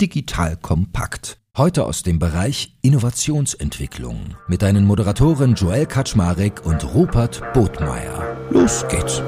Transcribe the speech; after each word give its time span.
Digital 0.00 0.56
Kompakt. 0.56 1.38
Heute 1.56 1.84
aus 1.84 2.02
dem 2.02 2.18
Bereich 2.18 2.76
Innovationsentwicklung 2.82 4.36
mit 4.46 4.60
deinen 4.60 4.84
Moderatoren 4.84 5.54
Joel 5.54 5.86
Kaczmarek 5.86 6.66
und 6.66 6.84
Rupert 6.94 7.42
Botmeier. 7.54 8.36
Los 8.50 8.86
geht's! 8.88 9.22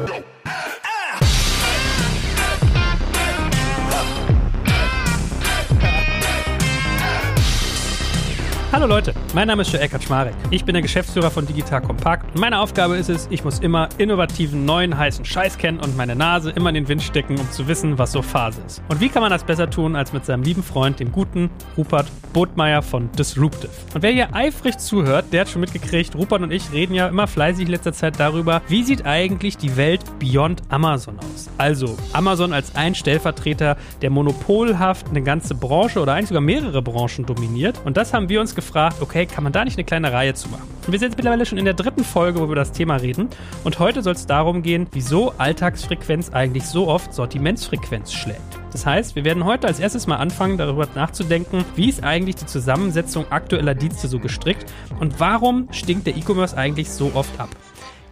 Hallo 8.71 8.85
Leute, 8.85 9.15
mein 9.35 9.49
Name 9.49 9.63
ist 9.63 9.73
Joel 9.73 9.89
Kaczmarek. 9.89 10.35
Ich 10.51 10.63
bin 10.63 10.75
der 10.75 10.83
Geschäftsführer 10.83 11.31
von 11.31 11.47
Digital 11.47 11.81
Compact 11.81 12.35
und 12.35 12.41
meine 12.41 12.61
Aufgabe 12.61 12.99
ist 12.99 13.09
es, 13.09 13.27
ich 13.31 13.43
muss 13.43 13.61
immer 13.61 13.89
innovativen, 13.97 14.67
neuen, 14.67 14.99
heißen 14.99 15.25
Scheiß 15.25 15.57
kennen 15.57 15.81
und 15.81 15.97
meine 15.97 16.15
Nase 16.15 16.51
immer 16.51 16.69
in 16.69 16.75
den 16.75 16.89
Wind 16.89 17.03
stecken, 17.03 17.39
um 17.39 17.51
zu 17.51 17.67
wissen, 17.67 17.97
was 17.97 18.13
so 18.13 18.21
Phase 18.21 18.61
ist. 18.67 18.83
Und 18.89 19.01
wie 19.01 19.09
kann 19.09 19.23
man 19.23 19.31
das 19.31 19.45
besser 19.45 19.71
tun, 19.71 19.97
als 19.97 20.13
mit 20.13 20.27
seinem 20.27 20.43
lieben 20.43 20.63
Freund, 20.63 21.01
dem 21.01 21.13
guten 21.13 21.49
Rupert 21.79 22.09
Botmeier 22.33 22.83
von 22.83 23.11
Disruptive. 23.13 23.71
Und 23.95 24.03
wer 24.03 24.13
hier 24.13 24.35
eifrig 24.35 24.79
zuhört, 24.79 25.27
der 25.33 25.41
hat 25.41 25.49
schon 25.49 25.61
mitgekriegt, 25.61 26.15
Rupert 26.15 26.43
und 26.43 26.53
ich 26.53 26.71
reden 26.73 26.95
ja 26.95 27.09
immer 27.09 27.27
fleißig 27.27 27.65
in 27.65 27.71
letzter 27.71 27.93
Zeit 27.93 28.21
darüber, 28.21 28.63
wie 28.69 28.85
sieht 28.85 29.07
eigentlich 29.07 29.57
die 29.57 29.77
Welt 29.77 30.03
beyond 30.19 30.63
Amazon 30.69 31.19
aus? 31.19 31.49
Also 31.57 31.97
Amazon 32.13 32.53
als 32.53 32.75
ein 32.77 32.95
Stellvertreter, 32.95 33.77
der 34.03 34.11
monopolhaft 34.11 35.09
eine 35.09 35.23
ganze 35.23 35.55
Branche 35.55 36.01
oder 36.01 36.15
eigentlich 36.15 36.29
sogar 36.29 36.43
mehrere 36.43 36.83
Branchen 36.83 37.25
dominiert. 37.25 37.81
Und 37.85 37.97
das 37.97 38.13
haben 38.13 38.29
wir 38.29 38.41
uns 38.41 38.55
gefragt, 38.59 38.97
okay, 39.01 39.25
kann 39.25 39.45
man 39.45 39.53
da 39.53 39.65
nicht 39.65 39.77
eine 39.77 39.85
kleine 39.85 40.13
Reihe 40.13 40.35
zu 40.35 40.49
machen? 40.49 40.69
Und 40.85 40.93
wir 40.93 40.99
sind 40.99 41.11
jetzt 41.11 41.17
mittlerweile 41.17 41.47
schon 41.47 41.59
in 41.59 41.65
der 41.65 41.75
dritten 41.75 42.03
Folge, 42.03 42.39
wo 42.39 42.43
wir 42.43 42.47
über 42.47 42.55
das 42.57 42.73
Thema 42.73 42.97
reden. 42.97 43.29
Und 43.63 43.79
heute 43.79 44.03
soll 44.03 44.15
es 44.15 44.27
darum 44.27 44.63
gehen, 44.63 44.89
wieso 44.91 45.33
Alltagsfrequenz 45.39 46.31
eigentlich 46.31 46.65
so 46.65 46.89
oft 46.89 47.15
Sortimentsfrequenz 47.15 48.13
schlägt. 48.13 48.41
Das 48.73 48.85
heißt, 48.85 49.15
wir 49.15 49.25
werden 49.25 49.45
heute 49.45 49.69
als 49.69 49.79
erstes 49.79 50.09
mal 50.09 50.17
anfangen, 50.17 50.59
darüber 50.59 50.89
nachzudenken, 50.95 51.65
wie 51.77 51.89
ist 51.89 52.03
eigentlich 52.03 52.37
die 52.37 52.47
Zusammensetzung 52.47 53.31
aktueller 53.31 53.75
Dienste 53.75 54.09
so 54.09 54.19
gestrickt 54.19 54.67
und 54.99 55.21
warum 55.21 55.69
stinkt 55.71 56.07
der 56.07 56.17
E-Commerce 56.17 56.57
eigentlich 56.57 56.91
so 56.91 57.13
oft 57.15 57.39
ab. 57.39 57.51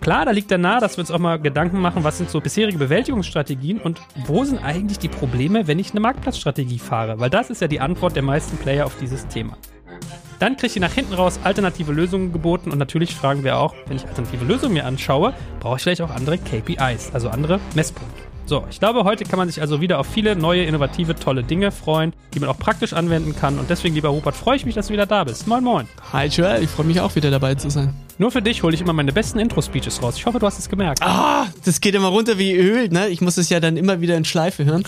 Klar, 0.01 0.25
da 0.25 0.31
liegt 0.31 0.51
dann 0.51 0.61
nahe, 0.61 0.81
dass 0.81 0.97
wir 0.97 1.01
uns 1.01 1.11
auch 1.11 1.19
mal 1.19 1.39
Gedanken 1.39 1.81
machen, 1.81 2.05
was 2.05 2.19
sind 2.19 2.31
so 2.31 2.41
bisherige 2.41 2.79
Bewältigungsstrategien 2.79 3.81
und 3.81 4.01
wo 4.27 4.45
sind 4.45 4.63
eigentlich 4.63 4.99
die 4.99 5.09
Probleme, 5.09 5.67
wenn 5.67 5.79
ich 5.79 5.91
eine 5.91 6.01
Marktplatzstrategie 6.01 6.79
fahre? 6.79 7.19
Weil 7.19 7.31
das 7.31 7.51
ist 7.51 7.61
ja 7.61 7.69
die 7.69 7.81
Antwort 7.81 8.15
der 8.15 8.23
meisten 8.23 8.57
Player 8.57 8.87
auf 8.87 8.97
dieses 9.01 9.27
Thema. 9.27 9.57
Dann 10.39 10.57
kriegt 10.57 10.77
ihr 10.77 10.83
nach 10.83 10.93
hinten 10.93 11.15
raus 11.15 11.41
alternative 11.45 11.93
Lösungen 11.93 12.33
geboten 12.33 12.71
und 12.71 12.79
natürlich 12.79 13.15
fragen 13.15 13.45
wir 13.45 13.59
auch, 13.59 13.75
wenn 13.87 13.97
ich 13.97 14.07
alternative 14.07 14.45
Lösungen 14.45 14.75
mir 14.75 14.85
anschaue, 14.85 15.33
brauche 15.61 15.77
ich 15.77 15.83
vielleicht 15.83 16.03
auch 16.03 16.11
andere 16.11 16.39
KPIs, 16.39 17.11
also 17.13 17.29
andere 17.31 17.61
Messpunkte. 17.75 18.23
So, 18.45 18.65
ich 18.71 18.79
glaube, 18.79 19.03
heute 19.03 19.25
kann 19.25 19.39
man 19.39 19.49
sich 19.49 19.61
also 19.61 19.81
wieder 19.81 19.99
auf 19.99 20.07
viele 20.07 20.37
neue, 20.37 20.65
innovative, 20.65 21.17
tolle 21.17 21.43
Dinge 21.43 21.73
freuen, 21.73 22.13
die 22.33 22.39
man 22.39 22.49
auch 22.49 22.59
praktisch 22.59 22.93
anwenden 22.93 23.35
kann. 23.35 23.59
Und 23.59 23.71
deswegen, 23.71 23.95
lieber 23.97 24.11
Rupert, 24.11 24.37
freue 24.37 24.57
ich 24.57 24.65
mich, 24.65 24.77
dass 24.77 24.87
du 24.87 24.93
wieder 24.93 25.07
da 25.07 25.25
bist. 25.25 25.49
Moin, 25.49 25.65
moin. 25.65 25.89
Hi, 26.13 26.27
Joel, 26.29 26.63
ich 26.63 26.71
freue 26.71 26.87
mich 26.87 27.01
auch 27.01 27.17
wieder 27.17 27.33
dabei 27.33 27.57
zu 27.57 27.71
sein. 27.71 27.93
Nur 28.19 28.31
für 28.31 28.41
dich 28.41 28.63
hole 28.63 28.75
ich 28.75 28.81
immer 28.81 28.95
meine 28.95 29.13
besten 29.13 29.39
Intro-Speeches 29.39 30.03
raus. 30.03 30.15
Ich 30.17 30.25
hoffe, 30.25 30.39
du 30.39 30.47
hast 30.47 30.59
es 30.59 30.71
gemerkt. 30.71 31.03
Ah, 31.03 31.49
das 31.67 31.83
geht 31.83 31.95
immer 31.95 32.09
runter 32.09 32.39
wie 32.39 32.55
Öl, 32.55 32.89
ne? 32.89 33.09
Ich 33.09 33.21
muss 33.21 33.37
es 33.37 33.51
ja 33.51 33.61
dann 33.61 33.77
immer 33.77 34.01
wieder 34.01 34.17
in 34.17 34.25
Schleife 34.25 34.65
hören. 34.65 34.85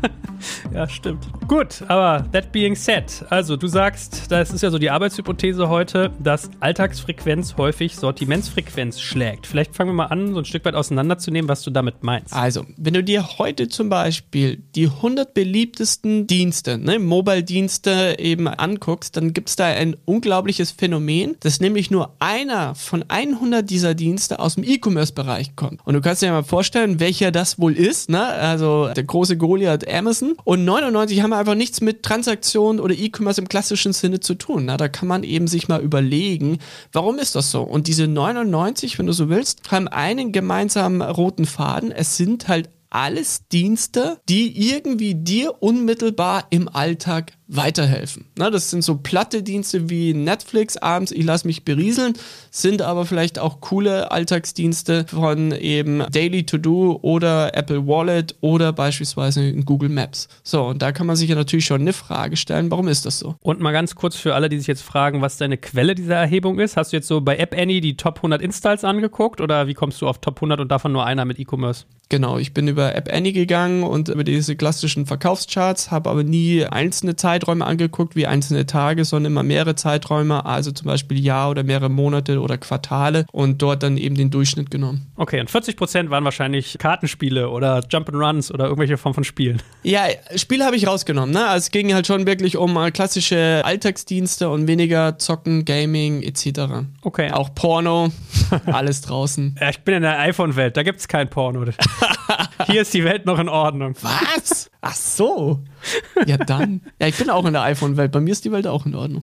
ja, 0.74 0.88
stimmt. 0.88 1.26
Gut, 1.46 1.82
aber 1.88 2.24
that 2.32 2.52
being 2.52 2.74
said, 2.74 3.04
also 3.28 3.58
du 3.58 3.66
sagst, 3.66 4.32
das 4.32 4.50
ist 4.50 4.62
ja 4.62 4.70
so 4.70 4.78
die 4.78 4.88
Arbeitshypothese 4.88 5.68
heute, 5.68 6.10
dass 6.22 6.50
Alltagsfrequenz 6.60 7.56
häufig 7.58 7.96
Sortimentsfrequenz 7.96 8.98
schlägt. 8.98 9.46
Vielleicht 9.46 9.76
fangen 9.76 9.90
wir 9.90 9.94
mal 9.94 10.06
an, 10.06 10.32
so 10.32 10.38
ein 10.38 10.46
Stück 10.46 10.64
weit 10.64 10.74
auseinanderzunehmen, 10.74 11.50
was 11.50 11.62
du 11.62 11.70
damit 11.70 12.02
meinst. 12.02 12.32
Also, 12.32 12.64
wenn 12.78 12.94
du 12.94 13.04
dir 13.04 13.38
heute 13.38 13.68
zum 13.68 13.90
Beispiel 13.90 14.62
die 14.74 14.86
100 14.86 15.34
beliebtesten 15.34 16.26
Dienste, 16.26 16.78
ne, 16.78 16.98
Mobile-Dienste 16.98 18.16
eben 18.18 18.48
anguckst, 18.48 19.18
dann 19.18 19.34
gibt 19.34 19.50
es 19.50 19.56
da 19.56 19.66
ein 19.66 19.96
unglaubliches 20.06 20.70
Phänomen, 20.70 21.36
dass 21.40 21.60
nämlich 21.60 21.90
nur 21.90 22.16
einer 22.20 22.53
von 22.74 23.04
100 23.08 23.68
dieser 23.68 23.94
Dienste 23.94 24.38
aus 24.38 24.54
dem 24.54 24.64
E-Commerce-Bereich 24.64 25.56
kommt. 25.56 25.80
Und 25.84 25.94
du 25.94 26.00
kannst 26.00 26.22
dir 26.22 26.30
mal 26.30 26.44
vorstellen, 26.44 27.00
welcher 27.00 27.30
das 27.30 27.58
wohl 27.58 27.76
ist, 27.76 28.08
ne? 28.08 28.24
Also 28.24 28.88
der 28.94 29.04
große 29.04 29.36
Goliath 29.36 29.88
Amazon. 29.88 30.34
Und 30.44 30.64
99 30.64 31.22
haben 31.22 31.32
einfach 31.32 31.54
nichts 31.54 31.80
mit 31.80 32.02
Transaktionen 32.02 32.80
oder 32.80 32.94
E-Commerce 32.94 33.40
im 33.40 33.48
klassischen 33.48 33.92
Sinne 33.92 34.20
zu 34.20 34.34
tun. 34.34 34.66
Na, 34.66 34.76
da 34.76 34.88
kann 34.88 35.08
man 35.08 35.22
eben 35.22 35.48
sich 35.48 35.68
mal 35.68 35.80
überlegen, 35.80 36.58
warum 36.92 37.18
ist 37.18 37.34
das 37.34 37.50
so? 37.50 37.62
Und 37.62 37.86
diese 37.86 38.06
99, 38.06 38.98
wenn 38.98 39.06
du 39.06 39.12
so 39.12 39.28
willst, 39.28 39.70
haben 39.70 39.88
einen 39.88 40.32
gemeinsamen 40.32 41.02
roten 41.02 41.46
Faden. 41.46 41.90
Es 41.90 42.16
sind 42.16 42.48
halt 42.48 42.70
alles 42.94 43.48
Dienste, 43.48 44.18
die 44.28 44.70
irgendwie 44.70 45.16
dir 45.16 45.60
unmittelbar 45.60 46.46
im 46.50 46.68
Alltag 46.68 47.32
weiterhelfen. 47.46 48.24
Na, 48.36 48.50
das 48.50 48.70
sind 48.70 48.82
so 48.82 48.96
platte 48.96 49.42
Dienste 49.42 49.90
wie 49.90 50.14
Netflix 50.14 50.76
abends, 50.76 51.12
ich 51.12 51.24
lasse 51.24 51.46
mich 51.46 51.64
berieseln, 51.64 52.14
sind 52.50 52.80
aber 52.80 53.04
vielleicht 53.04 53.38
auch 53.38 53.60
coole 53.60 54.10
Alltagsdienste 54.10 55.06
von 55.08 55.52
eben 55.52 56.04
Daily 56.10 56.46
To 56.46 56.58
Do 56.58 56.98
oder 57.02 57.54
Apple 57.54 57.86
Wallet 57.86 58.34
oder 58.40 58.72
beispielsweise 58.72 59.52
Google 59.52 59.90
Maps. 59.90 60.28
So, 60.42 60.64
und 60.64 60.80
da 60.80 60.92
kann 60.92 61.06
man 61.06 61.16
sich 61.16 61.28
ja 61.28 61.34
natürlich 61.34 61.66
schon 61.66 61.82
eine 61.82 61.92
Frage 61.92 62.36
stellen, 62.36 62.70
warum 62.70 62.88
ist 62.88 63.04
das 63.04 63.18
so? 63.18 63.36
Und 63.40 63.60
mal 63.60 63.72
ganz 63.72 63.94
kurz 63.94 64.16
für 64.16 64.34
alle, 64.34 64.48
die 64.48 64.58
sich 64.58 64.66
jetzt 64.66 64.82
fragen, 64.82 65.20
was 65.20 65.36
deine 65.36 65.58
Quelle 65.58 65.94
dieser 65.94 66.16
Erhebung 66.16 66.58
ist. 66.58 66.76
Hast 66.76 66.92
du 66.92 66.96
jetzt 66.96 67.08
so 67.08 67.20
bei 67.20 67.36
App 67.36 67.54
Annie 67.56 67.80
die 67.80 67.96
Top 67.96 68.18
100 68.18 68.40
Installs 68.40 68.84
angeguckt 68.84 69.40
oder 69.40 69.66
wie 69.66 69.74
kommst 69.74 70.00
du 70.00 70.08
auf 70.08 70.18
Top 70.18 70.38
100 70.38 70.60
und 70.60 70.68
davon 70.68 70.92
nur 70.92 71.04
einer 71.04 71.24
mit 71.24 71.38
E-Commerce? 71.38 71.84
Genau, 72.08 72.38
ich 72.38 72.52
bin 72.52 72.68
über 72.68 72.94
App 72.94 73.10
Annie 73.12 73.32
gegangen 73.32 73.82
und 73.82 74.08
über 74.08 74.24
diese 74.24 74.56
klassischen 74.56 75.06
Verkaufscharts, 75.06 75.90
habe 75.90 76.10
aber 76.10 76.22
nie 76.22 76.64
einzelne 76.64 77.16
Zeiträume 77.34 77.66
angeguckt, 77.66 78.14
wie 78.14 78.28
einzelne 78.28 78.64
Tage, 78.64 79.04
sondern 79.04 79.32
immer 79.32 79.42
mehrere 79.42 79.74
Zeiträume, 79.74 80.46
also 80.46 80.70
zum 80.70 80.86
Beispiel 80.86 81.18
Jahr 81.18 81.50
oder 81.50 81.64
mehrere 81.64 81.88
Monate 81.88 82.40
oder 82.40 82.58
Quartale 82.58 83.26
und 83.32 83.60
dort 83.60 83.82
dann 83.82 83.96
eben 83.96 84.14
den 84.14 84.30
Durchschnitt 84.30 84.70
genommen. 84.70 85.10
Okay, 85.16 85.40
und 85.40 85.50
40 85.50 85.76
Prozent 85.76 86.10
waren 86.10 86.22
wahrscheinlich 86.22 86.76
Kartenspiele 86.78 87.50
oder 87.50 87.80
Jump'n'Runs 87.80 88.52
oder 88.52 88.66
irgendwelche 88.66 88.96
Form 88.98 89.14
von 89.14 89.24
Spielen. 89.24 89.60
Ja, 89.82 90.02
Spiele 90.36 90.64
habe 90.64 90.76
ich 90.76 90.86
rausgenommen, 90.86 91.34
ne? 91.34 91.44
Also 91.44 91.64
es 91.64 91.70
ging 91.72 91.92
halt 91.92 92.06
schon 92.06 92.24
wirklich 92.24 92.56
um 92.56 92.76
äh, 92.76 92.92
klassische 92.92 93.62
Alltagsdienste 93.64 94.48
und 94.48 94.68
weniger 94.68 95.18
Zocken, 95.18 95.64
Gaming 95.64 96.22
etc. 96.22 96.86
Okay. 97.02 97.32
Auch 97.32 97.52
Porno, 97.52 98.12
alles 98.66 99.00
draußen. 99.00 99.56
Ja, 99.60 99.70
ich 99.70 99.80
bin 99.80 99.94
in 99.94 100.02
der 100.02 100.20
iPhone-Welt, 100.20 100.76
da 100.76 100.84
gibt 100.84 101.00
es 101.00 101.08
kein 101.08 101.28
Porno. 101.28 101.64
Hier 102.66 102.82
ist 102.82 102.94
die 102.94 103.04
Welt 103.04 103.26
noch 103.26 103.38
in 103.38 103.48
Ordnung. 103.48 103.94
Was? 104.02 104.70
Ach 104.80 104.94
so. 104.94 105.64
Ja, 106.26 106.38
dann. 106.38 106.80
Ja, 106.98 107.08
ich 107.08 107.16
bin 107.16 107.28
auch 107.28 107.44
in 107.44 107.52
der 107.52 107.62
iPhone-Welt. 107.62 108.10
Bei 108.12 108.20
mir 108.20 108.30
ist 108.32 108.44
die 108.44 108.52
Welt 108.52 108.66
auch 108.66 108.86
in 108.86 108.94
Ordnung. 108.94 109.20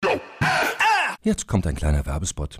Jetzt 1.23 1.47
kommt 1.47 1.65
ein 1.67 1.75
kleiner 1.75 2.05
Werbespot. 2.05 2.59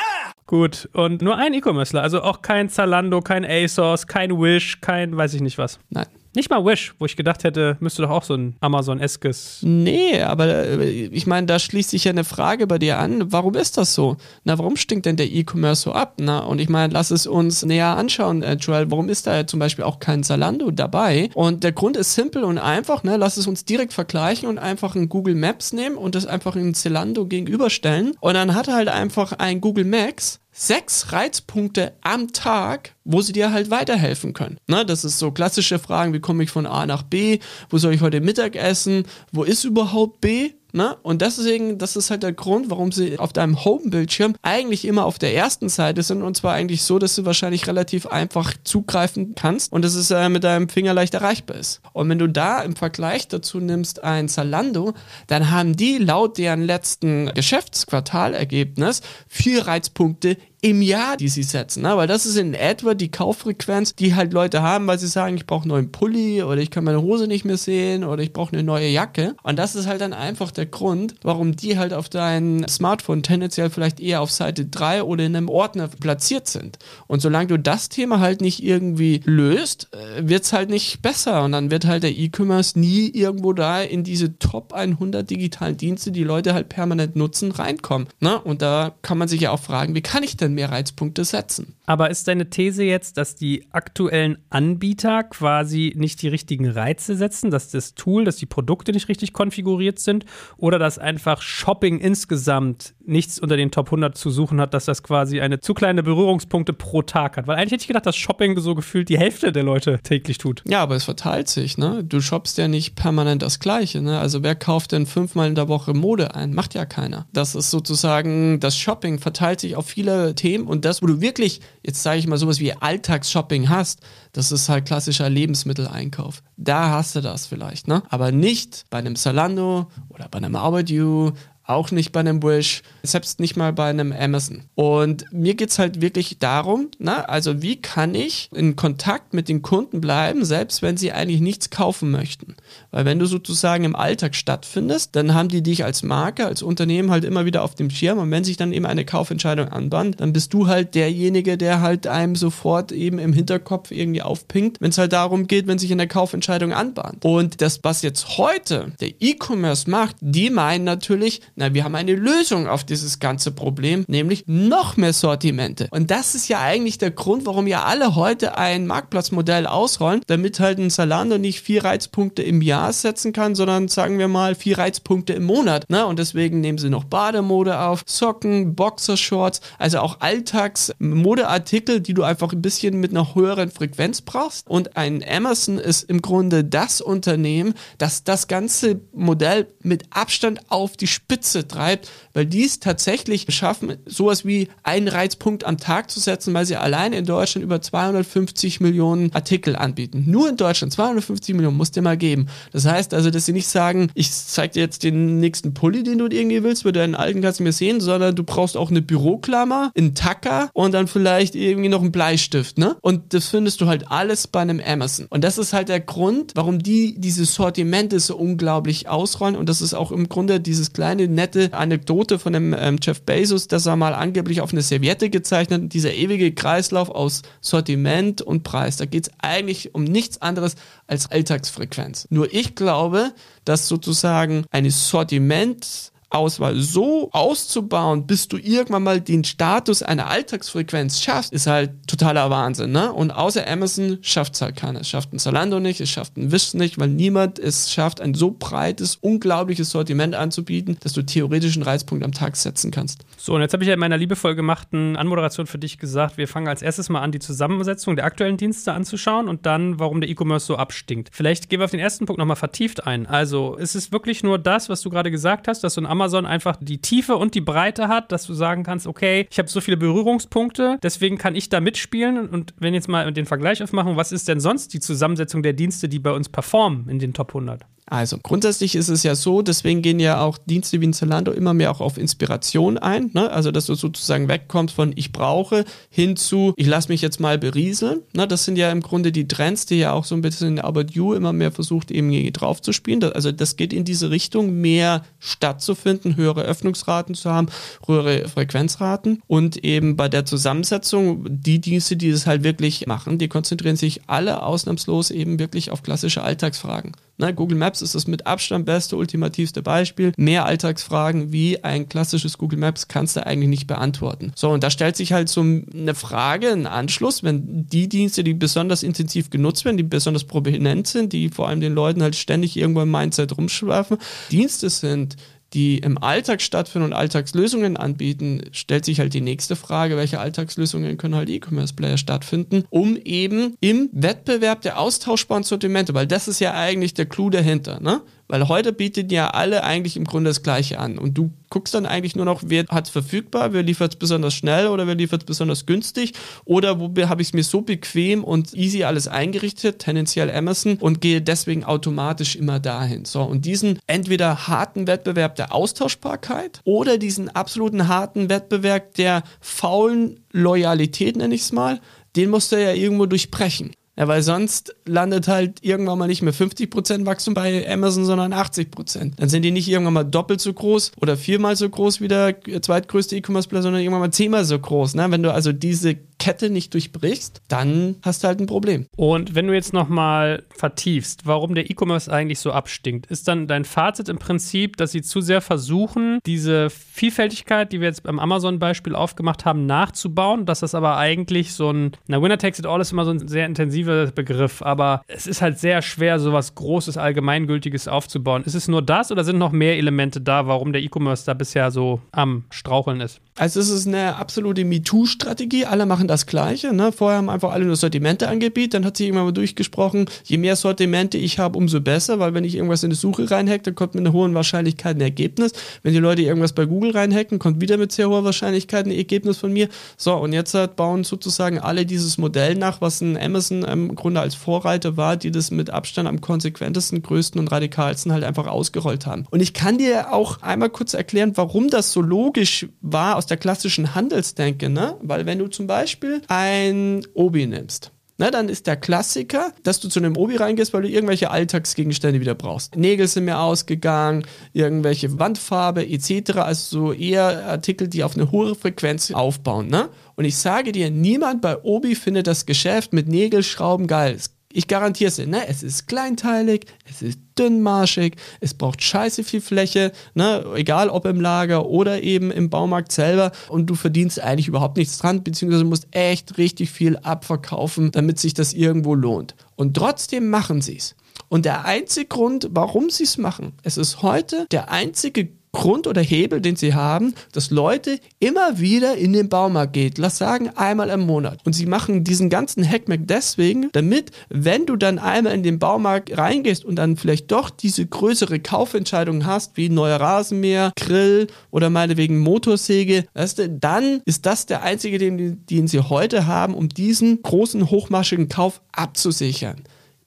Gut, 0.51 0.89
und 0.91 1.21
nur 1.21 1.37
ein 1.37 1.53
E-Commercer, 1.53 2.01
also 2.01 2.23
auch 2.23 2.41
kein 2.41 2.67
Zalando, 2.67 3.21
kein 3.21 3.45
ASOS, 3.45 4.05
kein 4.05 4.31
Wish, 4.37 4.81
kein 4.81 5.15
weiß 5.15 5.33
ich 5.33 5.39
nicht 5.39 5.57
was. 5.57 5.79
Nein. 5.89 6.07
Nicht 6.33 6.49
mal 6.49 6.63
Wish, 6.63 6.93
wo 6.97 7.05
ich 7.05 7.17
gedacht 7.17 7.43
hätte, 7.43 7.75
müsste 7.81 8.03
doch 8.03 8.09
auch 8.09 8.23
so 8.23 8.35
ein 8.35 8.55
Amazon-eskes. 8.61 9.59
Nee, 9.63 10.21
aber 10.21 10.47
äh, 10.47 11.07
ich 11.07 11.27
meine, 11.27 11.45
da 11.45 11.59
schließt 11.59 11.89
sich 11.89 12.05
ja 12.05 12.11
eine 12.11 12.23
Frage 12.23 12.67
bei 12.67 12.79
dir 12.79 12.99
an. 12.99 13.33
Warum 13.33 13.55
ist 13.55 13.77
das 13.77 13.93
so? 13.93 14.15
Na, 14.45 14.57
warum 14.57 14.77
stinkt 14.77 15.05
denn 15.05 15.17
der 15.17 15.29
E-Commerce 15.29 15.81
so 15.81 15.91
ab? 15.91 16.15
Na, 16.21 16.39
und 16.39 16.59
ich 16.59 16.69
meine, 16.69 16.93
lass 16.93 17.11
es 17.11 17.27
uns 17.27 17.65
näher 17.65 17.97
anschauen, 17.97 18.43
äh, 18.43 18.53
Joel. 18.53 18.89
Warum 18.91 19.09
ist 19.09 19.27
da 19.27 19.45
zum 19.45 19.59
Beispiel 19.59 19.83
auch 19.83 19.99
kein 19.99 20.23
Zalando 20.23 20.71
dabei? 20.71 21.29
Und 21.33 21.65
der 21.65 21.73
Grund 21.73 21.97
ist 21.97 22.13
simpel 22.13 22.45
und 22.45 22.57
einfach, 22.57 23.03
ne? 23.03 23.17
Lass 23.17 23.35
es 23.35 23.47
uns 23.47 23.65
direkt 23.65 23.91
vergleichen 23.91 24.47
und 24.47 24.57
einfach 24.57 24.95
ein 24.95 25.09
Google 25.09 25.35
Maps 25.35 25.73
nehmen 25.73 25.97
und 25.97 26.15
das 26.15 26.25
einfach 26.25 26.55
in 26.55 26.73
Zalando 26.73 27.25
gegenüberstellen. 27.25 28.13
Und 28.21 28.35
dann 28.35 28.55
hat 28.55 28.69
halt 28.69 28.87
einfach 28.87 29.33
ein 29.33 29.59
Google 29.59 29.85
Maps 29.85 30.39
sechs 30.51 31.11
Reizpunkte 31.11 31.93
am 32.01 32.33
Tag, 32.33 32.95
wo 33.03 33.21
sie 33.21 33.33
dir 33.33 33.51
halt 33.51 33.69
weiterhelfen 33.69 34.33
können. 34.33 34.57
Ne, 34.67 34.85
das 34.85 35.03
ist 35.03 35.17
so 35.17 35.31
klassische 35.31 35.79
Fragen, 35.79 36.13
wie 36.13 36.19
komme 36.19 36.43
ich 36.43 36.51
von 36.51 36.65
A 36.65 36.85
nach 36.85 37.03
B, 37.03 37.39
wo 37.69 37.77
soll 37.77 37.93
ich 37.93 38.01
heute 38.01 38.21
Mittag 38.21 38.55
essen, 38.55 39.05
wo 39.31 39.43
ist 39.43 39.63
überhaupt 39.63 40.21
B? 40.21 40.51
Ne? 40.73 40.95
Und 41.03 41.21
deswegen, 41.21 41.77
das 41.77 41.95
ist 41.95 42.11
halt 42.11 42.23
der 42.23 42.33
Grund, 42.33 42.69
warum 42.69 42.91
sie 42.91 43.19
auf 43.19 43.33
deinem 43.33 43.63
Home-Bildschirm 43.63 44.35
eigentlich 44.41 44.85
immer 44.85 45.05
auf 45.05 45.19
der 45.19 45.35
ersten 45.35 45.69
Seite 45.69 46.03
sind 46.03 46.21
und 46.21 46.37
zwar 46.37 46.53
eigentlich 46.53 46.83
so, 46.83 46.99
dass 46.99 47.15
du 47.15 47.25
wahrscheinlich 47.25 47.67
relativ 47.67 48.07
einfach 48.07 48.53
zugreifen 48.63 49.35
kannst 49.35 49.71
und 49.73 49.83
dass 49.83 49.95
es 49.95 50.11
äh, 50.11 50.29
mit 50.29 50.43
deinem 50.43 50.69
Finger 50.69 50.93
leicht 50.93 51.13
erreichbar 51.13 51.57
ist. 51.57 51.81
Und 51.93 52.09
wenn 52.09 52.19
du 52.19 52.27
da 52.27 52.61
im 52.61 52.75
Vergleich 52.75 53.27
dazu 53.27 53.59
nimmst 53.59 54.03
ein 54.03 54.29
Zalando, 54.29 54.93
dann 55.27 55.51
haben 55.51 55.75
die 55.75 55.97
laut 55.97 56.37
deren 56.37 56.63
letzten 56.63 57.33
Geschäftsquartalergebnis 57.33 59.01
vier 59.27 59.67
Reizpunkte 59.67 60.37
im 60.61 60.83
Jahr, 60.83 61.17
die 61.17 61.27
sie 61.27 61.41
setzen. 61.41 61.81
Ne? 61.81 61.97
Weil 61.97 62.07
das 62.07 62.27
ist 62.27 62.37
in 62.37 62.53
etwa 62.53 62.93
die 62.93 63.09
Kauffrequenz, 63.09 63.95
die 63.95 64.13
halt 64.13 64.31
Leute 64.31 64.61
haben, 64.61 64.85
weil 64.85 64.99
sie 64.99 65.07
sagen, 65.07 65.35
ich 65.35 65.47
brauche 65.47 65.63
einen 65.63 65.69
neuen 65.69 65.91
Pulli 65.91 66.43
oder 66.43 66.61
ich 66.61 66.69
kann 66.69 66.83
meine 66.83 67.01
Hose 67.01 67.27
nicht 67.27 67.45
mehr 67.45 67.57
sehen 67.57 68.03
oder 68.03 68.21
ich 68.21 68.31
brauche 68.31 68.53
eine 68.53 68.61
neue 68.61 68.87
Jacke. 68.87 69.35
Und 69.41 69.57
das 69.57 69.75
ist 69.75 69.87
halt 69.87 70.01
dann 70.01 70.13
einfach 70.13 70.51
der 70.51 70.67
Grund, 70.67 71.15
warum 71.23 71.55
die 71.55 71.79
halt 71.79 71.93
auf 71.93 72.09
dein 72.09 72.65
Smartphone 72.69 73.23
tendenziell 73.23 73.71
vielleicht 73.71 73.99
eher 73.99 74.21
auf 74.21 74.29
Seite 74.29 74.65
3 74.65 75.03
oder 75.03 75.25
in 75.25 75.35
einem 75.35 75.49
Ordner 75.49 75.87
platziert 75.87 76.47
sind. 76.47 76.77
Und 77.07 77.21
solange 77.21 77.47
du 77.47 77.57
das 77.57 77.89
Thema 77.89 78.19
halt 78.19 78.41
nicht 78.41 78.63
irgendwie 78.63 79.21
löst, 79.25 79.89
äh, 79.93 80.27
wird 80.27 80.43
es 80.43 80.53
halt 80.53 80.69
nicht 80.69 81.01
besser. 81.01 81.43
Und 81.43 81.53
dann 81.53 81.71
wird 81.71 81.85
halt 81.85 82.03
der 82.03 82.15
E-Commerce 82.15 82.79
nie 82.79 83.09
irgendwo 83.09 83.53
da 83.53 83.81
in 83.81 84.03
diese 84.03 84.37
Top 84.37 84.73
100 84.73 85.27
digitalen 85.27 85.77
Dienste, 85.77 86.11
die 86.11 86.23
Leute 86.23 86.53
halt 86.53 86.69
permanent 86.69 87.15
nutzen, 87.15 87.51
reinkommen. 87.51 88.07
Ne? 88.19 88.39
Und 88.39 88.61
da 88.61 88.93
kann 89.01 89.17
man 89.17 89.27
sich 89.27 89.41
ja 89.41 89.49
auch 89.49 89.59
fragen, 89.59 89.95
wie 89.95 90.01
kann 90.01 90.21
ich 90.21 90.37
denn 90.37 90.50
mehr 90.53 90.71
Reizpunkte 90.71 91.23
setzen. 91.23 91.75
Aber 91.85 92.09
ist 92.09 92.27
deine 92.27 92.49
These 92.49 92.83
jetzt, 92.83 93.17
dass 93.17 93.35
die 93.35 93.65
aktuellen 93.71 94.37
Anbieter 94.49 95.23
quasi 95.23 95.93
nicht 95.95 96.21
die 96.21 96.27
richtigen 96.27 96.69
Reize 96.69 97.15
setzen, 97.15 97.51
dass 97.51 97.69
das 97.69 97.95
Tool, 97.95 98.25
dass 98.25 98.37
die 98.37 98.45
Produkte 98.45 98.91
nicht 98.91 99.09
richtig 99.09 99.33
konfiguriert 99.33 99.99
sind 99.99 100.25
oder 100.57 100.79
dass 100.79 100.97
einfach 100.97 101.41
Shopping 101.41 101.99
insgesamt 101.99 102.93
nichts 103.05 103.39
unter 103.39 103.57
den 103.57 103.71
Top 103.71 103.87
100 103.87 104.17
zu 104.17 104.29
suchen 104.29 104.61
hat, 104.61 104.73
dass 104.73 104.85
das 104.85 105.03
quasi 105.03 105.41
eine 105.41 105.59
zu 105.59 105.73
kleine 105.73 106.03
Berührungspunkte 106.03 106.73
pro 106.73 107.01
Tag 107.01 107.37
hat? 107.37 107.47
Weil 107.47 107.57
eigentlich 107.57 107.73
hätte 107.73 107.81
ich 107.81 107.87
gedacht, 107.87 108.05
dass 108.05 108.15
Shopping 108.15 108.57
so 108.59 108.75
gefühlt 108.75 109.09
die 109.09 109.17
Hälfte 109.17 109.51
der 109.51 109.63
Leute 109.63 109.99
täglich 110.03 110.37
tut. 110.37 110.63
Ja, 110.67 110.81
aber 110.81 110.95
es 110.95 111.03
verteilt 111.03 111.49
sich, 111.49 111.77
ne? 111.77 112.03
Du 112.03 112.21
shoppst 112.21 112.57
ja 112.57 112.67
nicht 112.67 112.95
permanent 112.95 113.41
das 113.41 113.59
Gleiche, 113.59 114.01
ne? 114.01 114.19
Also 114.19 114.43
wer 114.43 114.55
kauft 114.55 114.91
denn 114.91 115.05
fünfmal 115.05 115.47
in 115.47 115.55
der 115.55 115.67
Woche 115.67 115.93
Mode 115.93 116.35
ein? 116.35 116.53
Macht 116.53 116.73
ja 116.73 116.85
keiner. 116.85 117.27
Das 117.33 117.55
ist 117.55 117.71
sozusagen, 117.71 118.59
das 118.59 118.77
Shopping 118.77 119.19
verteilt 119.19 119.59
sich 119.59 119.75
auf 119.75 119.87
viele 119.87 120.35
Themen 120.41 120.65
und 120.65 120.85
das, 120.85 121.03
wo 121.03 121.05
du 121.05 121.21
wirklich, 121.21 121.61
jetzt 121.83 122.01
sage 122.01 122.17
ich 122.17 122.25
mal 122.25 122.37
sowas 122.37 122.59
wie 122.59 122.73
Alltagsshopping 122.73 123.69
hast, 123.69 123.99
das 124.33 124.51
ist 124.51 124.69
halt 124.69 124.85
klassischer 124.85 125.29
Lebensmitteleinkauf. 125.29 126.41
Da 126.57 126.89
hast 126.89 127.15
du 127.15 127.21
das 127.21 127.45
vielleicht, 127.45 127.87
ne? 127.87 128.01
Aber 128.09 128.31
nicht 128.31 128.85
bei 128.89 128.97
einem 128.97 129.15
Zalando 129.15 129.87
oder 130.09 130.27
bei 130.29 130.37
einem 130.37 130.55
About 130.55 130.91
You 130.91 131.33
auch 131.63 131.91
nicht 131.91 132.11
bei 132.11 132.19
einem 132.19 132.41
Wish, 132.41 132.81
selbst 133.03 133.39
nicht 133.39 133.55
mal 133.55 133.73
bei 133.73 133.89
einem 133.89 134.11
Amazon. 134.11 134.63
Und 134.75 135.25
mir 135.31 135.55
geht 135.55 135.69
es 135.69 135.79
halt 135.79 136.01
wirklich 136.01 136.39
darum, 136.39 136.89
na, 136.99 137.25
also 137.25 137.61
wie 137.61 137.81
kann 137.81 138.15
ich 138.15 138.49
in 138.53 138.75
Kontakt 138.75 139.33
mit 139.33 139.49
den 139.49 139.61
Kunden 139.61 140.01
bleiben, 140.01 140.45
selbst 140.45 140.81
wenn 140.81 140.97
sie 140.97 141.11
eigentlich 141.11 141.41
nichts 141.41 141.69
kaufen 141.69 142.11
möchten. 142.11 142.55
Weil 142.91 143.05
wenn 143.05 143.19
du 143.19 143.25
sozusagen 143.25 143.83
im 143.83 143.95
Alltag 143.95 144.35
stattfindest, 144.35 145.15
dann 145.15 145.33
haben 145.33 145.49
die 145.49 145.63
dich 145.63 145.83
als 145.83 146.03
Marke, 146.03 146.45
als 146.45 146.61
Unternehmen 146.61 147.11
halt 147.11 147.23
immer 147.23 147.45
wieder 147.45 147.63
auf 147.63 147.75
dem 147.75 147.89
Schirm 147.89 148.19
und 148.19 148.31
wenn 148.31 148.43
sich 148.43 148.57
dann 148.57 148.73
eben 148.73 148.85
eine 148.85 149.05
Kaufentscheidung 149.05 149.69
anbahnt, 149.69 150.19
dann 150.19 150.33
bist 150.33 150.53
du 150.53 150.67
halt 150.67 150.95
derjenige, 150.95 151.57
der 151.57 151.81
halt 151.81 152.07
einem 152.07 152.35
sofort 152.35 152.91
eben 152.91 153.19
im 153.19 153.33
Hinterkopf 153.33 153.91
irgendwie 153.91 154.21
aufpinkt, 154.21 154.81
wenn 154.81 154.89
es 154.89 154.97
halt 154.97 155.13
darum 155.13 155.47
geht, 155.47 155.67
wenn 155.67 155.79
sich 155.79 155.91
eine 155.91 156.07
Kaufentscheidung 156.07 156.73
anbahnt. 156.73 157.25
Und 157.25 157.61
das, 157.61 157.79
was 157.83 158.01
jetzt 158.01 158.37
heute 158.37 158.91
der 158.99 159.13
E-Commerce 159.19 159.89
macht, 159.89 160.15
die 160.21 160.49
meinen 160.49 160.83
natürlich, 160.83 161.41
na, 161.55 161.73
wir 161.73 161.83
haben 161.83 161.95
eine 161.95 162.15
Lösung 162.15 162.67
auf 162.67 162.83
dieses 162.91 163.19
ganze 163.19 163.51
Problem, 163.51 164.05
nämlich 164.07 164.43
noch 164.45 164.97
mehr 164.97 165.13
Sortimente. 165.13 165.87
Und 165.91 166.11
das 166.11 166.35
ist 166.35 166.47
ja 166.49 166.59
eigentlich 166.59 166.97
der 166.97 167.11
Grund, 167.11 167.45
warum 167.45 167.65
ja 167.65 167.83
alle 167.83 168.15
heute 168.15 168.57
ein 168.57 168.85
Marktplatzmodell 168.85 169.65
ausrollen, 169.65 170.21
damit 170.27 170.59
halt 170.59 170.77
ein 170.77 170.91
Zalando 170.91 171.37
nicht 171.37 171.61
vier 171.61 171.83
Reizpunkte 171.83 172.43
im 172.43 172.61
Jahr 172.61 172.93
setzen 172.93 173.33
kann, 173.33 173.55
sondern 173.55 173.87
sagen 173.87 174.19
wir 174.19 174.27
mal 174.27 174.55
vier 174.55 174.77
Reizpunkte 174.77 175.33
im 175.33 175.43
Monat. 175.43 175.89
Ne? 175.89 176.05
Und 176.05 176.19
deswegen 176.19 176.61
nehmen 176.61 176.77
sie 176.77 176.89
noch 176.89 177.05
Bademode 177.05 177.79
auf, 177.79 178.03
Socken, 178.05 178.75
Boxershorts, 178.75 179.61
also 179.79 179.99
auch 179.99 180.19
Alltagsmodeartikel, 180.19 182.01
die 182.01 182.13
du 182.13 182.23
einfach 182.23 182.51
ein 182.51 182.61
bisschen 182.61 182.99
mit 182.99 183.11
einer 183.11 183.33
höheren 183.33 183.71
Frequenz 183.71 184.21
brauchst. 184.21 184.69
Und 184.69 184.97
ein 184.97 185.23
Amazon 185.27 185.77
ist 185.77 186.03
im 186.03 186.21
Grunde 186.21 186.65
das 186.65 186.99
Unternehmen, 186.99 187.73
das 187.97 188.25
das 188.25 188.47
ganze 188.47 188.99
Modell 189.13 189.67
mit 189.81 190.03
Abstand 190.09 190.69
auf 190.69 190.97
die 190.97 191.07
Spitze 191.07 191.67
treibt, 191.67 192.09
weil 192.33 192.45
die 192.45 192.65
es 192.65 192.80
tatsächlich 192.81 193.45
schaffen, 193.49 193.97
sowas 194.05 194.45
wie 194.45 194.67
einen 194.83 195.07
Reizpunkt 195.07 195.63
am 195.63 195.77
Tag 195.77 196.11
zu 196.11 196.19
setzen, 196.19 196.53
weil 196.53 196.65
sie 196.65 196.75
allein 196.75 197.13
in 197.13 197.25
Deutschland 197.25 197.63
über 197.63 197.81
250 197.81 198.81
Millionen 198.81 199.33
Artikel 199.33 199.75
anbieten. 199.75 200.25
Nur 200.27 200.49
in 200.49 200.57
Deutschland 200.57 200.91
250 200.91 201.55
Millionen 201.55 201.77
musst 201.77 201.95
du 201.95 202.01
mal 202.01 202.17
geben. 202.17 202.47
Das 202.71 202.85
heißt 202.85 203.13
also, 203.13 203.29
dass 203.29 203.45
sie 203.45 203.53
nicht 203.53 203.67
sagen, 203.67 204.09
ich 204.15 204.31
zeig 204.31 204.73
dir 204.73 204.81
jetzt 204.81 205.03
den 205.03 205.39
nächsten 205.39 205.73
Pulli, 205.73 206.03
den 206.03 206.17
du 206.17 206.27
irgendwie 206.27 206.63
willst, 206.63 206.83
weil 206.83 206.91
deinen 206.91 207.15
alten 207.15 207.41
kannst 207.41 207.59
du 207.59 207.63
mir 207.63 207.71
sehen, 207.71 208.01
sondern 208.01 208.35
du 208.35 208.43
brauchst 208.43 208.75
auch 208.75 208.89
eine 208.89 209.01
Büroklammer, 209.01 209.91
einen 209.95 210.15
Tacker 210.15 210.69
und 210.73 210.93
dann 210.93 211.07
vielleicht 211.07 211.55
irgendwie 211.55 211.89
noch 211.89 212.01
einen 212.01 212.11
Bleistift, 212.11 212.77
ne? 212.77 212.97
Und 213.01 213.33
das 213.33 213.47
findest 213.47 213.81
du 213.81 213.87
halt 213.87 214.11
alles 214.11 214.47
bei 214.47 214.61
einem 214.61 214.81
Amazon. 214.83 215.27
Und 215.29 215.43
das 215.43 215.57
ist 215.57 215.73
halt 215.73 215.89
der 215.89 215.99
Grund, 215.99 216.53
warum 216.55 216.79
die 216.79 217.15
diese 217.19 217.45
Sortimente 217.45 218.19
so 218.19 218.35
unglaublich 218.35 219.07
ausrollen 219.07 219.55
und 219.55 219.69
das 219.69 219.81
ist 219.81 219.93
auch 219.93 220.11
im 220.11 220.27
Grunde 220.29 220.59
dieses 220.59 220.93
kleine 220.93 221.27
nette 221.27 221.73
Anekdote 221.73 222.39
von 222.39 222.53
dem 222.53 222.70
ähm, 222.77 222.97
Jeff 223.01 223.21
Bezos, 223.21 223.67
dass 223.67 223.85
er 223.85 223.95
mal 223.95 224.13
angeblich 224.13 224.61
auf 224.61 224.71
eine 224.71 224.81
Serviette 224.81 225.29
gezeichnet 225.29 225.83
hat, 225.83 225.93
dieser 225.93 226.13
ewige 226.13 226.53
Kreislauf 226.53 227.09
aus 227.09 227.41
Sortiment 227.61 228.41
und 228.41 228.63
Preis. 228.63 228.97
Da 228.97 229.05
geht 229.05 229.27
es 229.27 229.33
eigentlich 229.39 229.93
um 229.95 230.03
nichts 230.03 230.41
anderes 230.41 230.75
als 231.07 231.29
Alltagsfrequenz. 231.31 232.27
Nur 232.29 232.53
ich 232.53 232.75
glaube, 232.75 233.33
dass 233.65 233.87
sozusagen 233.87 234.65
eine 234.71 234.91
Sortiment 234.91 236.11
Auswahl 236.31 236.79
so 236.79 237.29
auszubauen, 237.33 238.25
bis 238.25 238.47
du 238.47 238.57
irgendwann 238.57 239.03
mal 239.03 239.19
den 239.19 239.43
Status 239.43 240.01
einer 240.01 240.27
Alltagsfrequenz 240.27 241.21
schaffst, 241.21 241.51
ist 241.51 241.67
halt 241.67 241.91
totaler 242.07 242.49
Wahnsinn, 242.49 242.91
ne? 242.91 243.11
Und 243.11 243.31
außer 243.31 243.67
Amazon 243.67 244.19
schafft 244.21 244.55
es 244.55 244.61
halt 244.61 244.77
keiner. 244.77 245.01
Es 245.01 245.09
schafft 245.09 245.33
ein 245.33 245.39
Zalando 245.39 245.79
nicht, 245.79 245.99
es 245.99 246.09
schafft 246.09 246.37
ein 246.37 246.51
Wish 246.51 246.73
nicht, 246.73 246.97
weil 246.97 247.09
niemand 247.09 247.59
es 247.59 247.91
schafft, 247.91 248.21
ein 248.21 248.33
so 248.33 248.51
breites, 248.51 249.17
unglaubliches 249.17 249.89
Sortiment 249.91 250.33
anzubieten, 250.33 250.97
dass 251.01 251.13
du 251.13 251.21
theoretisch 251.21 251.75
einen 251.75 251.83
Reizpunkt 251.83 252.23
am 252.23 252.31
Tag 252.31 252.55
setzen 252.55 252.91
kannst. 252.91 253.25
So, 253.37 253.55
und 253.55 253.61
jetzt 253.61 253.73
habe 253.73 253.83
ich 253.83 253.87
ja 253.87 253.95
in 253.95 253.99
meiner 253.99 254.17
liebevoll 254.17 254.55
gemachten 254.55 255.17
Anmoderation 255.17 255.67
für 255.67 255.79
dich 255.79 255.97
gesagt, 255.97 256.37
wir 256.37 256.47
fangen 256.47 256.69
als 256.69 256.81
erstes 256.81 257.09
mal 257.09 257.21
an, 257.21 257.33
die 257.33 257.39
Zusammensetzung 257.39 258.15
der 258.15 258.23
aktuellen 258.23 258.55
Dienste 258.55 258.93
anzuschauen 258.93 259.49
und 259.49 259.65
dann, 259.65 259.99
warum 259.99 260.21
der 260.21 260.29
E-Commerce 260.29 260.65
so 260.65 260.77
abstinkt. 260.77 261.29
Vielleicht 261.33 261.69
gehen 261.69 261.81
wir 261.81 261.85
auf 261.85 261.91
den 261.91 261.99
ersten 261.99 262.25
Punkt 262.25 262.39
nochmal 262.39 262.55
vertieft 262.55 263.05
ein. 263.05 263.27
Also, 263.27 263.75
ist 263.75 263.95
es 263.95 264.13
wirklich 264.13 264.43
nur 264.43 264.57
das, 264.57 264.87
was 264.87 265.01
du 265.01 265.09
gerade 265.09 265.29
gesagt 265.29 265.67
hast, 265.67 265.83
dass 265.83 265.95
so 265.95 266.01
ein 266.01 266.05
Amazon 266.05 266.20
einfach 266.21 266.77
die 266.79 266.99
Tiefe 266.99 267.35
und 267.37 267.55
die 267.55 267.61
Breite 267.61 268.07
hat, 268.07 268.31
dass 268.31 268.45
du 268.45 268.53
sagen 268.53 268.83
kannst, 268.83 269.07
okay, 269.07 269.47
ich 269.49 269.59
habe 269.59 269.69
so 269.69 269.81
viele 269.81 269.97
Berührungspunkte, 269.97 270.97
deswegen 271.01 271.37
kann 271.37 271.55
ich 271.55 271.69
da 271.69 271.79
mitspielen. 271.79 272.49
Und 272.49 272.73
wenn 272.77 272.93
jetzt 272.93 273.09
mal 273.09 273.31
den 273.31 273.45
Vergleich 273.45 273.81
aufmachen, 273.83 274.17
was 274.17 274.31
ist 274.31 274.47
denn 274.47 274.59
sonst 274.59 274.93
die 274.93 274.99
Zusammensetzung 274.99 275.63
der 275.63 275.73
Dienste, 275.73 276.09
die 276.09 276.19
bei 276.19 276.31
uns 276.31 276.49
performen 276.49 277.09
in 277.09 277.19
den 277.19 277.33
Top 277.33 277.49
100? 277.49 277.85
Also 278.11 278.37
grundsätzlich 278.43 278.95
ist 278.95 279.07
es 279.07 279.23
ja 279.23 279.35
so, 279.35 279.61
deswegen 279.61 280.01
gehen 280.01 280.19
ja 280.19 280.41
auch 280.41 280.57
Dienste 280.57 280.99
wie 280.99 281.09
Zalando 281.11 281.53
immer 281.53 281.73
mehr 281.73 281.91
auch 281.91 282.01
auf 282.01 282.17
Inspiration 282.17 282.97
ein. 282.97 283.31
Ne? 283.33 283.49
Also 283.49 283.71
dass 283.71 283.85
du 283.85 283.95
sozusagen 283.95 284.49
wegkommst 284.49 284.93
von 284.93 285.13
ich 285.15 285.31
brauche 285.31 285.85
hin 286.09 286.35
zu 286.35 286.73
ich 286.75 286.87
lasse 286.87 287.07
mich 287.07 287.21
jetzt 287.21 287.39
mal 287.39 287.57
berieseln. 287.57 288.19
Ne? 288.33 288.49
Das 288.49 288.65
sind 288.65 288.77
ja 288.77 288.91
im 288.91 288.99
Grunde 288.99 289.31
die 289.31 289.47
Trends, 289.47 289.85
die 289.85 289.99
ja 289.99 290.11
auch 290.11 290.25
so 290.25 290.35
ein 290.35 290.41
bisschen 290.41 290.77
in 290.77 290.79
About 290.79 291.13
You 291.13 291.33
immer 291.33 291.53
mehr 291.53 291.71
versucht 291.71 292.11
eben 292.11 292.51
drauf 292.51 292.81
zu 292.81 292.91
spielen. 292.91 293.23
Also 293.23 293.53
das 293.53 293.77
geht 293.77 293.93
in 293.93 294.03
diese 294.03 294.29
Richtung, 294.29 294.73
mehr 294.81 295.23
stattzufinden, 295.39 296.10
höhere 296.23 296.63
Öffnungsraten 296.63 297.35
zu 297.35 297.49
haben, 297.49 297.67
höhere 298.05 298.47
Frequenzraten 298.47 299.41
und 299.47 299.83
eben 299.83 300.15
bei 300.15 300.27
der 300.27 300.45
Zusammensetzung 300.45 301.45
die 301.47 301.79
Dienste, 301.79 302.17
die 302.17 302.31
das 302.31 302.45
halt 302.45 302.63
wirklich 302.63 303.07
machen, 303.07 303.37
die 303.37 303.47
konzentrieren 303.47 303.95
sich 303.95 304.21
alle 304.27 304.63
ausnahmslos 304.63 305.31
eben 305.31 305.59
wirklich 305.59 305.91
auf 305.91 306.03
klassische 306.03 306.43
Alltagsfragen. 306.43 307.13
Google 307.55 307.77
Maps 307.77 308.03
ist 308.03 308.13
das 308.13 308.27
mit 308.27 308.45
Abstand 308.45 308.85
beste, 308.85 309.17
ultimativste 309.17 309.81
Beispiel. 309.81 310.31
Mehr 310.37 310.65
Alltagsfragen 310.65 311.51
wie 311.51 311.83
ein 311.83 312.07
klassisches 312.07 312.59
Google 312.59 312.77
Maps 312.77 313.07
kannst 313.07 313.35
du 313.35 313.43
eigentlich 313.43 313.69
nicht 313.69 313.87
beantworten. 313.87 314.51
So, 314.55 314.69
und 314.69 314.83
da 314.83 314.91
stellt 314.91 315.15
sich 315.15 315.33
halt 315.33 315.49
so 315.49 315.61
eine 315.61 316.13
Frage, 316.13 316.71
ein 316.71 316.85
Anschluss, 316.85 317.41
wenn 317.41 317.87
die 317.87 318.07
Dienste, 318.07 318.43
die 318.43 318.53
besonders 318.53 319.01
intensiv 319.01 319.49
genutzt 319.49 319.85
werden, 319.85 319.97
die 319.97 320.03
besonders 320.03 320.43
prominent 320.43 321.07
sind, 321.07 321.33
die 321.33 321.49
vor 321.49 321.67
allem 321.67 321.81
den 321.81 321.95
Leuten 321.95 322.21
halt 322.21 322.35
ständig 322.35 322.77
irgendwo 322.77 323.01
im 323.01 323.09
Mindset 323.09 323.57
rumschwerfen, 323.57 324.17
Dienste 324.51 324.91
sind, 324.91 325.35
die 325.73 325.99
im 325.99 326.17
Alltag 326.17 326.61
stattfinden 326.61 327.07
und 327.07 327.13
Alltagslösungen 327.13 327.97
anbieten, 327.97 328.61
stellt 328.71 329.05
sich 329.05 329.19
halt 329.19 329.33
die 329.33 329.41
nächste 329.41 329.75
Frage, 329.75 330.17
welche 330.17 330.39
Alltagslösungen 330.39 331.17
können 331.17 331.35
halt 331.35 331.49
E-Commerce-Player 331.49 332.17
stattfinden, 332.17 332.83
um 332.89 333.17
eben 333.17 333.75
im 333.79 334.09
Wettbewerb 334.11 334.81
der 334.81 334.99
austauschbaren 334.99 335.63
Sortimente, 335.63 336.13
weil 336.13 336.27
das 336.27 336.47
ist 336.47 336.59
ja 336.59 336.73
eigentlich 336.73 337.13
der 337.13 337.25
Clou 337.25 337.49
dahinter, 337.49 337.99
ne? 337.99 338.21
Weil 338.51 338.67
heute 338.67 338.91
bieten 338.91 339.29
ja 339.29 339.51
alle 339.51 339.85
eigentlich 339.85 340.17
im 340.17 340.25
Grunde 340.25 340.49
das 340.49 340.61
Gleiche 340.61 340.99
an. 340.99 341.17
Und 341.17 341.37
du 341.37 341.53
guckst 341.69 341.93
dann 341.93 342.05
eigentlich 342.05 342.35
nur 342.35 342.43
noch, 342.43 342.63
wer 342.65 342.83
hat 342.89 343.05
es 343.05 343.09
verfügbar, 343.09 343.71
wer 343.71 343.81
liefert 343.81 344.11
es 344.11 344.19
besonders 344.19 344.53
schnell 344.53 344.87
oder 344.87 345.07
wer 345.07 345.15
liefert 345.15 345.43
es 345.43 345.45
besonders 345.45 345.85
günstig 345.85 346.33
oder 346.65 346.99
wo 346.99 347.09
habe 347.29 347.41
ich 347.41 347.47
es 347.47 347.53
mir 347.53 347.63
so 347.63 347.79
bequem 347.79 348.43
und 348.43 348.73
easy 348.73 349.05
alles 349.05 349.29
eingerichtet, 349.29 349.99
tendenziell 349.99 350.51
Amazon 350.51 350.97
und 350.97 351.21
gehe 351.21 351.41
deswegen 351.41 351.85
automatisch 351.85 352.57
immer 352.57 352.81
dahin. 352.81 353.23
So, 353.23 353.41
und 353.41 353.63
diesen 353.63 353.99
entweder 354.05 354.67
harten 354.67 355.07
Wettbewerb 355.07 355.55
der 355.55 355.73
Austauschbarkeit 355.73 356.81
oder 356.83 357.17
diesen 357.17 357.47
absoluten 357.47 358.09
harten 358.09 358.49
Wettbewerb 358.49 359.15
der 359.15 359.43
faulen 359.61 360.41
Loyalität, 360.51 361.37
nenne 361.37 361.55
ich 361.55 361.61
es 361.61 361.71
mal, 361.71 362.01
den 362.35 362.49
musst 362.49 362.73
du 362.73 362.81
ja 362.81 362.91
irgendwo 362.91 363.27
durchbrechen. 363.27 363.91
Ja, 364.21 364.27
weil 364.27 364.43
sonst 364.43 364.95
landet 365.07 365.47
halt 365.47 365.79
irgendwann 365.81 366.19
mal 366.19 366.27
nicht 366.27 366.43
mehr 366.43 366.53
50% 366.53 367.25
Wachstum 367.25 367.55
bei 367.55 367.91
Amazon, 367.91 368.23
sondern 368.23 368.53
80%. 368.53 369.31
Dann 369.35 369.49
sind 369.49 369.63
die 369.63 369.71
nicht 369.71 369.89
irgendwann 369.89 370.13
mal 370.13 370.23
doppelt 370.23 370.61
so 370.61 370.71
groß 370.71 371.13
oder 371.19 371.35
viermal 371.35 371.75
so 371.75 371.89
groß 371.89 372.21
wie 372.21 372.27
der 372.27 372.55
zweitgrößte 372.83 373.35
E-Commerce-Player, 373.35 373.81
sondern 373.81 374.03
irgendwann 374.03 374.21
mal 374.21 374.31
zehnmal 374.31 374.63
so 374.63 374.77
groß. 374.77 375.15
Ne? 375.15 375.25
Wenn 375.31 375.41
du 375.41 375.51
also 375.51 375.71
diese 375.71 376.17
Kette 376.41 376.71
nicht 376.71 376.95
durchbrichst, 376.95 377.61
dann 377.67 378.15
hast 378.23 378.43
du 378.43 378.47
halt 378.47 378.59
ein 378.59 378.65
Problem. 378.65 379.05
Und 379.15 379.53
wenn 379.53 379.67
du 379.67 379.75
jetzt 379.75 379.93
nochmal 379.93 380.63
vertiefst, 380.75 381.45
warum 381.45 381.75
der 381.75 381.91
E-Commerce 381.91 382.33
eigentlich 382.33 382.57
so 382.57 382.71
abstinkt, 382.71 383.27
ist 383.27 383.47
dann 383.47 383.67
dein 383.67 383.85
Fazit 383.85 384.27
im 384.27 384.39
Prinzip, 384.39 384.97
dass 384.97 385.11
sie 385.11 385.21
zu 385.21 385.41
sehr 385.41 385.61
versuchen, 385.61 386.39
diese 386.47 386.89
Vielfältigkeit, 386.89 387.93
die 387.93 388.01
wir 388.01 388.07
jetzt 388.07 388.23
beim 388.23 388.39
Amazon-Beispiel 388.39 389.13
aufgemacht 389.13 389.65
haben, 389.65 389.85
nachzubauen, 389.85 390.65
dass 390.65 390.79
das 390.79 390.95
aber 390.95 391.17
eigentlich 391.17 391.73
so 391.73 391.91
ein, 391.91 392.13
na, 392.25 392.41
Winner 392.41 392.57
takes 392.57 392.79
it 392.79 392.87
all 392.87 393.01
ist 393.01 393.11
immer 393.11 393.25
so 393.25 393.31
ein 393.31 393.47
sehr 393.47 393.67
intensiver 393.67 394.31
Begriff, 394.31 394.81
aber 394.81 395.21
es 395.27 395.45
ist 395.45 395.61
halt 395.61 395.77
sehr 395.77 396.01
schwer, 396.01 396.39
so 396.39 396.53
was 396.53 396.73
Großes, 396.73 397.17
Allgemeingültiges 397.17 398.07
aufzubauen. 398.07 398.63
Ist 398.63 398.73
es 398.73 398.87
nur 398.87 399.03
das 399.03 399.31
oder 399.31 399.43
sind 399.43 399.59
noch 399.59 399.71
mehr 399.71 399.95
Elemente 399.95 400.41
da, 400.41 400.65
warum 400.65 400.91
der 400.91 401.03
E-Commerce 401.03 401.45
da 401.45 401.53
bisher 401.53 401.91
so 401.91 402.19
am 402.31 402.63
Straucheln 402.71 403.21
ist? 403.21 403.41
Also 403.57 403.79
es 403.79 403.89
ist 403.89 404.07
eine 404.07 404.37
absolute 404.37 404.85
MeToo-Strategie. 404.85 405.85
Alle 405.85 406.07
machen 406.07 406.27
das 406.31 406.45
Gleiche. 406.45 406.93
Ne? 406.93 407.11
Vorher 407.11 407.37
haben 407.37 407.49
einfach 407.49 407.71
alle 407.71 407.85
nur 407.85 407.97
Sortimente 407.97 408.47
angebietet. 408.47 408.95
Dann 408.95 409.05
hat 409.05 409.17
sich 409.17 409.27
irgendwann 409.27 409.47
mal 409.47 409.51
durchgesprochen, 409.51 410.25
je 410.45 410.57
mehr 410.57 410.75
Sortimente 410.75 411.37
ich 411.37 411.59
habe, 411.59 411.77
umso 411.77 411.99
besser, 411.99 412.39
weil 412.39 412.53
wenn 412.53 412.63
ich 412.63 412.75
irgendwas 412.75 413.03
in 413.03 413.09
die 413.09 413.15
Suche 413.15 413.51
reinhacke, 413.51 413.83
dann 413.83 413.95
kommt 413.95 414.15
mit 414.15 414.25
einer 414.25 414.33
hohen 414.33 414.55
Wahrscheinlichkeit 414.55 415.17
ein 415.17 415.21
Ergebnis. 415.21 415.73
Wenn 416.03 416.13
die 416.13 416.19
Leute 416.19 416.41
irgendwas 416.41 416.71
bei 416.71 416.85
Google 416.85 417.11
reinhacken, 417.11 417.59
kommt 417.59 417.81
wieder 417.81 417.97
mit 417.97 418.13
sehr 418.13 418.29
hoher 418.29 418.45
Wahrscheinlichkeit 418.45 419.05
ein 419.05 419.11
Ergebnis 419.11 419.57
von 419.57 419.73
mir. 419.73 419.89
So, 420.15 420.33
und 420.35 420.53
jetzt 420.53 420.73
halt 420.73 420.95
bauen 420.95 421.25
sozusagen 421.25 421.79
alle 421.79 422.05
dieses 422.05 422.37
Modell 422.37 422.75
nach, 422.75 423.01
was 423.01 423.19
ein 423.19 423.37
Amazon 423.37 423.83
im 423.83 424.15
Grunde 424.15 424.39
als 424.39 424.55
Vorreiter 424.55 425.17
war, 425.17 425.35
die 425.35 425.51
das 425.51 425.69
mit 425.69 425.89
Abstand 425.89 426.29
am 426.29 426.39
konsequentesten, 426.39 427.21
größten 427.21 427.59
und 427.59 427.67
radikalsten 427.71 428.31
halt 428.31 428.45
einfach 428.45 428.67
ausgerollt 428.67 429.25
haben. 429.25 429.45
Und 429.49 429.59
ich 429.59 429.73
kann 429.73 429.97
dir 429.97 430.31
auch 430.31 430.61
einmal 430.61 430.89
kurz 430.89 431.13
erklären, 431.13 431.51
warum 431.55 431.89
das 431.89 432.13
so 432.13 432.21
logisch 432.21 432.87
war 433.01 433.35
aus 433.35 433.47
der 433.47 433.57
klassischen 433.57 434.15
Handelsdenke, 434.15 434.89
ne? 434.89 435.15
Weil 435.21 435.45
wenn 435.45 435.59
du 435.59 435.67
zum 435.67 435.87
Beispiel 435.87 436.20
ein 436.47 437.25
Obi 437.33 437.67
nimmst, 437.67 438.11
na, 438.41 438.49
dann 438.49 438.69
ist 438.69 438.87
der 438.87 438.97
Klassiker, 438.97 439.71
dass 439.83 439.99
du 439.99 440.09
zu 440.09 440.17
einem 440.17 440.35
Obi 440.35 440.55
reingehst, 440.55 440.95
weil 440.95 441.03
du 441.03 441.09
irgendwelche 441.09 441.51
Alltagsgegenstände 441.51 442.39
wieder 442.39 442.55
brauchst. 442.55 442.95
Nägel 442.95 443.27
sind 443.27 443.45
mir 443.45 443.59
ausgegangen, 443.59 444.47
irgendwelche 444.73 445.37
Wandfarbe 445.37 446.09
etc. 446.09 446.57
Also 446.57 446.89
so 446.89 447.13
eher 447.13 447.67
Artikel, 447.67 448.07
die 448.07 448.23
auf 448.23 448.35
eine 448.35 448.51
hohe 448.51 448.73
Frequenz 448.73 449.29
aufbauen. 449.29 449.89
Ne? 449.89 450.09
Und 450.35 450.45
ich 450.45 450.57
sage 450.57 450.91
dir, 450.91 451.11
niemand 451.11 451.61
bei 451.61 451.83
Obi 451.83 452.15
findet 452.15 452.47
das 452.47 452.65
Geschäft 452.65 453.13
mit 453.13 453.27
Nägelschrauben 453.27 454.07
geil. 454.07 454.33
Es 454.35 454.55
ich 454.73 454.87
garantiere 454.87 455.29
es 455.29 455.35
dir, 455.35 455.47
ne? 455.47 455.67
Es 455.67 455.83
ist 455.83 456.07
kleinteilig, 456.07 456.85
es 457.09 457.21
ist 457.21 457.39
dünnmarschig, 457.57 458.35
es 458.59 458.73
braucht 458.73 459.01
scheiße 459.01 459.43
viel 459.43 459.61
Fläche, 459.61 460.11
ne? 460.33 460.65
Egal 460.75 461.09
ob 461.09 461.25
im 461.25 461.41
Lager 461.41 461.85
oder 461.87 462.21
eben 462.21 462.51
im 462.51 462.69
Baumarkt 462.69 463.11
selber 463.11 463.51
und 463.69 463.87
du 463.87 463.95
verdienst 463.95 464.39
eigentlich 464.39 464.67
überhaupt 464.67 464.97
nichts 464.97 465.17
dran, 465.17 465.43
beziehungsweise 465.43 465.83
musst 465.83 466.07
echt 466.11 466.57
richtig 466.57 466.91
viel 466.91 467.17
abverkaufen, 467.17 468.11
damit 468.11 468.39
sich 468.39 468.53
das 468.53 468.73
irgendwo 468.73 469.15
lohnt. 469.15 469.55
Und 469.75 469.95
trotzdem 469.95 470.49
machen 470.49 470.81
sie 470.81 470.97
es. 470.97 471.15
Und 471.49 471.65
der 471.65 471.85
einzige 471.85 472.27
Grund, 472.27 472.69
warum 472.71 473.09
sie 473.09 473.23
es 473.23 473.37
machen, 473.37 473.73
es 473.83 473.97
ist 473.97 474.21
heute 474.21 474.67
der 474.71 474.91
einzige 474.91 475.49
Grund 475.71 476.07
oder 476.07 476.21
Hebel, 476.21 476.61
den 476.61 476.75
sie 476.75 476.93
haben, 476.93 477.33
dass 477.53 477.71
Leute 477.71 478.19
immer 478.39 478.79
wieder 478.79 479.17
in 479.17 479.33
den 479.33 479.49
Baumarkt 479.49 479.93
gehen. 479.93 480.13
Lass 480.17 480.37
sagen, 480.37 480.69
einmal 480.75 481.09
im 481.09 481.21
Monat. 481.21 481.59
Und 481.63 481.73
sie 481.73 481.85
machen 481.85 482.23
diesen 482.23 482.49
ganzen 482.49 482.87
Hackmack 482.87 483.21
deswegen, 483.23 483.89
damit, 483.93 484.31
wenn 484.49 484.85
du 484.85 484.95
dann 484.95 485.19
einmal 485.19 485.53
in 485.53 485.63
den 485.63 485.79
Baumarkt 485.79 486.37
reingehst 486.37 486.83
und 486.83 486.97
dann 486.97 487.17
vielleicht 487.17 487.51
doch 487.51 487.69
diese 487.69 488.05
größere 488.05 488.59
Kaufentscheidung 488.59 489.45
hast, 489.45 489.77
wie 489.77 489.89
neuer 489.89 490.19
Rasenmäher, 490.19 490.91
Grill 490.95 491.47
oder 491.71 491.89
meinetwegen 491.89 492.39
Motorsäge, 492.39 493.25
weißt 493.33 493.59
du, 493.59 493.69
dann 493.69 494.21
ist 494.25 494.45
das 494.45 494.65
der 494.65 494.83
einzige, 494.83 495.17
den, 495.17 495.65
den 495.65 495.87
sie 495.87 495.99
heute 495.99 496.47
haben, 496.47 496.73
um 496.73 496.89
diesen 496.89 497.41
großen, 497.41 497.89
hochmaschigen 497.89 498.49
Kauf 498.49 498.81
abzusichern. 498.91 499.83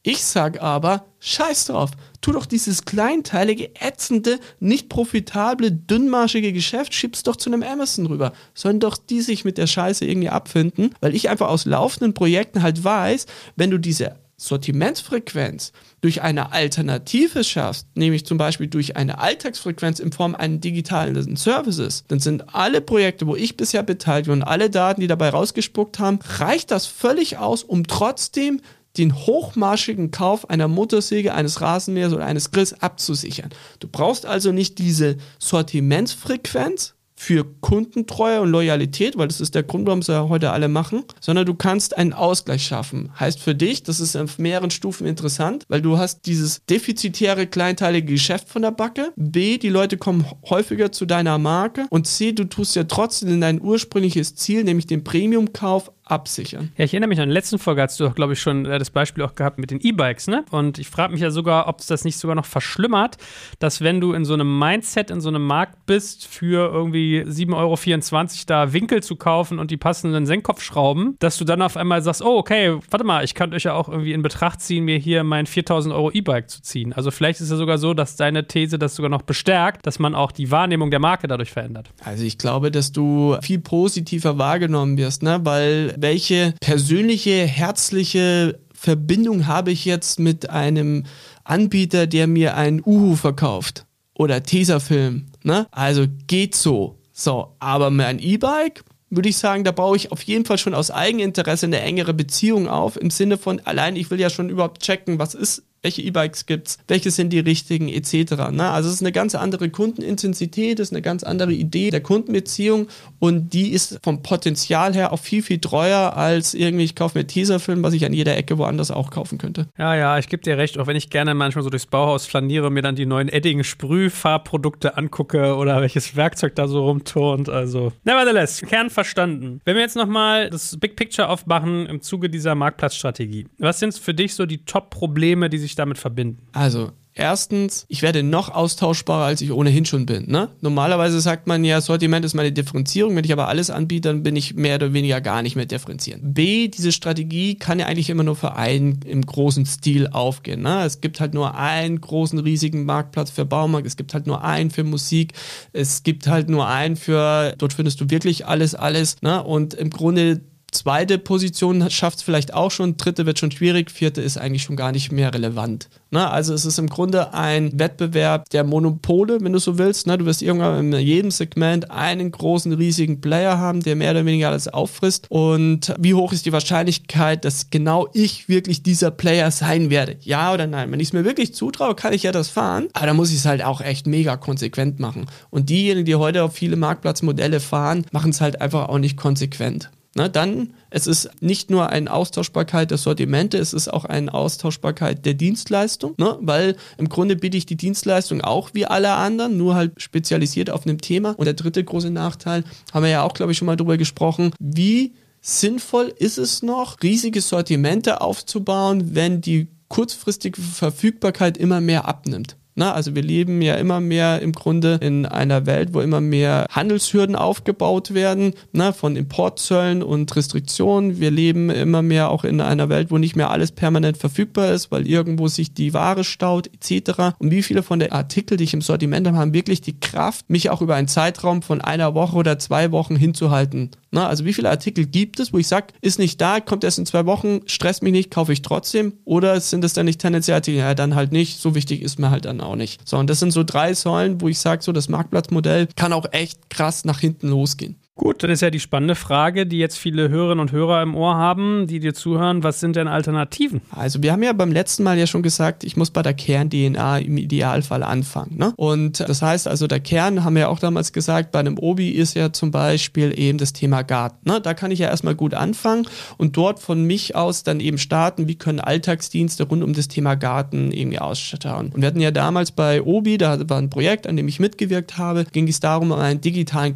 Ich 0.07 0.23
sag 0.23 0.61
aber, 0.61 1.07
scheiß 1.21 1.65
drauf, 1.65 1.93
tu 2.21 2.33
doch 2.33 2.45
dieses 2.45 2.85
kleinteilige, 2.85 3.71
ätzende, 3.81 4.39
nicht 4.61 4.91
profitable, 4.91 5.73
dünnmarschige 5.73 6.53
Geschäft, 6.53 6.93
schieb's 6.93 7.23
doch 7.23 7.37
zu 7.37 7.49
einem 7.49 7.63
Amazon 7.63 8.05
rüber. 8.05 8.35
Sollen 8.53 8.81
doch 8.81 8.99
die 8.99 9.23
sich 9.23 9.47
mit 9.47 9.57
der 9.57 9.67
Scheiße 9.67 10.05
irgendwie 10.05 10.29
abfinden, 10.29 10.95
weil 11.01 11.15
ich 11.15 11.31
einfach 11.31 11.49
aus 11.49 11.65
laufenden 11.65 12.13
Projekten 12.13 12.63
halt 12.63 12.85
weiß, 12.85 13.25
wenn 13.57 13.71
du 13.71 13.79
diese 13.79 14.17
Sortimentsfrequenz 14.37 15.73
durch 16.03 16.21
eine 16.21 16.53
Alternative 16.53 17.43
schaffst, 17.43 17.87
nämlich 17.95 18.27
zum 18.27 18.37
Beispiel 18.37 18.67
durch 18.67 18.97
eine 18.97 19.21
Alltagsfrequenz 19.21 20.01
in 20.01 20.13
Form 20.13 20.35
eines 20.35 20.61
digitalen 20.61 21.37
Services, 21.37 22.05
dann 22.09 22.21
sind 22.21 22.55
alle 22.55 22.83
Projekte, 22.83 23.27
wo 23.27 23.37
ich 23.37 23.57
bisher 23.57 23.83
beteiligt 23.83 24.27
bin 24.27 24.43
und 24.43 24.43
alle 24.43 24.69
Daten, 24.69 25.01
die 25.01 25.07
dabei 25.07 25.31
rausgespuckt 25.31 25.99
haben, 25.99 26.19
reicht 26.37 26.73
das 26.73 26.85
völlig 26.85 27.39
aus, 27.39 27.63
um 27.63 27.87
trotzdem 27.87 28.61
den 28.97 29.15
hochmarschigen 29.15 30.11
Kauf 30.11 30.49
einer 30.51 30.69
Motorsäge, 30.69 31.35
eines 31.35 31.61
Rasenmähers 31.61 32.13
oder 32.13 32.27
eines 32.27 32.51
Grills 32.51 32.81
abzusichern. 32.81 33.51
Du 33.81 33.89
brauchst 33.89 34.27
also 34.27 34.53
nicht 34.53 34.79
diese 34.79 35.17
Sortimentsfrequenz 35.39 36.95
für 37.17 37.45
Kundentreue 37.61 38.41
und 38.41 38.51
Loyalität, 38.51 39.17
weil 39.17 39.29
das 39.29 39.41
ist 39.41 39.55
der 39.55 39.63
Grund, 39.63 39.87
warum 39.87 40.03
sie 40.03 40.29
heute 40.29 40.51
alle 40.51 40.69
machen, 40.69 41.05
sondern 41.21 41.47
du 41.47 41.55
kannst 41.55 41.97
einen 41.97 42.13
Ausgleich 42.13 42.65
schaffen. 42.67 43.11
Heißt 43.19 43.41
für 43.41 43.55
dich, 43.55 43.83
das 43.83 44.01
ist 44.01 44.17
auf 44.17 44.39
mehreren 44.39 44.71
Stufen 44.71 45.07
interessant, 45.07 45.65
weil 45.69 45.81
du 45.81 45.97
hast 45.97 46.27
dieses 46.27 46.65
defizitäre 46.69 47.47
kleinteilige 47.47 48.13
Geschäft 48.13 48.49
von 48.49 48.63
der 48.63 48.73
Backe. 48.73 49.13
B, 49.17 49.59
die 49.59 49.69
Leute 49.69 49.97
kommen 49.97 50.27
häufiger 50.49 50.93
zu 50.93 51.07
deiner 51.07 51.39
Marke 51.39 51.87
und 51.91 52.07
C, 52.07 52.33
du 52.33 52.45
tust 52.45 52.77
ja 52.77 52.85
trotzdem 52.85 53.31
in 53.31 53.41
dein 53.41 53.63
ursprüngliches 53.63 54.35
Ziel, 54.35 54.65
nämlich 54.65 54.87
den 54.87 55.05
Premium-Kauf 55.05 55.93
absichern. 56.05 56.73
Ja, 56.77 56.85
ich 56.85 56.93
erinnere 56.93 57.09
mich 57.09 57.21
an 57.21 57.29
der 57.29 57.35
letzten 57.35 57.59
Folge, 57.59 57.83
hast 57.83 57.99
du 57.99 58.07
auch, 58.07 58.15
glaube 58.15 58.35
ich, 58.35 58.41
schon 58.41 58.67
äh, 58.67 58.79
das 58.79 58.91
Beispiel 58.91 59.25
auch 59.25 59.35
gehabt 59.35 59.59
mit 59.59 59.71
den 59.71 59.81
E-Bikes, 59.81 60.29
ne? 60.29 60.45
Und 60.51 60.79
ich 60.79 60.89
frage 60.89 61.13
mich 61.13 61.23
ja 61.23 61.31
sogar, 61.31 61.67
ob 61.67 61.81
es 61.81 61.87
das 61.87 62.05
nicht 62.05 62.19
sogar 62.19 62.35
noch 62.35 62.45
verschlimmert, 62.45 63.17
dass 63.59 63.81
wenn 63.81 64.01
du 64.01 64.13
in 64.13 64.25
so 64.25 64.35
einem 64.35 64.59
Mindset, 64.59 65.11
in 65.11 65.21
so 65.21 65.31
einem 65.31 65.47
Markt 65.47 65.87
bist, 65.87 66.27
für 66.27 66.71
irgendwie 66.73 67.23
7,24 67.23 67.55
Euro 67.55 68.45
da 68.47 68.73
Winkel 68.73 69.03
zu 69.03 69.17
kaufen 69.17 69.59
und 69.59 69.71
die 69.71 69.77
passenden 69.77 70.27
Senkkopfschrauben, 70.27 71.17
dass 71.21 71.39
du 71.39 71.45
dann 71.45 71.63
auf 71.63 71.77
einmal 71.77 72.03
sagst, 72.03 72.23
oh, 72.23 72.37
okay, 72.37 72.77
warte 72.91 73.05
mal, 73.05 73.25
ich 73.25 73.35
kann 73.35 73.55
euch 73.55 73.65
ja 73.65 73.73
auch 73.73 73.89
irgendwie 73.89 74.13
in 74.13 74.23
Betracht 74.23 74.61
ziehen, 74.61 74.85
mir 74.85 74.99
hier 74.99 75.25
mein 75.25 75.47
4000 75.47 75.95
Euro 75.95 76.11
E-Bike 76.11 76.51
zu 76.51 76.61
ziehen. 76.61 76.93
Also 76.93 77.11
vielleicht 77.11 77.41
ist 77.41 77.47
es 77.47 77.51
ja 77.51 77.57
sogar 77.57 77.79
so, 77.79 77.95
dass 77.95 78.17
deine 78.17 78.47
These 78.47 78.79
das 78.79 78.95
sogar 78.95 79.11
noch 79.11 79.23
bestärkt, 79.23 79.87
dass 79.87 79.99
man 79.99 80.15
auch 80.15 80.33
die 80.33 80.51
Wahrnehmung 80.51 80.91
der 80.91 81.01
Marke 81.01 81.29
dadurch 81.29 81.51
verändert. 81.51 81.91
Also 82.05 82.25
ich 82.25 82.37
glaube, 82.37 82.71
dass 82.71 82.93
du 82.93 83.37
viel 83.41 83.61
positiver 83.61 84.37
wahrgenommen 84.39 84.99
wirst, 84.99 85.23
ne? 85.23 85.41
Weil 85.45 85.95
welche 86.05 86.53
persönliche, 86.61 87.47
herzliche 87.47 88.61
Verbindung 88.75 89.47
habe 89.47 89.73
ich 89.73 89.87
jetzt 89.87 90.21
mit 90.21 90.51
einem 90.51 91.05
Anbieter, 91.45 92.07
der 92.07 92.27
mir 92.27 92.59
ein 92.59 92.83
Uhu 92.85 93.17
verkauft 93.17 93.87
oder 94.13 94.43
Tesafilm, 94.43 95.29
ne? 95.45 95.67
Also 95.71 96.05
geht 96.27 96.55
so. 96.55 96.99
So, 97.15 97.57
aber 97.59 97.89
mein 97.89 98.19
E-Bike, 98.19 98.85
würde 99.09 99.31
ich 99.31 99.39
sagen, 99.39 99.65
da 99.65 99.73
baue 99.73 99.97
ich 99.97 100.13
auf 100.13 100.21
jeden 100.25 100.45
Fall 100.45 100.59
schon 100.59 100.75
aus 100.75 100.91
Eigeninteresse 100.91 101.65
eine 101.65 101.81
engere 101.81 102.13
Beziehung 102.13 102.69
auf, 102.69 103.01
im 103.01 103.09
Sinne 103.09 103.39
von, 103.39 103.63
allein 103.65 103.97
ich 103.97 104.11
will 104.11 104.21
ja 104.21 104.29
schon 104.29 104.51
überhaupt 104.51 104.83
checken, 104.83 105.19
was 105.19 105.35
ist 105.35 105.63
welche 105.85 106.03
E-Bikes 106.03 106.47
gibt's, 106.47 106.79
welche 106.88 107.11
sind 107.11 107.33
die 107.33 107.41
richtigen, 107.41 107.88
etc. 107.88 108.50
Ne? 108.50 108.69
Also 108.71 108.88
es 108.88 108.97
ist 108.97 109.03
eine 109.03 109.12
ganz 109.12 109.35
andere 109.35 109.69
Kundenintensität, 109.69 110.81
es 110.81 110.88
ist 110.88 110.93
eine 110.93 111.03
ganz 111.03 111.23
andere 111.23 111.53
Idee 111.53 111.91
der 111.91 112.00
Kundenbeziehung 112.00 112.88
und 113.21 113.53
die 113.53 113.71
ist 113.71 114.00
vom 114.03 114.23
Potenzial 114.23 114.95
her 114.95 115.12
auch 115.12 115.19
viel, 115.19 115.43
viel 115.43 115.59
treuer 115.59 116.17
als 116.17 116.55
irgendwie, 116.55 116.85
ich 116.85 116.95
kaufe 116.95 117.19
mir 117.19 117.26
Teaserfilm, 117.26 117.83
was 117.83 117.93
ich 117.93 118.05
an 118.05 118.12
jeder 118.12 118.37
Ecke 118.37 118.59
woanders 118.59 118.91
auch 118.91 119.11
kaufen 119.11 119.38
könnte. 119.38 119.69
Ja, 119.79 119.95
ja, 119.95 120.19
ich 120.19 120.29
gebe 120.29 120.43
dir 120.43 120.57
recht, 120.57 120.79
auch 120.79 120.87
wenn 120.87 120.97
ich 120.97 121.11
gerne 121.11 121.35
manchmal 121.35 121.62
so 121.62 121.71
durchs 121.71 121.87
Bauhaus 121.87 122.26
flaniere, 122.26 122.71
mir 122.71 122.83
dann 122.83 122.97
die 122.97 123.07
neuen 123.07 123.29
Edding-Sprühfarbprodukte 123.29 124.97
angucke 124.97 125.55
oder 125.57 125.81
welches 125.83 126.17
Werkzeug 126.17 126.55
da 126.55 126.67
so 126.67 126.85
rumturnt. 126.85 127.49
Also, 127.49 127.93
nevertheless, 128.05 128.62
Kern 128.62 128.88
verstanden. 128.88 129.61
Wenn 129.64 129.75
wir 129.76 129.83
jetzt 129.83 129.97
nochmal 129.97 130.49
das 130.49 130.79
Big 130.79 130.97
Picture 130.97 131.29
aufmachen 131.29 131.87
im 131.87 132.00
Zuge 132.00 132.31
dieser 132.31 132.55
Marktplatzstrategie, 132.55 133.47
was 133.59 133.81
sind 133.81 133.95
für 133.95 134.14
dich 134.14 134.35
so 134.35 134.47
die 134.47 134.64
Top-Probleme, 134.64 135.50
die 135.50 135.59
sich 135.59 135.74
sich 135.75 135.76
damit 135.76 135.99
verbinden? 135.99 136.47
Also, 136.52 136.93
erstens, 137.12 137.85
ich 137.88 138.02
werde 138.02 138.23
noch 138.23 138.49
austauschbarer, 138.49 139.25
als 139.25 139.40
ich 139.40 139.52
ohnehin 139.52 139.85
schon 139.85 140.07
bin. 140.07 140.31
Ne? 140.31 140.49
Normalerweise 140.61 141.21
sagt 141.21 141.47
man 141.47 141.64
ja, 141.64 141.81
Sortiment 141.81 142.25
ist 142.25 142.35
meine 142.35 142.52
Differenzierung. 142.52 143.14
Wenn 143.16 143.25
ich 143.25 143.33
aber 143.33 143.49
alles 143.49 143.71
anbiete, 143.71 144.09
dann 144.09 144.23
bin 144.23 144.37
ich 144.37 144.54
mehr 144.54 144.76
oder 144.76 144.93
weniger 144.93 145.21
gar 145.21 145.43
nicht 145.43 145.57
mehr 145.57 145.66
differenzieren. 145.66 146.35
B, 146.35 146.69
diese 146.69 146.93
Strategie 146.93 147.57
kann 147.57 147.78
ja 147.78 147.87
eigentlich 147.87 148.11
immer 148.11 148.23
nur 148.23 148.37
für 148.37 148.54
einen 148.54 149.00
im 149.04 149.26
großen 149.26 149.66
Stil 149.66 150.09
aufgehen. 150.09 150.62
Ne? 150.62 150.85
Es 150.85 151.00
gibt 151.00 151.21
halt 151.21 151.35
nur 151.35 151.57
einen 151.57 152.00
großen, 152.00 152.38
riesigen 152.38 152.85
Marktplatz 152.85 153.31
für 153.31 153.45
Baumarkt. 153.45 153.87
Es 153.87 153.97
gibt 153.97 154.14
halt 154.14 154.26
nur 154.26 154.43
einen 154.43 154.71
für 154.71 154.85
Musik. 154.85 155.33
Es 155.73 156.02
gibt 156.02 156.26
halt 156.26 156.49
nur 156.49 156.69
einen 156.69 156.97
für, 156.97 157.54
dort 157.59 157.73
findest 157.73 158.00
du 158.00 158.11
wirklich 158.11 158.47
alles, 158.47 158.75
alles. 158.75 159.23
Ne? 159.23 159.43
Und 159.43 159.75
im 159.75 159.90
Grunde 159.90 160.40
zweite 160.75 161.19
Position 161.19 161.88
schafft 161.90 162.19
es 162.19 162.25
vielleicht 162.25 162.52
auch 162.52 162.71
schon, 162.71 162.97
dritte 162.97 163.26
wird 163.26 163.38
schon 163.38 163.50
schwierig, 163.50 163.90
vierte 163.90 164.21
ist 164.21 164.37
eigentlich 164.37 164.62
schon 164.62 164.76
gar 164.76 164.93
nicht 164.93 165.12
mehr 165.12 165.33
relevant. 165.33 165.88
Ne? 166.11 166.31
Also 166.31 166.54
es 166.54 166.64
ist 166.64 166.78
im 166.78 166.88
Grunde 166.88 167.35
ein 167.35 167.78
Wettbewerb 167.78 168.49
der 168.50 168.64
Monopole, 168.64 169.38
wenn 169.40 169.52
du 169.52 169.59
so 169.59 169.78
willst. 169.78 170.07
Ne? 170.07 170.19
Du 170.19 170.26
wirst 170.26 170.43
irgendwann 170.43 170.93
in 170.93 171.00
jedem 171.00 171.31
Segment 171.31 171.90
einen 171.90 172.31
großen, 172.31 172.73
riesigen 172.73 173.21
Player 173.21 173.59
haben, 173.59 173.83
der 173.83 173.97
mehr 173.97 174.12
oder 174.12 174.25
weniger 174.25 174.49
alles 174.49 174.69
auffrisst. 174.69 175.26
Und 175.28 175.95
wie 175.99 176.14
hoch 176.14 176.33
ist 176.33 176.47
die 176.47 176.52
Wahrscheinlichkeit, 176.52 177.45
dass 177.45 177.71
genau 177.71 178.09
ich 178.12 178.49
wirklich 178.49 178.83
dieser 178.83 179.11
Player 179.11 179.50
sein 179.50 179.90
werde? 179.90 180.16
Ja 180.21 180.52
oder 180.52 180.66
nein? 180.66 180.93
Wenn 180.93 181.00
ich 181.00 181.09
es 181.09 181.12
mir 181.12 181.25
wirklich 181.25 181.54
zutraue, 181.54 181.95
kann 181.95 182.12
ich 182.12 182.23
ja 182.23 182.33
das 182.33 182.49
fahren, 182.49 182.88
aber 182.93 183.07
dann 183.07 183.16
muss 183.16 183.31
ich 183.31 183.37
es 183.37 183.47
halt 183.47 183.64
auch 183.64 183.81
echt 183.81 184.07
mega 184.07 184.37
konsequent 184.37 185.00
machen. 185.00 185.26
Und 185.50 185.71
diejenigen, 185.71 186.07
die 186.07 186.14
heute 186.14 186.45
auf 186.45 186.54
viele 186.54 186.76
Marktplatzmodelle 186.76 187.61
fahren, 187.61 188.07
machen 188.12 188.31
es 188.31 188.40
halt 188.40 188.61
einfach 188.61 188.88
auch 188.88 188.99
nicht 188.99 189.16
konsequent. 189.16 189.90
Na, 190.16 190.28
dann, 190.28 190.75
es 190.90 191.09
ist 191.09 191.28
nicht 191.40 191.71
nur 191.71 191.90
eine 191.90 192.12
Austauschbarkeit 192.12 192.92
der 192.92 192.99
Sortimente, 192.99 193.59
es 193.59 193.73
ist 193.73 193.88
auch 193.92 194.04
eine 194.04 194.33
Austauschbarkeit 194.33 195.26
der 195.26 195.35
Dienstleistung, 195.35 196.14
ne? 196.18 196.38
weil 196.40 196.76
im 196.99 197.09
Grunde 197.09 197.35
biete 197.35 197.56
ich 197.56 197.66
die 197.66 197.76
Dienstleistung 197.76 198.40
auch 198.40 198.71
wie 198.75 198.87
alle 198.87 199.14
anderen, 199.14 199.56
nur 199.56 199.75
halt 199.75 200.00
spezialisiert 200.00 200.71
auf 200.71 200.87
einem 200.87 201.00
Thema. 201.00 201.35
Und 201.37 201.47
der 201.47 201.54
dritte 201.54 201.83
große 201.83 202.11
Nachteil, 202.11 202.62
haben 202.92 203.02
wir 203.02 203.11
ja 203.11 203.23
auch, 203.23 203.35
glaube 203.35 203.50
ich, 203.50 203.59
schon 203.59 203.66
mal 203.66 203.76
drüber 203.76 203.97
gesprochen, 203.97 204.52
wie 204.61 205.14
sinnvoll 205.40 206.14
ist 206.16 206.38
es 206.38 206.62
noch, 206.62 207.02
riesige 207.02 207.40
Sortimente 207.40 208.21
aufzubauen, 208.21 209.14
wenn 209.16 209.40
die 209.40 209.68
kurzfristige 209.88 210.61
Verfügbarkeit 210.61 211.59
immer 211.59 211.80
mehr 211.80 212.06
abnimmt. 212.06 212.56
Na, 212.76 212.93
also 212.93 213.14
wir 213.14 213.23
leben 213.23 213.62
ja 213.62 213.76
immer 213.76 214.00
mehr 214.00 214.43
im 214.43 214.52
Grunde 214.52 214.99
in 215.00 215.26
einer 215.26 215.64
Welt, 215.64 215.95
wo 215.95 216.00
immer 216.00 216.21
mehr 216.21 216.66
Handelshürden 216.71 217.37
aufgebaut 217.37 218.14
werden, 218.14 218.54
na, 218.73 218.93
von 218.93 219.14
Importzöllen 219.14 220.02
und 220.02 220.35
Restriktionen. 220.35 221.21
Wir 221.21 221.31
leben 221.31 221.71
immer 221.71 222.02
mehr 222.02 222.31
auch 222.31 222.43
in 222.43 222.61
einer 222.61 222.88
Welt, 222.88 223.12
wo 223.12 223.19
nicht 223.19 223.37
mehr 223.37 223.50
alles 223.50 223.71
permanent 223.71 224.16
verfügbar 224.16 224.73
ist, 224.73 224.90
weil 224.90 225.07
irgendwo 225.07 225.47
sich 225.47 225.73
die 225.73 225.95
Ware 225.95 226.25
staut 226.25 226.66
etc. 226.66 227.37
Und 227.38 227.52
wie 227.52 227.62
viele 227.62 227.85
von 227.85 228.00
den 228.00 228.11
Artikeln, 228.11 228.59
die 228.59 228.64
ich 228.64 228.75
im 228.75 228.81
Sortiment 228.81 229.26
habe, 229.26 229.38
haben 229.38 229.54
wirklich 229.54 229.81
die 229.81 229.99
Kraft, 230.00 230.50
mich 230.50 230.71
auch 230.71 230.83
über 230.83 230.97
einen 230.97 231.09
Zeitraum 231.09 231.62
von 231.62 231.81
einer 231.81 232.14
Woche 232.14 232.37
oder 232.37 232.59
zwei 232.59 232.90
Wochen 232.90 233.14
hinzuhalten. 233.14 233.90
Na, 234.14 234.28
also 234.28 234.44
wie 234.44 234.54
viele 234.54 234.71
Artikel 234.71 235.06
gibt 235.06 235.40
es, 235.40 235.52
wo 235.52 235.59
ich 235.59 235.66
sage, 235.66 235.88
ist 236.00 236.21
nicht 236.21 236.40
da, 236.40 236.61
kommt 236.61 236.85
erst 236.85 237.00
in 237.00 237.04
zwei 237.04 237.26
Wochen, 237.26 237.62
stresst 237.66 238.04
mich 238.04 238.12
nicht, 238.12 238.30
kaufe 238.30 238.52
ich 238.52 238.62
trotzdem? 238.62 239.14
Oder 239.25 239.59
sind 239.61 239.83
es 239.83 239.92
dann 239.92 240.06
nicht 240.06 240.21
tendenziell 240.21 240.54
Artikel? 240.54 240.78
Ja, 240.78 240.94
dann 240.94 241.16
halt 241.16 241.33
nicht. 241.33 241.59
So 241.59 241.75
wichtig 241.75 242.00
ist 242.00 242.21
mir 242.21 242.30
halt 242.30 242.44
dann 242.44 242.61
auch 242.61 242.76
nicht. 242.76 243.06
So, 243.09 243.16
und 243.18 243.28
das 243.28 243.40
sind 243.40 243.50
so 243.50 243.64
drei 243.64 243.92
Säulen, 243.92 244.40
wo 244.40 244.47
ich 244.47 244.61
sage, 244.61 244.85
so 244.85 244.92
das 244.92 245.09
Marktplatzmodell 245.09 245.88
kann 245.97 246.12
auch 246.12 246.26
echt 246.30 246.71
krass 246.71 247.04
nach 247.04 247.18
hinten 247.18 247.49
losgehen. 247.49 247.97
Gut, 248.16 248.44
dann 248.44 248.50
ist 248.50 248.61
ja 248.61 248.71
die 248.71 248.78
spannende 248.78 249.16
Frage, 249.16 249.66
die 249.66 249.78
jetzt 249.78 249.99
viele 249.99 250.28
Hörerinnen 250.28 250.61
und 250.61 250.71
Hörer 250.71 251.03
im 251.03 251.16
Ohr 251.16 251.35
haben, 251.35 251.88
die 251.88 251.98
dir 251.98 252.14
zuhören. 252.14 252.62
Was 252.62 252.79
sind 252.79 252.94
denn 252.94 253.09
Alternativen? 253.09 253.81
Also 253.90 254.22
wir 254.22 254.31
haben 254.31 254.44
ja 254.44 254.53
beim 254.53 254.70
letzten 254.70 255.03
Mal 255.03 255.18
ja 255.18 255.27
schon 255.27 255.42
gesagt, 255.42 255.83
ich 255.83 255.96
muss 255.96 256.12
bei 256.12 256.22
der 256.22 256.33
Kern-DNA 256.33 257.18
im 257.18 257.37
Idealfall 257.38 258.05
anfangen. 258.05 258.57
Ne? 258.57 258.72
Und 258.77 259.18
das 259.18 259.42
heißt 259.42 259.66
also, 259.66 259.88
der 259.88 259.98
Kern, 259.98 260.44
haben 260.44 260.55
wir 260.55 260.61
ja 260.61 260.68
auch 260.68 260.79
damals 260.79 261.12
gesagt, 261.12 261.50
bei 261.50 261.59
einem 261.59 261.77
Obi 261.77 262.11
ist 262.11 262.35
ja 262.35 262.53
zum 262.53 262.70
Beispiel 262.70 263.37
eben 263.37 263.59
das 263.59 263.72
Thema 263.72 264.03
Garten. 264.03 264.48
Ne? 264.48 264.61
Da 264.61 264.74
kann 264.74 264.92
ich 264.92 265.00
ja 265.00 265.09
erstmal 265.09 265.35
gut 265.35 265.53
anfangen 265.53 266.07
und 266.38 266.57
dort 266.57 266.79
von 266.79 267.03
mich 267.03 267.35
aus 267.35 267.64
dann 267.64 267.81
eben 267.81 267.98
starten, 267.98 268.46
wie 268.46 268.55
können 268.55 268.79
Alltagsdienste 268.79 269.64
rund 269.64 269.83
um 269.83 269.92
das 269.92 270.07
Thema 270.07 270.37
Garten 270.37 270.92
irgendwie 270.92 271.18
ausschauen. 271.18 271.90
Und 271.92 272.00
wir 272.00 272.07
hatten 272.07 272.20
ja 272.20 272.31
damals 272.31 272.70
bei 272.70 273.03
Obi, 273.03 273.38
da 273.38 273.68
war 273.68 273.79
ein 273.79 273.90
Projekt, 273.90 274.29
an 274.29 274.37
dem 274.37 274.46
ich 274.46 274.61
mitgewirkt 274.61 275.18
habe, 275.18 275.46
ging 275.50 275.66
es 275.66 275.81
darum, 275.81 276.12
um 276.12 276.18
einen 276.20 276.40
digitalen 276.40 276.94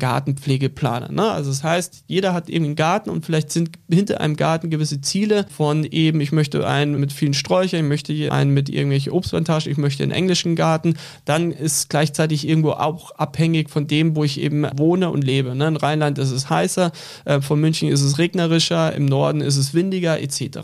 Gartenpflegeplaner. 1.09 1.23
Ne? 1.23 1.31
Also 1.31 1.51
das 1.51 1.65
heißt, 1.65 2.05
jeder 2.07 2.33
hat 2.35 2.49
eben 2.49 2.65
einen 2.65 2.77
Garten 2.77 3.11
und 3.11 3.25
vielleicht 3.25 3.51
sind 3.51 3.71
hinter 3.91 4.21
einem 4.21 4.37
Garten 4.37 4.71
gewisse 4.71 5.01
Ziele 5.01 5.47
von 5.51 5.85
eben, 5.85 6.21
ich 6.21 6.33
möchte 6.33 6.67
einen 6.67 6.99
mit 6.99 7.13
vielen 7.13 7.35
Sträuchern, 7.35 7.81
ich 7.81 7.89
möchte 7.89 8.33
einen 8.33 8.53
mit 8.53 8.69
irgendwelchen 8.69 9.13
Obstplantagen, 9.13 9.71
ich 9.71 9.79
möchte 9.79 10.03
einen 10.03 10.13
englischen 10.13 10.57
Garten. 10.57 10.97
Dann 11.25 11.51
ist 11.51 11.89
gleichzeitig 11.91 12.47
irgendwo 12.47 12.71
auch 12.73 13.13
abhängig 13.13 13.71
von 13.71 13.87
dem, 13.87 14.17
wo 14.17 14.25
ich 14.25 14.41
eben 14.41 14.67
wohne 14.77 15.11
und 15.11 15.25
lebe. 15.25 15.55
Ne? 15.55 15.69
In 15.69 15.77
Rheinland 15.77 16.19
ist 16.19 16.31
es 16.31 16.51
heißer, 16.51 16.93
äh, 17.25 17.41
von 17.41 17.61
München 17.61 17.89
ist 17.89 18.03
es 18.03 18.19
regnerischer, 18.19 18.95
im 18.95 19.07
Norden 19.07 19.41
ist 19.41 19.57
es 19.57 19.75
windiger 19.75 20.21
etc. 20.21 20.59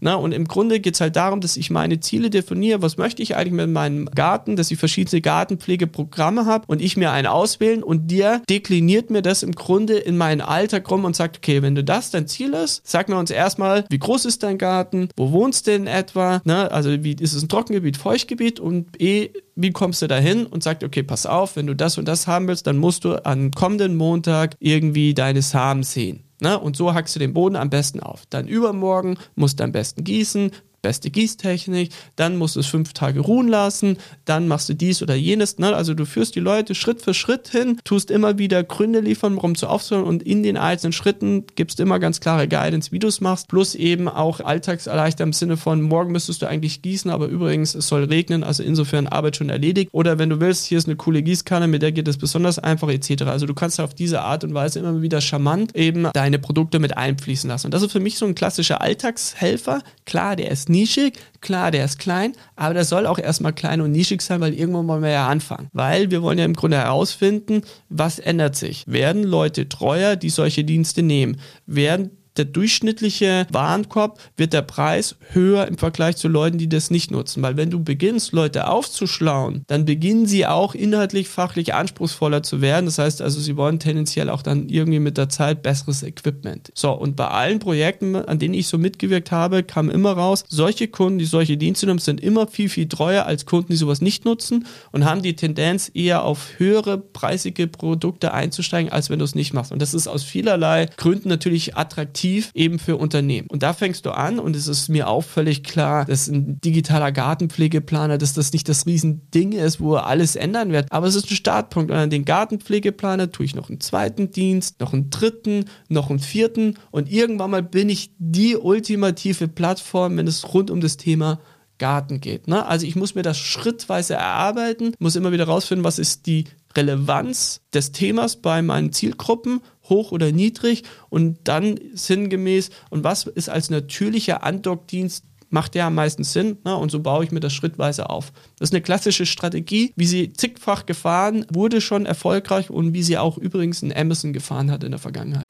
Ne? 0.00 0.16
Und 0.16 0.32
im 0.32 0.48
Grunde 0.48 0.80
geht 0.80 0.94
es 0.94 1.00
halt 1.00 1.16
darum, 1.16 1.40
dass 1.40 1.56
ich 1.56 1.70
meine 1.70 2.00
Ziele 2.00 2.30
definiere, 2.30 2.82
was 2.82 2.96
möchte 2.96 3.22
ich 3.22 3.36
eigentlich 3.36 3.52
mit 3.52 3.70
meinem 3.70 4.06
Garten, 4.06 4.56
dass 4.56 4.70
ich 4.70 4.78
verschiedene 4.78 5.20
Gartenpflegeprogramme 5.20 6.46
habe 6.46 6.64
und 6.66 6.80
ich 6.80 6.96
mir 6.96 7.12
einen 7.12 7.26
auswählen 7.26 7.82
und 7.82 8.10
der 8.10 8.42
dekliniert 8.48 9.10
mir 9.10 9.22
das 9.22 9.42
im 9.42 9.52
Grunde 9.52 9.81
Grunde 9.82 9.98
in 9.98 10.16
meinen 10.16 10.40
Alltag 10.40 10.88
rum 10.88 11.04
und 11.04 11.16
sagt, 11.16 11.38
okay, 11.38 11.60
wenn 11.60 11.74
du 11.74 11.82
das 11.82 12.12
dein 12.12 12.28
Ziel 12.28 12.54
ist, 12.54 12.82
sag 12.88 13.08
mir 13.08 13.16
uns 13.16 13.32
erstmal, 13.32 13.84
wie 13.90 13.98
groß 13.98 14.26
ist 14.26 14.44
dein 14.44 14.56
Garten, 14.56 15.08
wo 15.16 15.32
wohnst 15.32 15.66
du 15.66 15.72
denn 15.72 15.88
etwa, 15.88 16.40
ne? 16.44 16.70
also 16.70 17.02
wie 17.02 17.14
ist 17.14 17.32
es 17.32 17.42
ein 17.42 17.48
Trockengebiet, 17.48 17.96
Feuchtgebiet 17.96 18.60
und 18.60 19.00
eh, 19.02 19.30
wie 19.56 19.72
kommst 19.72 20.00
du 20.00 20.06
dahin 20.06 20.46
und 20.46 20.62
sagt, 20.62 20.84
okay, 20.84 21.02
pass 21.02 21.26
auf, 21.26 21.56
wenn 21.56 21.66
du 21.66 21.74
das 21.74 21.98
und 21.98 22.06
das 22.06 22.28
haben 22.28 22.46
willst, 22.46 22.68
dann 22.68 22.76
musst 22.76 23.04
du 23.04 23.24
am 23.24 23.50
kommenden 23.50 23.96
Montag 23.96 24.54
irgendwie 24.60 25.14
deine 25.14 25.42
Samen 25.42 25.82
sehen. 25.82 26.22
Ne? 26.40 26.56
Und 26.56 26.76
so 26.76 26.94
hackst 26.94 27.16
du 27.16 27.18
den 27.18 27.34
Boden 27.34 27.56
am 27.56 27.68
besten 27.68 27.98
auf. 27.98 28.22
Dann 28.30 28.46
übermorgen 28.46 29.16
musst 29.34 29.58
du 29.58 29.64
am 29.64 29.72
besten 29.72 30.04
gießen, 30.04 30.52
beste 30.82 31.10
Gießtechnik, 31.10 31.90
dann 32.16 32.36
musst 32.36 32.56
du 32.56 32.60
es 32.60 32.66
fünf 32.66 32.92
Tage 32.92 33.20
ruhen 33.20 33.48
lassen, 33.48 33.96
dann 34.24 34.48
machst 34.48 34.68
du 34.68 34.74
dies 34.74 35.02
oder 35.02 35.14
jenes. 35.14 35.58
Ne? 35.58 35.74
Also 35.74 35.94
du 35.94 36.04
führst 36.04 36.34
die 36.34 36.40
Leute 36.40 36.74
Schritt 36.74 37.00
für 37.00 37.14
Schritt 37.14 37.48
hin, 37.48 37.78
tust 37.84 38.10
immer 38.10 38.38
wieder 38.38 38.64
Gründe 38.64 39.00
liefern, 39.00 39.36
warum 39.36 39.54
zu 39.54 39.68
aufzuhören 39.68 40.06
und 40.06 40.22
in 40.22 40.42
den 40.42 40.56
einzelnen 40.56 40.92
Schritten 40.92 41.46
gibst 41.54 41.80
immer 41.80 41.98
ganz 41.98 42.20
klare 42.20 42.48
Guidance, 42.48 42.92
wie 42.92 42.98
du 42.98 43.08
es 43.08 43.20
machst, 43.20 43.48
plus 43.48 43.74
eben 43.74 44.08
auch 44.08 44.40
Alltagserleichter 44.40 45.24
im 45.24 45.32
Sinne 45.32 45.56
von 45.56 45.80
morgen 45.80 46.12
müsstest 46.12 46.42
du 46.42 46.46
eigentlich 46.46 46.82
gießen, 46.82 47.10
aber 47.10 47.26
übrigens 47.26 47.74
es 47.74 47.86
soll 47.86 48.04
regnen, 48.04 48.42
also 48.42 48.62
insofern 48.62 49.06
Arbeit 49.06 49.36
schon 49.36 49.48
erledigt. 49.48 49.90
Oder 49.92 50.18
wenn 50.18 50.30
du 50.30 50.40
willst, 50.40 50.66
hier 50.66 50.78
ist 50.78 50.88
eine 50.88 50.96
coole 50.96 51.22
Gießkanne, 51.22 51.68
mit 51.68 51.82
der 51.82 51.92
geht 51.92 52.08
es 52.08 52.18
besonders 52.18 52.58
einfach 52.58 52.88
etc. 52.88 53.22
Also 53.22 53.46
du 53.46 53.54
kannst 53.54 53.80
auf 53.80 53.94
diese 53.94 54.22
Art 54.22 54.42
und 54.42 54.54
Weise 54.54 54.80
immer 54.80 55.00
wieder 55.00 55.20
charmant 55.20 55.76
eben 55.76 56.08
deine 56.12 56.38
Produkte 56.38 56.78
mit 56.78 56.96
einfließen 56.96 57.48
lassen. 57.48 57.68
Und 57.68 57.74
das 57.74 57.82
ist 57.82 57.92
für 57.92 58.00
mich 58.00 58.18
so 58.18 58.26
ein 58.26 58.34
klassischer 58.34 58.80
Alltagshelfer. 58.80 59.82
Klar, 60.04 60.36
der 60.36 60.50
ist 60.50 60.68
nischig, 60.72 61.14
klar, 61.40 61.70
der 61.70 61.84
ist 61.84 62.00
klein, 62.00 62.32
aber 62.56 62.74
der 62.74 62.84
soll 62.84 63.06
auch 63.06 63.18
erstmal 63.18 63.52
klein 63.52 63.80
und 63.80 63.92
nischig 63.92 64.22
sein, 64.22 64.40
weil 64.40 64.54
irgendwann 64.54 64.88
wollen 64.88 65.02
wir 65.02 65.10
ja 65.10 65.28
anfangen. 65.28 65.68
Weil 65.72 66.10
wir 66.10 66.22
wollen 66.22 66.38
ja 66.38 66.44
im 66.44 66.54
Grunde 66.54 66.78
herausfinden, 66.78 67.62
was 67.88 68.18
ändert 68.18 68.56
sich. 68.56 68.84
Werden 68.88 69.22
Leute 69.22 69.68
treuer, 69.68 70.16
die 70.16 70.30
solche 70.30 70.64
Dienste 70.64 71.02
nehmen? 71.02 71.40
Werden 71.66 72.10
der 72.36 72.46
durchschnittliche 72.46 73.46
Warenkorb 73.50 74.18
wird 74.36 74.52
der 74.52 74.62
Preis 74.62 75.16
höher 75.32 75.66
im 75.66 75.76
Vergleich 75.76 76.16
zu 76.16 76.28
Leuten, 76.28 76.58
die 76.58 76.68
das 76.68 76.90
nicht 76.90 77.10
nutzen. 77.10 77.42
Weil 77.42 77.56
wenn 77.56 77.70
du 77.70 77.82
beginnst, 77.82 78.32
Leute 78.32 78.68
aufzuschlauen, 78.68 79.64
dann 79.66 79.84
beginnen 79.84 80.26
sie 80.26 80.46
auch 80.46 80.74
inhaltlich, 80.74 81.28
fachlich 81.28 81.74
anspruchsvoller 81.74 82.42
zu 82.42 82.60
werden. 82.60 82.86
Das 82.86 82.98
heißt 82.98 83.20
also, 83.20 83.40
sie 83.40 83.56
wollen 83.56 83.78
tendenziell 83.78 84.30
auch 84.30 84.42
dann 84.42 84.68
irgendwie 84.68 84.98
mit 84.98 85.18
der 85.18 85.28
Zeit 85.28 85.62
besseres 85.62 86.02
Equipment. 86.02 86.70
So, 86.74 86.92
und 86.92 87.16
bei 87.16 87.28
allen 87.28 87.58
Projekten, 87.58 88.16
an 88.16 88.38
denen 88.38 88.54
ich 88.54 88.66
so 88.66 88.78
mitgewirkt 88.78 89.30
habe, 89.30 89.62
kam 89.62 89.90
immer 89.90 90.12
raus, 90.12 90.44
solche 90.48 90.88
Kunden, 90.88 91.18
die 91.18 91.24
solche 91.26 91.56
Dienste 91.56 91.86
nutzen, 91.86 92.04
sind 92.04 92.20
immer 92.20 92.46
viel, 92.46 92.68
viel 92.68 92.88
treuer 92.88 93.26
als 93.26 93.46
Kunden, 93.46 93.72
die 93.72 93.76
sowas 93.76 94.00
nicht 94.00 94.24
nutzen 94.24 94.66
und 94.90 95.04
haben 95.04 95.22
die 95.22 95.36
Tendenz, 95.36 95.90
eher 95.92 96.24
auf 96.24 96.58
höhere 96.58 96.98
preisige 96.98 97.66
Produkte 97.66 98.32
einzusteigen, 98.32 98.90
als 98.90 99.10
wenn 99.10 99.18
du 99.18 99.24
es 99.24 99.34
nicht 99.34 99.52
machst. 99.52 99.72
Und 99.72 99.82
das 99.82 99.94
ist 99.94 100.08
aus 100.08 100.22
vielerlei 100.22 100.86
Gründen 100.96 101.28
natürlich 101.28 101.76
attraktiv 101.76 102.21
attraktiv 102.22 102.50
eben 102.54 102.78
für 102.78 102.96
Unternehmen. 102.96 103.48
Und 103.48 103.62
da 103.62 103.72
fängst 103.72 104.06
du 104.06 104.10
an 104.10 104.38
und 104.38 104.56
es 104.56 104.68
ist 104.68 104.88
mir 104.88 105.08
auch 105.08 105.22
völlig 105.22 105.64
klar, 105.64 106.04
dass 106.04 106.28
ein 106.28 106.60
digitaler 106.60 107.12
Gartenpflegeplaner, 107.12 108.18
dass 108.18 108.34
das 108.34 108.52
nicht 108.52 108.68
das 108.68 108.86
Riesending 108.86 109.52
ist, 109.52 109.80
wo 109.80 109.94
alles 109.96 110.36
ändern 110.36 110.72
wird. 110.72 110.90
Aber 110.90 111.06
es 111.06 111.14
ist 111.14 111.30
ein 111.30 111.36
Startpunkt. 111.36 111.90
Und 111.90 111.96
an 111.96 112.10
den 112.10 112.24
Gartenpflegeplaner 112.24 113.30
tue 113.32 113.46
ich 113.46 113.54
noch 113.54 113.68
einen 113.68 113.80
zweiten 113.80 114.30
Dienst, 114.30 114.80
noch 114.80 114.92
einen 114.92 115.10
dritten, 115.10 115.66
noch 115.88 116.10
einen 116.10 116.20
vierten 116.20 116.78
und 116.90 117.10
irgendwann 117.10 117.50
mal 117.50 117.62
bin 117.62 117.88
ich 117.88 118.12
die 118.18 118.56
ultimative 118.56 119.48
Plattform, 119.48 120.16
wenn 120.16 120.26
es 120.26 120.54
rund 120.54 120.70
um 120.70 120.80
das 120.80 120.96
Thema 120.96 121.40
Garten 121.78 122.20
geht. 122.20 122.46
Ne? 122.46 122.64
Also 122.64 122.86
ich 122.86 122.94
muss 122.94 123.14
mir 123.14 123.22
das 123.22 123.38
schrittweise 123.38 124.14
erarbeiten, 124.14 124.94
muss 124.98 125.16
immer 125.16 125.32
wieder 125.32 125.46
rausfinden, 125.46 125.84
was 125.84 125.98
ist 125.98 126.26
die 126.26 126.44
Relevanz 126.76 127.60
des 127.74 127.92
Themas 127.92 128.36
bei 128.36 128.62
meinen 128.62 128.92
Zielgruppen 128.92 129.60
hoch 129.92 130.10
oder 130.10 130.32
niedrig 130.32 130.84
und 131.10 131.38
dann 131.44 131.78
sinngemäß 131.94 132.70
und 132.90 133.04
was 133.04 133.26
ist 133.26 133.48
als 133.48 133.70
natürlicher 133.70 134.42
Andockdienst 134.42 135.24
macht 135.50 135.74
der 135.74 135.86
am 135.86 135.94
meisten 135.94 136.24
Sinn 136.24 136.58
ne? 136.64 136.74
und 136.76 136.90
so 136.90 137.00
baue 137.00 137.24
ich 137.24 137.30
mir 137.30 137.40
das 137.40 137.52
schrittweise 137.52 138.08
auf. 138.08 138.32
Das 138.58 138.70
ist 138.70 138.74
eine 138.74 138.82
klassische 138.82 139.26
Strategie, 139.26 139.92
wie 139.96 140.06
sie 140.06 140.32
zigfach 140.32 140.86
gefahren 140.86 141.44
wurde 141.52 141.80
schon 141.80 142.06
erfolgreich 142.06 142.70
und 142.70 142.94
wie 142.94 143.02
sie 143.02 143.18
auch 143.18 143.36
übrigens 143.36 143.82
in 143.82 143.94
Amazon 143.94 144.32
gefahren 144.32 144.70
hat 144.70 144.82
in 144.82 144.92
der 144.92 145.00
Vergangenheit. 145.00 145.44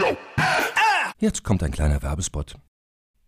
Jetzt 1.18 1.44
kommt 1.44 1.62
ein 1.62 1.70
kleiner 1.70 2.02
Werbespot. 2.02 2.56